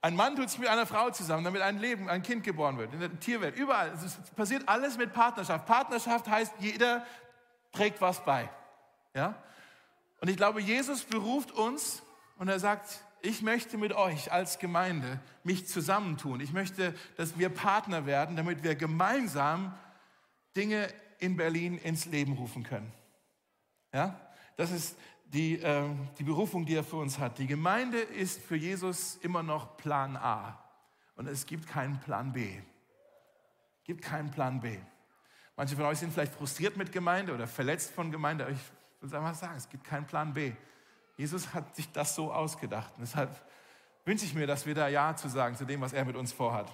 Ein 0.00 0.14
Mann 0.14 0.36
tut 0.36 0.48
sich 0.48 0.60
mit 0.60 0.68
einer 0.68 0.86
Frau 0.86 1.10
zusammen, 1.10 1.42
damit 1.42 1.62
ein 1.62 1.78
Leben, 1.78 2.08
ein 2.08 2.22
Kind 2.22 2.44
geboren 2.44 2.78
wird. 2.78 2.92
In 2.92 3.00
der 3.00 3.18
Tierwelt, 3.18 3.56
überall. 3.56 3.90
Es 3.94 4.16
passiert 4.36 4.68
alles 4.68 4.96
mit 4.96 5.12
Partnerschaft. 5.12 5.66
Partnerschaft 5.66 6.28
heißt, 6.28 6.54
jeder 6.60 7.04
trägt 7.72 8.00
was 8.00 8.24
bei. 8.24 8.48
Ja? 9.14 9.34
Und 10.20 10.28
ich 10.28 10.36
glaube, 10.36 10.60
Jesus 10.60 11.02
beruft 11.02 11.50
uns 11.50 12.02
und 12.38 12.46
er 12.46 12.60
sagt, 12.60 13.00
ich 13.22 13.42
möchte 13.42 13.78
mit 13.78 13.92
euch 13.92 14.32
als 14.32 14.58
Gemeinde 14.58 15.20
mich 15.42 15.66
zusammentun. 15.66 16.40
Ich 16.40 16.52
möchte, 16.52 16.94
dass 17.16 17.38
wir 17.38 17.48
Partner 17.48 18.06
werden, 18.06 18.36
damit 18.36 18.62
wir 18.62 18.74
gemeinsam 18.74 19.74
Dinge 20.56 20.88
in 21.18 21.36
Berlin 21.36 21.78
ins 21.78 22.06
Leben 22.06 22.34
rufen 22.34 22.62
können. 22.62 22.92
Ja? 23.92 24.20
Das 24.56 24.70
ist 24.70 24.96
die, 25.26 25.60
äh, 25.60 25.88
die 26.18 26.24
Berufung, 26.24 26.66
die 26.66 26.74
er 26.74 26.84
für 26.84 26.96
uns 26.96 27.18
hat. 27.18 27.38
Die 27.38 27.46
Gemeinde 27.46 27.98
ist 27.98 28.40
für 28.40 28.56
Jesus 28.56 29.16
immer 29.16 29.42
noch 29.42 29.76
Plan 29.76 30.16
A. 30.16 30.62
Und 31.16 31.26
es 31.26 31.46
gibt 31.46 31.66
keinen 31.66 31.98
Plan 32.00 32.32
B. 32.32 32.58
Es 33.78 33.84
gibt 33.84 34.02
keinen 34.02 34.30
Plan 34.30 34.60
B. 34.60 34.78
Manche 35.56 35.74
von 35.74 35.86
euch 35.86 35.98
sind 35.98 36.12
vielleicht 36.12 36.34
frustriert 36.34 36.76
mit 36.76 36.92
Gemeinde 36.92 37.34
oder 37.34 37.46
verletzt 37.46 37.92
von 37.92 38.10
Gemeinde. 38.10 38.44
Aber 38.44 38.52
ich 38.52 38.60
will 39.00 39.14
einfach 39.14 39.34
sagen, 39.34 39.56
es 39.56 39.68
gibt 39.68 39.84
keinen 39.84 40.06
Plan 40.06 40.34
B. 40.34 40.52
Jesus 41.16 41.54
hat 41.54 41.74
sich 41.74 41.90
das 41.92 42.14
so 42.14 42.32
ausgedacht. 42.32 42.92
Und 42.96 43.02
deshalb 43.02 43.30
wünsche 44.04 44.24
ich 44.24 44.34
mir, 44.34 44.46
dass 44.46 44.66
wir 44.66 44.74
da 44.74 44.88
Ja 44.88 45.16
zu 45.16 45.28
sagen 45.28 45.56
zu 45.56 45.64
dem, 45.64 45.80
was 45.80 45.92
er 45.92 46.04
mit 46.04 46.16
uns 46.16 46.32
vorhat. 46.32 46.70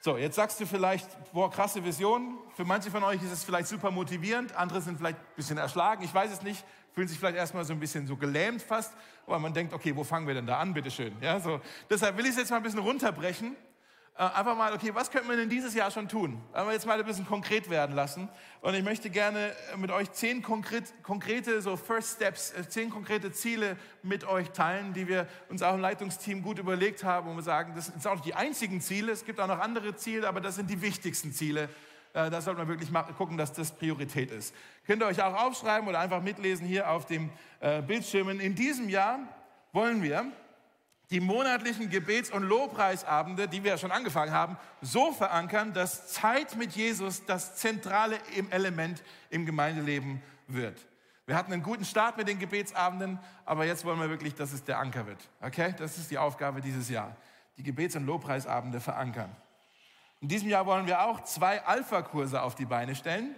So, 0.00 0.16
jetzt 0.16 0.36
sagst 0.36 0.60
du 0.60 0.66
vielleicht, 0.66 1.08
boah, 1.32 1.50
krasse 1.50 1.84
Vision. 1.84 2.38
Für 2.54 2.64
manche 2.64 2.90
von 2.90 3.02
euch 3.02 3.22
ist 3.22 3.32
es 3.32 3.44
vielleicht 3.44 3.66
super 3.66 3.90
motivierend, 3.90 4.54
andere 4.54 4.80
sind 4.80 4.98
vielleicht 4.98 5.18
ein 5.18 5.34
bisschen 5.34 5.58
erschlagen, 5.58 6.04
ich 6.04 6.14
weiß 6.14 6.30
es 6.30 6.42
nicht, 6.42 6.64
fühlen 6.92 7.08
sich 7.08 7.18
vielleicht 7.18 7.36
erstmal 7.36 7.64
so 7.64 7.72
ein 7.72 7.80
bisschen 7.80 8.06
so 8.06 8.16
gelähmt 8.16 8.62
fast, 8.62 8.94
aber 9.26 9.38
man 9.38 9.52
denkt, 9.52 9.72
okay, 9.72 9.96
wo 9.96 10.04
fangen 10.04 10.26
wir 10.26 10.34
denn 10.34 10.46
da 10.46 10.58
an, 10.58 10.74
bitteschön. 10.74 11.16
Ja, 11.20 11.40
so. 11.40 11.60
Deshalb 11.90 12.16
will 12.18 12.24
ich 12.24 12.32
es 12.32 12.36
jetzt 12.36 12.50
mal 12.50 12.58
ein 12.58 12.62
bisschen 12.62 12.78
runterbrechen 12.78 13.56
einfach 14.16 14.56
mal, 14.56 14.72
okay, 14.72 14.94
was 14.94 15.10
könnte 15.10 15.28
man 15.28 15.36
denn 15.36 15.50
dieses 15.50 15.74
Jahr 15.74 15.90
schon 15.90 16.08
tun? 16.08 16.40
Wollen 16.52 16.66
wir 16.66 16.72
jetzt 16.72 16.86
mal 16.86 16.98
ein 16.98 17.04
bisschen 17.04 17.26
konkret 17.26 17.68
werden 17.68 17.94
lassen. 17.94 18.28
Und 18.62 18.74
ich 18.74 18.82
möchte 18.82 19.10
gerne 19.10 19.52
mit 19.76 19.90
euch 19.90 20.10
zehn 20.12 20.42
konkret, 20.42 20.84
konkrete, 21.02 21.60
so 21.60 21.76
First 21.76 22.16
Steps, 22.16 22.52
äh, 22.52 22.66
zehn 22.66 22.88
konkrete 22.88 23.30
Ziele 23.30 23.76
mit 24.02 24.26
euch 24.26 24.50
teilen, 24.50 24.94
die 24.94 25.06
wir 25.06 25.28
uns 25.50 25.62
auch 25.62 25.74
im 25.74 25.80
Leitungsteam 25.80 26.42
gut 26.42 26.58
überlegt 26.58 27.04
haben, 27.04 27.28
und 27.28 27.36
wir 27.36 27.42
sagen, 27.42 27.74
das 27.76 27.86
sind 27.86 28.06
auch 28.06 28.14
nicht 28.14 28.24
die 28.24 28.34
einzigen 28.34 28.80
Ziele, 28.80 29.12
es 29.12 29.24
gibt 29.24 29.38
auch 29.38 29.48
noch 29.48 29.60
andere 29.60 29.94
Ziele, 29.96 30.26
aber 30.26 30.40
das 30.40 30.56
sind 30.56 30.70
die 30.70 30.80
wichtigsten 30.80 31.32
Ziele. 31.32 31.68
Äh, 32.14 32.30
da 32.30 32.40
sollte 32.40 32.60
man 32.60 32.68
wirklich 32.68 32.90
gucken, 33.18 33.36
dass 33.36 33.52
das 33.52 33.72
Priorität 33.72 34.30
ist. 34.30 34.54
Könnt 34.86 35.02
ihr 35.02 35.06
euch 35.06 35.22
auch 35.22 35.34
aufschreiben 35.34 35.86
oder 35.86 36.00
einfach 36.00 36.22
mitlesen 36.22 36.66
hier 36.66 36.90
auf 36.90 37.04
dem 37.06 37.30
Bildschirmen. 37.86 38.38
In 38.38 38.54
diesem 38.54 38.88
Jahr 38.88 39.18
wollen 39.72 40.02
wir 40.02 40.24
die 41.10 41.20
monatlichen 41.20 41.88
Gebets- 41.88 42.30
und 42.30 42.42
Lobpreisabende, 42.42 43.48
die 43.48 43.62
wir 43.62 43.72
ja 43.72 43.78
schon 43.78 43.92
angefangen 43.92 44.32
haben, 44.32 44.56
so 44.80 45.12
verankern, 45.12 45.72
dass 45.72 46.08
Zeit 46.08 46.56
mit 46.56 46.72
Jesus 46.72 47.24
das 47.24 47.56
zentrale 47.56 48.18
Element 48.50 49.02
im 49.30 49.46
Gemeindeleben 49.46 50.20
wird. 50.48 50.86
Wir 51.26 51.36
hatten 51.36 51.52
einen 51.52 51.62
guten 51.62 51.84
Start 51.84 52.16
mit 52.16 52.28
den 52.28 52.38
Gebetsabenden, 52.38 53.18
aber 53.44 53.64
jetzt 53.64 53.84
wollen 53.84 54.00
wir 54.00 54.08
wirklich, 54.08 54.34
dass 54.34 54.52
es 54.52 54.64
der 54.64 54.78
Anker 54.78 55.06
wird. 55.06 55.18
Okay? 55.40 55.74
Das 55.76 55.98
ist 55.98 56.10
die 56.10 56.18
Aufgabe 56.18 56.60
dieses 56.60 56.88
Jahr. 56.88 57.16
Die 57.56 57.62
Gebets- 57.62 57.96
und 57.96 58.06
Lobpreisabende 58.06 58.80
verankern. 58.80 59.34
In 60.20 60.28
diesem 60.28 60.48
Jahr 60.48 60.66
wollen 60.66 60.86
wir 60.86 61.02
auch 61.02 61.22
zwei 61.22 61.64
Alpha-Kurse 61.64 62.42
auf 62.42 62.54
die 62.54 62.64
Beine 62.64 62.94
stellen 62.94 63.34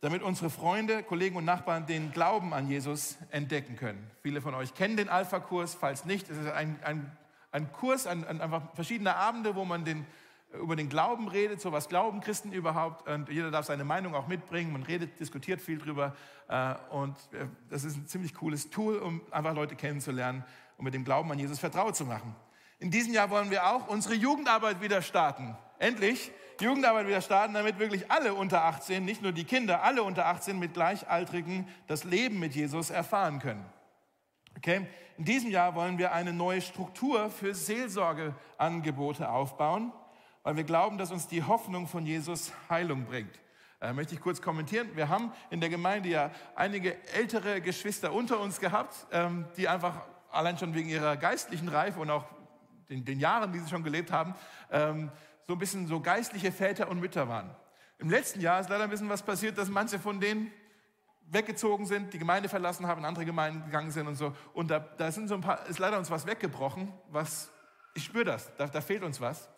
damit 0.00 0.22
unsere 0.22 0.50
Freunde, 0.50 1.02
Kollegen 1.02 1.36
und 1.36 1.44
Nachbarn 1.44 1.86
den 1.86 2.12
Glauben 2.12 2.54
an 2.54 2.68
Jesus 2.68 3.18
entdecken 3.30 3.76
können. 3.76 4.10
Viele 4.22 4.40
von 4.40 4.54
euch 4.54 4.74
kennen 4.74 4.96
den 4.96 5.08
Alpha-Kurs, 5.08 5.74
falls 5.74 6.04
nicht, 6.04 6.30
es 6.30 6.38
ist 6.38 6.50
ein, 6.50 6.78
ein, 6.84 7.10
ein 7.50 7.72
Kurs, 7.72 8.06
ein, 8.06 8.24
ein, 8.24 8.40
einfach 8.40 8.62
verschiedene 8.74 9.16
Abende, 9.16 9.56
wo 9.56 9.64
man 9.64 9.84
den, 9.84 10.06
über 10.52 10.76
den 10.76 10.88
Glauben 10.88 11.28
redet, 11.28 11.60
so 11.60 11.72
was 11.72 11.88
glauben 11.88 12.20
Christen 12.20 12.52
überhaupt 12.52 13.08
und 13.08 13.28
jeder 13.28 13.50
darf 13.50 13.66
seine 13.66 13.84
Meinung 13.84 14.14
auch 14.14 14.28
mitbringen, 14.28 14.72
man 14.72 14.84
redet, 14.84 15.18
diskutiert 15.18 15.60
viel 15.60 15.78
drüber 15.78 16.14
äh, 16.48 16.74
und 16.90 17.16
äh, 17.32 17.46
das 17.68 17.84
ist 17.84 17.96
ein 17.96 18.06
ziemlich 18.06 18.34
cooles 18.34 18.70
Tool, 18.70 18.98
um 18.98 19.20
einfach 19.32 19.54
Leute 19.54 19.74
kennenzulernen 19.74 20.44
und 20.76 20.84
mit 20.84 20.94
dem 20.94 21.04
Glauben 21.04 21.30
an 21.32 21.38
Jesus 21.38 21.58
vertraut 21.58 21.96
zu 21.96 22.04
machen. 22.04 22.36
In 22.78 22.92
diesem 22.92 23.12
Jahr 23.12 23.30
wollen 23.30 23.50
wir 23.50 23.66
auch 23.66 23.88
unsere 23.88 24.14
Jugendarbeit 24.14 24.80
wieder 24.80 25.02
starten. 25.02 25.56
Endlich 25.80 26.30
Jugendarbeit 26.60 27.06
wieder 27.06 27.20
starten, 27.20 27.54
damit 27.54 27.78
wirklich 27.78 28.10
alle 28.10 28.34
unter 28.34 28.64
18, 28.64 29.04
nicht 29.04 29.22
nur 29.22 29.32
die 29.32 29.44
Kinder, 29.44 29.82
alle 29.82 30.02
unter 30.02 30.26
18 30.26 30.58
mit 30.58 30.74
Gleichaltrigen 30.74 31.68
das 31.86 32.04
Leben 32.04 32.38
mit 32.38 32.54
Jesus 32.54 32.90
erfahren 32.90 33.38
können. 33.38 33.64
Okay? 34.56 34.86
In 35.16 35.24
diesem 35.24 35.50
Jahr 35.50 35.74
wollen 35.74 35.98
wir 35.98 36.12
eine 36.12 36.32
neue 36.32 36.60
Struktur 36.60 37.30
für 37.30 37.54
Seelsorgeangebote 37.54 39.28
aufbauen, 39.28 39.92
weil 40.42 40.56
wir 40.56 40.64
glauben, 40.64 40.98
dass 40.98 41.10
uns 41.10 41.28
die 41.28 41.42
Hoffnung 41.42 41.86
von 41.86 42.06
Jesus 42.06 42.52
Heilung 42.68 43.04
bringt. 43.04 43.40
Äh, 43.80 43.92
möchte 43.92 44.14
ich 44.14 44.20
kurz 44.20 44.42
kommentieren. 44.42 44.88
Wir 44.94 45.08
haben 45.08 45.32
in 45.50 45.60
der 45.60 45.70
Gemeinde 45.70 46.08
ja 46.08 46.30
einige 46.56 46.96
ältere 47.12 47.60
Geschwister 47.60 48.12
unter 48.12 48.40
uns 48.40 48.58
gehabt, 48.58 49.06
ähm, 49.12 49.44
die 49.56 49.68
einfach 49.68 49.94
allein 50.32 50.58
schon 50.58 50.74
wegen 50.74 50.88
ihrer 50.88 51.16
geistlichen 51.16 51.68
Reife 51.68 52.00
und 52.00 52.10
auch 52.10 52.24
den, 52.88 53.04
den 53.04 53.20
Jahren, 53.20 53.52
die 53.52 53.60
sie 53.60 53.68
schon 53.68 53.84
gelebt 53.84 54.10
haben, 54.10 54.34
ähm, 54.70 55.12
so 55.48 55.54
ein 55.54 55.58
bisschen 55.58 55.86
so 55.86 55.98
geistliche 55.98 56.52
Väter 56.52 56.90
und 56.90 57.00
Mütter 57.00 57.26
waren. 57.26 57.48
Im 57.98 58.10
letzten 58.10 58.40
Jahr 58.40 58.60
ist 58.60 58.68
leider 58.68 58.84
ein 58.84 58.90
bisschen 58.90 59.08
was 59.08 59.22
passiert, 59.22 59.56
dass 59.56 59.70
manche 59.70 59.98
von 59.98 60.20
denen 60.20 60.52
weggezogen 61.30 61.86
sind, 61.86 62.12
die 62.12 62.18
Gemeinde 62.18 62.50
verlassen 62.50 62.86
haben, 62.86 62.98
in 62.98 63.06
andere 63.06 63.24
Gemeinden 63.24 63.64
gegangen 63.64 63.90
sind 63.90 64.06
und 64.06 64.14
so. 64.14 64.36
Und 64.52 64.70
da, 64.70 64.78
da 64.78 65.10
sind 65.10 65.26
so 65.26 65.34
ein 65.34 65.40
paar, 65.40 65.66
ist 65.66 65.78
leider 65.78 65.98
uns 65.98 66.10
was 66.10 66.26
weggebrochen, 66.26 66.92
was, 67.10 67.50
ich 67.94 68.04
spüre 68.04 68.26
das, 68.26 68.54
da, 68.56 68.66
da 68.66 68.82
fehlt 68.82 69.02
uns 69.02 69.22
was. 69.22 69.48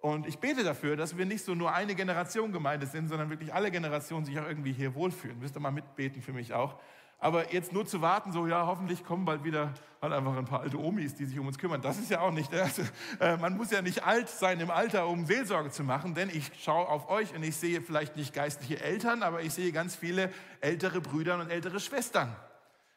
Und 0.00 0.26
ich 0.26 0.38
bete 0.38 0.64
dafür, 0.64 0.96
dass 0.96 1.16
wir 1.16 1.24
nicht 1.24 1.44
so 1.44 1.54
nur 1.54 1.72
eine 1.72 1.94
Generation 1.94 2.52
Gemeinde 2.52 2.86
sind, 2.86 3.08
sondern 3.08 3.30
wirklich 3.30 3.54
alle 3.54 3.70
Generationen 3.70 4.26
sich 4.26 4.38
auch 4.38 4.46
irgendwie 4.46 4.72
hier 4.72 4.94
wohlfühlen. 4.94 5.38
Müsst 5.38 5.56
ihr 5.56 5.60
mal 5.60 5.70
mitbeten 5.70 6.20
für 6.20 6.34
mich 6.34 6.52
auch. 6.52 6.78
Aber 7.22 7.52
jetzt 7.52 7.72
nur 7.72 7.86
zu 7.86 8.02
warten, 8.02 8.32
so 8.32 8.48
ja, 8.48 8.66
hoffentlich 8.66 9.04
kommen 9.04 9.24
bald 9.24 9.44
wieder 9.44 9.72
halt 10.02 10.12
einfach 10.12 10.36
ein 10.36 10.44
paar 10.44 10.62
alte 10.62 10.76
Omis, 10.76 11.14
die 11.14 11.24
sich 11.24 11.38
um 11.38 11.46
uns 11.46 11.56
kümmern. 11.56 11.80
Das 11.80 11.96
ist 11.96 12.10
ja 12.10 12.20
auch 12.20 12.32
nicht. 12.32 12.52
Also, 12.52 12.82
äh, 13.20 13.36
man 13.36 13.56
muss 13.56 13.70
ja 13.70 13.80
nicht 13.80 14.02
alt 14.02 14.28
sein 14.28 14.58
im 14.58 14.72
Alter, 14.72 15.06
um 15.06 15.24
Seelsorge 15.24 15.70
zu 15.70 15.84
machen, 15.84 16.14
denn 16.14 16.30
ich 16.30 16.50
schaue 16.60 16.88
auf 16.88 17.08
euch 17.08 17.32
und 17.32 17.44
ich 17.44 17.54
sehe 17.54 17.80
vielleicht 17.80 18.16
nicht 18.16 18.34
geistliche 18.34 18.82
Eltern, 18.82 19.22
aber 19.22 19.40
ich 19.40 19.54
sehe 19.54 19.70
ganz 19.70 19.94
viele 19.94 20.32
ältere 20.60 21.00
Brüder 21.00 21.38
und 21.38 21.48
ältere 21.48 21.78
Schwestern. 21.78 22.34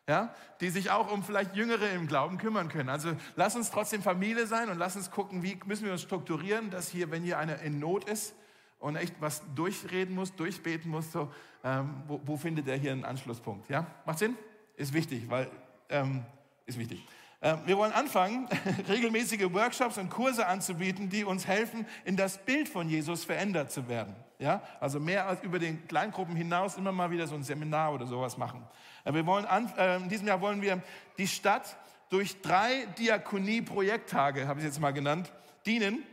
Ja, 0.09 0.34
die 0.59 0.71
sich 0.71 0.89
auch 0.89 1.11
um 1.11 1.23
vielleicht 1.23 1.55
Jüngere 1.55 1.91
im 1.91 2.07
Glauben 2.07 2.39
kümmern 2.39 2.69
können. 2.69 2.89
Also 2.89 3.11
lass 3.36 3.55
uns 3.55 3.69
trotzdem 3.69 4.01
Familie 4.01 4.47
sein 4.47 4.69
und 4.69 4.80
lass 4.80 4.95
uns 4.95 5.11
gucken, 5.11 5.43
wie 5.43 5.59
müssen 5.65 5.86
wir 5.86 5.91
uns 5.91 6.01
strukturieren, 6.01 6.71
dass 6.71 6.89
hier, 6.89 7.11
wenn 7.11 7.21
hier 7.21 7.38
einer 7.38 7.59
in 7.59 7.78
Not 7.78 8.09
ist, 8.09 8.34
und 8.80 8.95
echt 8.95 9.15
was 9.19 9.41
durchreden 9.55 10.15
muss, 10.15 10.36
durchbeten 10.36 10.91
muss, 10.91 11.11
so, 11.11 11.32
ähm, 11.63 12.03
wo, 12.07 12.21
wo, 12.26 12.38
findet 12.38 12.67
er 12.67 12.78
hier 12.78 12.91
einen 12.91 13.05
Anschlusspunkt? 13.05 13.69
Ja, 13.69 13.88
macht 14.05 14.19
Sinn? 14.19 14.36
Ist 14.76 14.93
wichtig, 14.93 15.30
weil 15.30 15.49
ähm, 15.89 16.26
ist 16.65 16.78
wichtig. 16.78 17.05
Ähm, 17.41 17.59
wir 17.65 17.78
wollen 17.78 17.91
anfangen, 17.91 18.47
regelmäßige 18.89 19.53
Workshops 19.53 19.97
und 19.97 20.09
Kurse 20.09 20.47
anzubieten, 20.47 21.09
die 21.09 21.23
uns 21.23 21.47
helfen, 21.47 21.86
in 22.03 22.17
das 22.17 22.38
Bild 22.39 22.67
von 22.69 22.89
Jesus 22.89 23.23
verändert 23.23 23.71
zu 23.71 23.88
werden. 23.88 24.15
Ja, 24.39 24.61
also 24.80 24.99
mehr 24.99 25.28
als 25.28 25.43
über 25.43 25.59
den 25.59 25.88
Kleingruppen 25.88 26.36
hinaus 26.36 26.76
immer 26.76 26.91
mal 26.91 27.09
wieder 27.09 27.26
so 27.26 27.36
ein 27.36 27.43
Seminar 27.43 27.93
oder 27.93 28.05
sowas 28.05 28.38
machen. 28.38 28.63
Äh, 29.03 29.13
wir 29.13 29.26
wollen 29.26 29.45
an, 29.45 29.71
äh, 29.78 29.97
in 29.97 30.09
diesem 30.09 30.28
Jahr 30.28 30.41
wollen 30.41 30.61
wir 30.61 30.82
die 31.17 31.28
Stadt 31.28 31.78
durch 32.09 32.41
drei 32.41 32.86
Diakonie-Projekttage, 32.97 34.47
habe 34.47 34.59
ich 34.59 34.65
jetzt 34.65 34.80
mal 34.80 34.91
genannt, 34.91 35.32
dienen 35.65 36.03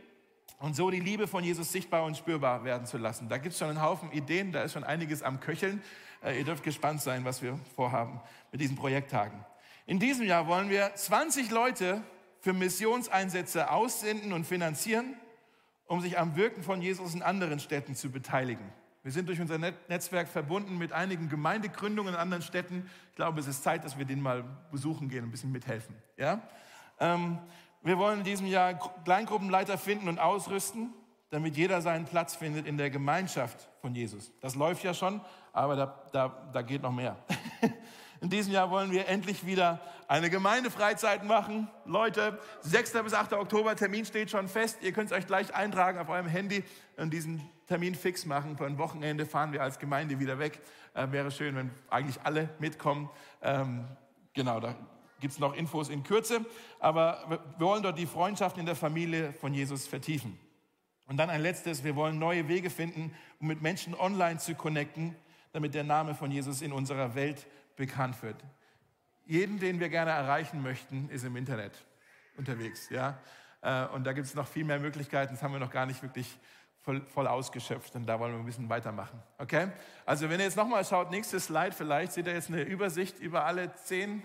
und 0.63 0.77
so 0.77 0.89
die 0.89 1.01
Liebe 1.01 1.27
von 1.27 1.43
Jesus 1.43 1.73
sichtbar 1.73 2.05
und 2.05 2.15
spürbar 2.15 2.63
werden 2.63 2.87
zu 2.87 2.97
lassen. 2.97 3.27
Da 3.27 3.37
gibt 3.37 3.51
es 3.51 3.59
schon 3.59 3.67
einen 3.67 3.81
Haufen 3.81 4.09
Ideen, 4.13 4.53
da 4.53 4.63
ist 4.63 4.71
schon 4.71 4.85
einiges 4.85 5.21
am 5.21 5.41
Köcheln. 5.41 5.83
Äh, 6.23 6.37
ihr 6.37 6.45
dürft 6.45 6.63
gespannt 6.63 7.01
sein, 7.01 7.25
was 7.25 7.41
wir 7.41 7.59
vorhaben 7.75 8.21
mit 8.49 8.61
diesen 8.61 8.77
Projekttagen. 8.77 9.43
In 9.87 9.99
diesem 9.99 10.25
Jahr 10.25 10.47
wollen 10.47 10.69
wir 10.69 10.95
20 10.95 11.51
Leute 11.51 12.01
für 12.39 12.53
Missionseinsätze 12.53 13.71
aussenden 13.71 14.31
und 14.31 14.45
finanzieren, 14.45 15.15
um 15.85 15.99
sich 15.99 16.17
am 16.17 16.37
Wirken 16.37 16.63
von 16.63 16.81
Jesus 16.81 17.13
in 17.13 17.23
anderen 17.23 17.59
Städten 17.59 17.93
zu 17.93 18.09
beteiligen. 18.09 18.63
Wir 19.03 19.11
sind 19.11 19.27
durch 19.27 19.41
unser 19.41 19.57
Netzwerk 19.57 20.29
verbunden 20.29 20.77
mit 20.77 20.93
einigen 20.93 21.27
Gemeindegründungen 21.27 22.13
in 22.13 22.19
anderen 22.19 22.41
Städten. 22.41 22.89
Ich 23.09 23.17
glaube, 23.17 23.41
es 23.41 23.47
ist 23.47 23.63
Zeit, 23.63 23.83
dass 23.83 23.97
wir 23.97 24.05
denen 24.05 24.21
mal 24.21 24.45
besuchen 24.71 25.09
gehen 25.09 25.23
und 25.23 25.27
ein 25.27 25.31
bisschen 25.31 25.51
mithelfen. 25.51 25.93
Ja? 26.15 26.41
Wir 27.83 27.97
wollen 27.97 28.19
in 28.19 28.23
diesem 28.23 28.47
Jahr 28.47 28.75
Kleingruppenleiter 29.03 29.77
finden 29.77 30.07
und 30.07 30.17
ausrüsten, 30.17 30.93
damit 31.31 31.57
jeder 31.57 31.81
seinen 31.81 32.05
Platz 32.05 32.33
findet 32.35 32.65
in 32.65 32.77
der 32.77 32.89
Gemeinschaft 32.89 33.67
von 33.81 33.93
Jesus. 33.93 34.31
Das 34.39 34.55
läuft 34.55 34.83
ja 34.83 34.93
schon, 34.93 35.19
aber 35.51 35.75
da, 35.75 36.03
da, 36.13 36.49
da 36.53 36.61
geht 36.61 36.81
noch 36.81 36.93
mehr. 36.93 37.17
In 38.21 38.29
diesem 38.29 38.53
Jahr 38.53 38.71
wollen 38.71 38.89
wir 38.91 39.09
endlich 39.09 39.45
wieder 39.45 39.81
eine 40.07 40.29
Gemeindefreizeit 40.29 41.25
machen. 41.25 41.67
Leute, 41.83 42.39
6. 42.61 42.93
bis 43.03 43.13
8. 43.13 43.33
Oktober, 43.33 43.75
Termin 43.75 44.05
steht 44.05 44.31
schon 44.31 44.47
fest. 44.47 44.77
Ihr 44.81 44.93
könnt 44.93 45.11
es 45.11 45.17
euch 45.17 45.27
gleich 45.27 45.53
eintragen 45.53 45.99
auf 45.99 46.07
eurem 46.07 46.27
Handy 46.27 46.63
und 46.95 47.11
diesen 47.11 47.41
Termin 47.67 47.95
fix 47.95 48.25
machen. 48.25 48.55
Für 48.55 48.65
ein 48.65 48.77
Wochenende 48.77 49.25
fahren 49.25 49.51
wir 49.51 49.61
als 49.61 49.77
Gemeinde 49.77 50.21
wieder 50.21 50.39
weg. 50.39 50.61
Äh, 50.93 51.11
wäre 51.11 51.31
schön, 51.31 51.57
wenn 51.57 51.71
eigentlich 51.89 52.21
alle 52.23 52.47
mitkommen. 52.59 53.09
Ähm, 53.41 53.89
genau, 54.33 54.61
da 54.61 54.73
gibt 55.23 55.33
es 55.33 55.39
noch 55.39 55.55
Infos 55.55 55.87
in 55.87 56.03
Kürze, 56.03 56.45
aber 56.79 57.23
wir 57.29 57.65
wollen 57.65 57.81
dort 57.81 57.97
die 57.97 58.05
Freundschaft 58.05 58.57
in 58.57 58.65
der 58.65 58.75
Familie 58.75 59.31
von 59.31 59.53
Jesus 59.53 59.87
vertiefen. 59.87 60.37
Und 61.07 61.15
dann 61.15 61.29
ein 61.29 61.41
letztes, 61.41 61.85
wir 61.85 61.95
wollen 61.95 62.19
neue 62.19 62.49
Wege 62.49 62.69
finden, 62.69 63.15
um 63.39 63.47
mit 63.47 63.61
Menschen 63.61 63.95
online 63.95 64.39
zu 64.39 64.53
connecten, 64.53 65.15
damit 65.53 65.75
der 65.75 65.85
Name 65.85 66.13
von 66.13 66.29
Jesus 66.29 66.61
in 66.61 66.73
unserer 66.73 67.15
Welt 67.15 67.47
bekannt 67.77 68.21
wird. 68.21 68.35
Jeden, 69.25 69.59
den 69.59 69.79
wir 69.79 69.87
gerne 69.87 70.11
erreichen 70.11 70.61
möchten, 70.61 71.07
ist 71.09 71.23
im 71.23 71.37
Internet 71.37 71.71
unterwegs. 72.35 72.89
Ja? 72.89 73.17
Äh, 73.61 73.85
und 73.87 74.03
da 74.03 74.11
gibt 74.11 74.27
es 74.27 74.35
noch 74.35 74.47
viel 74.47 74.65
mehr 74.65 74.79
Möglichkeiten, 74.79 75.33
das 75.33 75.41
haben 75.41 75.53
wir 75.53 75.59
noch 75.59 75.71
gar 75.71 75.85
nicht 75.85 76.03
wirklich 76.03 76.37
voll, 76.81 76.99
voll 77.05 77.27
ausgeschöpft 77.27 77.95
und 77.95 78.05
da 78.07 78.19
wollen 78.19 78.33
wir 78.33 78.39
ein 78.39 78.45
bisschen 78.45 78.67
weitermachen. 78.67 79.23
Okay? 79.37 79.69
Also 80.05 80.29
wenn 80.29 80.41
ihr 80.41 80.47
jetzt 80.47 80.57
nochmal 80.57 80.83
schaut, 80.83 81.11
nächstes 81.11 81.45
Slide 81.45 81.71
vielleicht, 81.71 82.11
seht 82.11 82.27
ihr 82.27 82.33
jetzt 82.33 82.49
eine 82.49 82.63
Übersicht 82.63 83.19
über 83.19 83.45
alle 83.45 83.73
zehn 83.75 84.21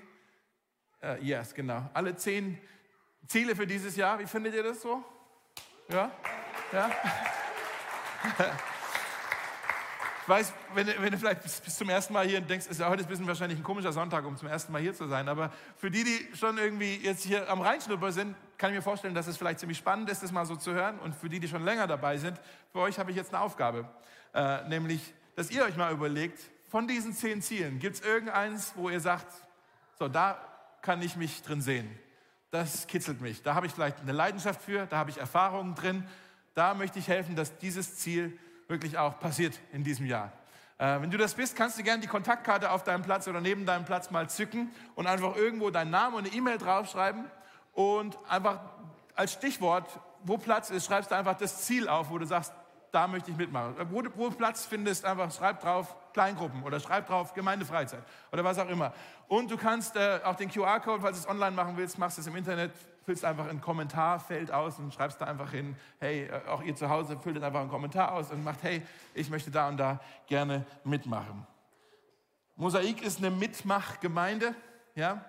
Uh, 1.03 1.15
yes, 1.21 1.55
genau. 1.55 1.89
Alle 1.95 2.17
zehn 2.17 2.59
Ziele 3.27 3.55
für 3.55 3.67
dieses 3.67 3.95
Jahr. 3.95 4.19
Wie 4.19 4.27
findet 4.27 4.55
ihr 4.55 4.63
das 4.63 4.83
so? 4.83 5.05
Ja? 5.89 6.11
Ja? 6.73 6.91
Ich 10.29 10.31
weiß, 10.31 10.53
wenn, 10.75 10.87
wenn, 10.87 11.11
du 11.11 11.17
vielleicht 11.17 11.43
bis, 11.43 11.59
bis, 11.59 11.79
zum 11.79 11.89
ersten 11.89 12.13
Mal 12.13 12.27
hier 12.27 12.43
denkst, 12.43 12.67
ist 12.67 12.79
ja 12.79 12.91
heute 12.91 13.03
ein 13.03 13.09
bisschen 13.09 13.27
wahrscheinlich 13.27 13.59
ein 13.59 13.63
komischer 13.63 13.95
Sonntag, 13.95 14.27
um 14.27 14.37
zum 14.37 14.47
ersten 14.47 14.71
Mal 14.71 14.83
hier 14.83 14.93
zu 14.93 15.09
sein. 15.09 15.27
Aber 15.27 15.51
für 15.79 15.91
die, 15.91 16.05
die 16.05 16.37
schon 16.37 16.59
irgendwie 16.59 16.97
jetzt 16.97 17.25
hier 17.25 17.49
am 17.49 17.63
Rheinschnupper 17.63 18.13
sind, 18.13 18.37
kann 18.59 18.69
ich 18.69 18.77
mir 18.77 18.83
vorstellen, 18.83 19.15
dass 19.15 19.27
es 19.27 19.39
vielleicht 19.39 19.59
ziemlich 19.59 19.79
spannend 19.79 20.11
ist, 20.11 20.23
das 20.23 20.31
mal 20.31 20.45
so 20.45 20.55
zu 20.55 20.75
hören. 20.75 20.99
Und 20.99 21.15
für 21.15 21.31
die, 21.31 21.41
die 21.41 21.49
schon 21.49 21.65
länger 21.65 21.87
dabei 21.87 22.19
sind, 22.19 22.39
für 22.73 22.81
euch 22.81 22.99
habe 22.99 23.11
ich 23.11 23.17
jetzt 23.17 23.33
eine 23.33 23.43
Aufgabe. 23.43 23.89
Äh, 24.35 24.69
nämlich, 24.69 25.15
dass 25.35 25.51
ihr 25.51 25.65
euch 25.65 25.79
mal 25.79 25.95
überlegt, 25.95 26.39
von 26.69 26.87
diesen 26.87 27.15
zehn 27.15 27.41
Zielen, 27.41 27.79
gibt 27.79 27.97
es 27.97 28.03
irgendeins, 28.03 28.75
wo 28.77 28.91
ihr 28.91 29.01
sagt, 29.01 29.33
so, 29.99 30.09
da 30.09 30.39
kann 30.83 31.03
ich 31.03 31.17
mich 31.17 31.43
drin 31.43 31.61
sehen. 31.61 31.89
Das 32.51 32.87
kitzelt 32.87 33.21
mich. 33.21 33.43
Da 33.43 33.55
habe 33.55 33.67
ich 33.67 33.73
vielleicht 33.73 34.01
eine 34.01 34.13
Leidenschaft 34.13 34.63
für, 34.63 34.87
da 34.87 34.97
habe 34.97 35.11
ich 35.11 35.19
Erfahrungen 35.19 35.75
drin. 35.75 36.07
Da 36.55 36.75
möchte 36.75 36.99
ich 36.99 37.09
helfen, 37.09 37.37
dass 37.37 37.59
dieses 37.59 37.97
Ziel 37.97 38.39
wirklich 38.69 38.99
auch 38.99 39.21
passiert 39.21 39.59
in 39.73 39.85
diesem 39.85 40.07
Jahr. 40.07 40.33
Äh, 40.79 41.01
wenn 41.01 41.11
du 41.11 41.19
das 41.19 41.35
bist, 41.35 41.57
kannst 41.57 41.79
du 41.79 41.83
gerne 41.83 42.01
die 42.01 42.07
Kontaktkarte 42.07 42.71
auf 42.71 42.85
deinem 42.85 43.03
Platz 43.03 43.27
oder 43.29 43.41
neben 43.41 43.67
deinem 43.67 43.85
Platz 43.85 44.11
mal 44.11 44.31
zücken 44.31 44.71
und 44.95 45.07
einfach 45.07 45.37
irgendwo 45.37 45.71
deinen 45.71 45.91
Namen 45.91 46.17
und 46.17 46.27
eine 46.27 46.35
E-Mail 46.35 46.59
draufschreiben 46.59 47.25
und 47.73 48.19
einfach 48.29 48.61
als 49.15 49.33
Stichwort, 49.33 49.89
wo 50.23 50.39
Platz 50.39 50.71
ist, 50.71 50.87
schreibst 50.87 51.11
du 51.11 51.17
einfach 51.17 51.37
das 51.37 51.63
Ziel 51.63 51.89
auf, 51.89 52.11
wo 52.11 52.19
du 52.19 52.27
sagst, 52.27 52.53
da 52.93 53.07
möchte 53.07 53.31
ich 53.31 53.37
mitmachen. 53.37 53.75
Wo 53.91 54.03
du, 54.03 54.11
Platz 54.31 54.67
findest, 54.67 55.05
einfach 55.05 55.31
schreib 55.33 55.61
drauf 55.61 55.95
Kleingruppen 56.13 56.63
oder 56.63 56.81
schreib 56.81 57.07
drauf 57.07 57.35
Gemeindefreizeit 57.35 58.03
oder 58.33 58.45
was 58.45 58.59
auch 58.59 58.69
immer. 58.69 58.93
Und 59.29 59.51
du 59.51 59.57
kannst 59.57 59.97
äh, 59.97 60.21
auch 60.25 60.37
den 60.37 60.51
QR-Code, 60.51 61.03
falls 61.03 61.23
du 61.23 61.29
es 61.29 61.29
online 61.29 61.55
machen 61.55 61.77
willst, 61.77 61.99
machst 61.99 62.17
du 62.17 62.23
es 62.23 62.27
im 62.27 62.37
Internet, 62.37 62.73
füllst 63.05 63.25
einfach 63.25 63.47
ein 63.49 63.61
Kommentarfeld 63.61 64.51
aus 64.51 64.79
und 64.79 64.93
schreibst 64.93 65.21
da 65.21 65.27
einfach 65.27 65.51
hin, 65.51 65.77
hey, 65.99 66.27
äh, 66.27 66.49
auch 66.49 66.63
ihr 66.63 66.75
zu 66.75 66.89
Hause 66.89 67.19
füllt 67.19 67.43
einfach 67.43 67.61
einen 67.61 67.71
Kommentar 67.71 68.13
aus 68.13 68.31
und 68.31 68.43
macht, 68.45 68.63
hey, 68.63 68.83
ich 69.15 69.31
möchte 69.31 69.51
da 69.51 69.69
und 69.69 69.77
da 69.77 70.01
gerne 70.27 70.65
mitmachen. 70.85 71.47
Mosaik 72.57 73.03
ist 73.03 73.19
eine 73.19 73.31
Mitmachgemeinde, 73.31 74.55
ja? 74.95 75.25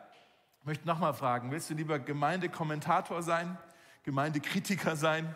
Ich 0.60 0.66
möchte 0.66 0.88
nochmal 0.88 1.14
fragen, 1.14 1.52
willst 1.52 1.70
du 1.70 1.74
lieber 1.74 2.00
Gemeindekommentator 2.00 3.22
sein, 3.22 3.58
Gemeindekritiker 4.04 4.96
sein 4.96 5.36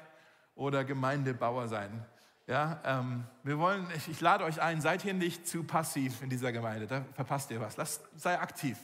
oder 0.55 0.83
Gemeindebauer 0.83 1.67
sein? 1.67 2.05
Ja, 2.45 2.81
ähm, 2.83 3.23
wir 3.43 3.57
wollen, 3.57 3.87
ich, 3.95 4.09
ich, 4.09 4.19
lade 4.19 4.43
euch 4.43 4.61
ein, 4.61 4.81
seid 4.81 5.01
hier 5.01 5.13
nicht 5.13 5.47
zu 5.47 5.63
passiv 5.63 6.21
in 6.21 6.29
dieser 6.29 6.51
Gemeinde, 6.51 6.87
da 6.87 7.05
verpasst 7.13 7.51
ihr 7.51 7.61
was. 7.61 7.77
Lass, 7.77 8.01
sei 8.15 8.37
aktiv. 8.37 8.77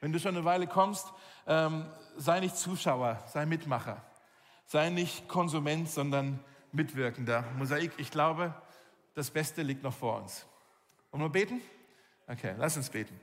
Wenn 0.00 0.12
du 0.12 0.18
schon 0.18 0.34
eine 0.34 0.44
Weile 0.44 0.66
kommst, 0.66 1.12
ähm, 1.46 1.86
sei 2.16 2.40
nicht 2.40 2.56
Zuschauer, 2.56 3.22
sei 3.26 3.46
Mitmacher. 3.46 4.02
Sei 4.66 4.90
nicht 4.90 5.28
Konsument, 5.28 5.88
sondern 5.88 6.40
Mitwirkender. 6.72 7.44
Mosaik, 7.56 7.92
ich 7.98 8.10
glaube, 8.10 8.52
das 9.14 9.30
Beste 9.30 9.62
liegt 9.62 9.84
noch 9.84 9.94
vor 9.94 10.20
uns. 10.20 10.44
Wollen 11.12 11.22
wir 11.22 11.28
beten? 11.28 11.60
Okay, 12.26 12.54
lass 12.58 12.76
uns 12.76 12.90
beten. 12.90 13.18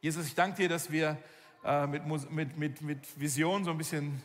Jesus, 0.00 0.26
ich 0.26 0.34
danke 0.34 0.56
dir, 0.56 0.68
dass 0.70 0.90
wir 0.90 1.18
äh, 1.64 1.86
mit, 1.86 2.06
mit, 2.30 2.56
mit, 2.56 2.80
mit 2.80 3.20
Vision 3.20 3.64
so 3.64 3.72
ein 3.72 3.78
bisschen 3.78 4.22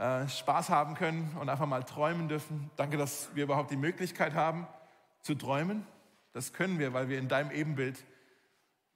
äh, 0.00 0.26
Spaß 0.28 0.70
haben 0.70 0.94
können 0.94 1.36
und 1.38 1.50
einfach 1.50 1.66
mal 1.66 1.82
träumen 1.82 2.26
dürfen. 2.26 2.70
Danke, 2.76 2.96
dass 2.96 3.28
wir 3.34 3.44
überhaupt 3.44 3.70
die 3.70 3.76
Möglichkeit 3.76 4.32
haben 4.32 4.66
zu 5.20 5.34
träumen. 5.34 5.86
Das 6.32 6.54
können 6.54 6.78
wir, 6.78 6.94
weil 6.94 7.10
wir 7.10 7.18
in 7.18 7.28
deinem 7.28 7.50
Ebenbild 7.50 8.02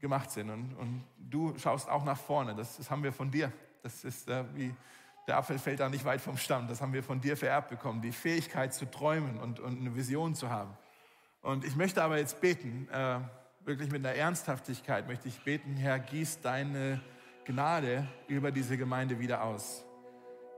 gemacht 0.00 0.30
sind. 0.30 0.48
Und, 0.48 0.74
und 0.76 1.04
du 1.18 1.58
schaust 1.58 1.90
auch 1.90 2.04
nach 2.04 2.16
vorne. 2.16 2.54
Das, 2.54 2.78
das 2.78 2.90
haben 2.90 3.02
wir 3.02 3.12
von 3.12 3.30
dir. 3.30 3.52
Das 3.82 4.02
ist 4.02 4.30
äh, 4.30 4.44
wie 4.54 4.74
Der 5.26 5.36
Apfel 5.36 5.58
fällt 5.58 5.80
da 5.80 5.90
nicht 5.90 6.06
weit 6.06 6.22
vom 6.22 6.38
Stamm. 6.38 6.68
Das 6.68 6.80
haben 6.80 6.94
wir 6.94 7.02
von 7.02 7.20
dir 7.20 7.36
vererbt 7.36 7.68
bekommen. 7.68 8.00
Die 8.00 8.12
Fähigkeit 8.12 8.72
zu 8.72 8.90
träumen 8.90 9.38
und, 9.38 9.60
und 9.60 9.78
eine 9.78 9.94
Vision 9.94 10.34
zu 10.34 10.48
haben. 10.48 10.74
Und 11.42 11.66
ich 11.66 11.76
möchte 11.76 12.02
aber 12.02 12.16
jetzt 12.16 12.40
beten, 12.40 12.88
äh, 12.90 13.18
wirklich 13.66 13.90
mit 13.90 14.06
einer 14.06 14.16
Ernsthaftigkeit 14.16 15.06
möchte 15.06 15.28
ich 15.28 15.44
beten, 15.44 15.76
Herr, 15.76 15.98
gieß 15.98 16.40
deine 16.40 17.02
Gnade 17.44 18.08
über 18.26 18.50
diese 18.50 18.78
Gemeinde 18.78 19.18
wieder 19.18 19.42
aus. 19.42 19.84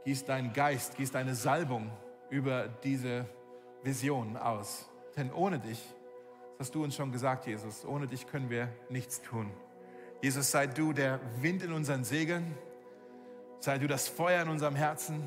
Gieß 0.07 0.25
deinen 0.25 0.53
Geist, 0.53 0.97
gieß 0.97 1.11
deine 1.11 1.35
Salbung 1.35 1.91
über 2.31 2.69
diese 2.69 3.27
Vision 3.83 4.37
aus. 4.37 4.89
Denn 5.17 5.33
ohne 5.33 5.59
dich, 5.59 5.83
das 6.59 6.69
hast 6.69 6.77
du 6.77 6.85
uns 6.85 6.95
schon 6.95 7.11
gesagt, 7.11 7.49
Jesus, 7.49 7.85
ohne 7.85 8.07
dich 8.07 8.29
können 8.29 8.49
wir 8.49 8.69
nichts 8.89 9.21
tun. 9.21 9.51
Jesus, 10.23 10.53
sei 10.53 10.69
du 10.69 10.93
der 10.93 11.19
Wind 11.41 11.65
in 11.65 11.73
unseren 11.73 12.05
Segeln, 12.05 12.57
sei 13.59 13.79
du 13.79 13.89
das 13.89 14.07
Feuer 14.07 14.43
in 14.43 14.49
unserem 14.49 14.77
Herzen, 14.77 15.27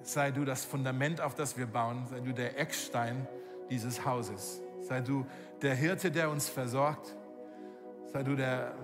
sei 0.00 0.30
du 0.30 0.46
das 0.46 0.64
Fundament, 0.64 1.20
auf 1.20 1.34
das 1.34 1.58
wir 1.58 1.66
bauen, 1.66 2.06
sei 2.06 2.20
du 2.20 2.32
der 2.32 2.58
Eckstein 2.58 3.28
dieses 3.68 4.06
Hauses, 4.06 4.62
sei 4.80 5.02
du 5.02 5.26
der 5.60 5.74
Hirte, 5.74 6.10
der 6.10 6.30
uns 6.30 6.48
versorgt, 6.48 7.14
sei 8.06 8.22
du 8.22 8.36
der 8.36 8.74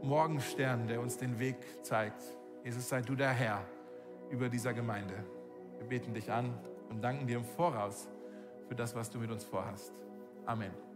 Morgenstern, 0.00 0.86
der 0.86 1.00
uns 1.00 1.18
den 1.18 1.40
Weg 1.40 1.56
zeigt. 1.82 2.22
Jesus, 2.62 2.88
sei 2.88 3.00
du 3.02 3.16
der 3.16 3.30
Herr 3.30 3.66
über 4.32 4.48
dieser 4.48 4.72
Gemeinde. 4.72 5.14
Wir 5.78 5.86
beten 5.86 6.14
dich 6.14 6.32
an 6.32 6.52
und 6.88 7.02
danken 7.02 7.26
dir 7.26 7.36
im 7.36 7.44
Voraus 7.44 8.08
für 8.66 8.74
das, 8.74 8.94
was 8.94 9.10
du 9.10 9.18
mit 9.18 9.30
uns 9.30 9.44
vorhast. 9.44 9.92
Amen. 10.46 10.91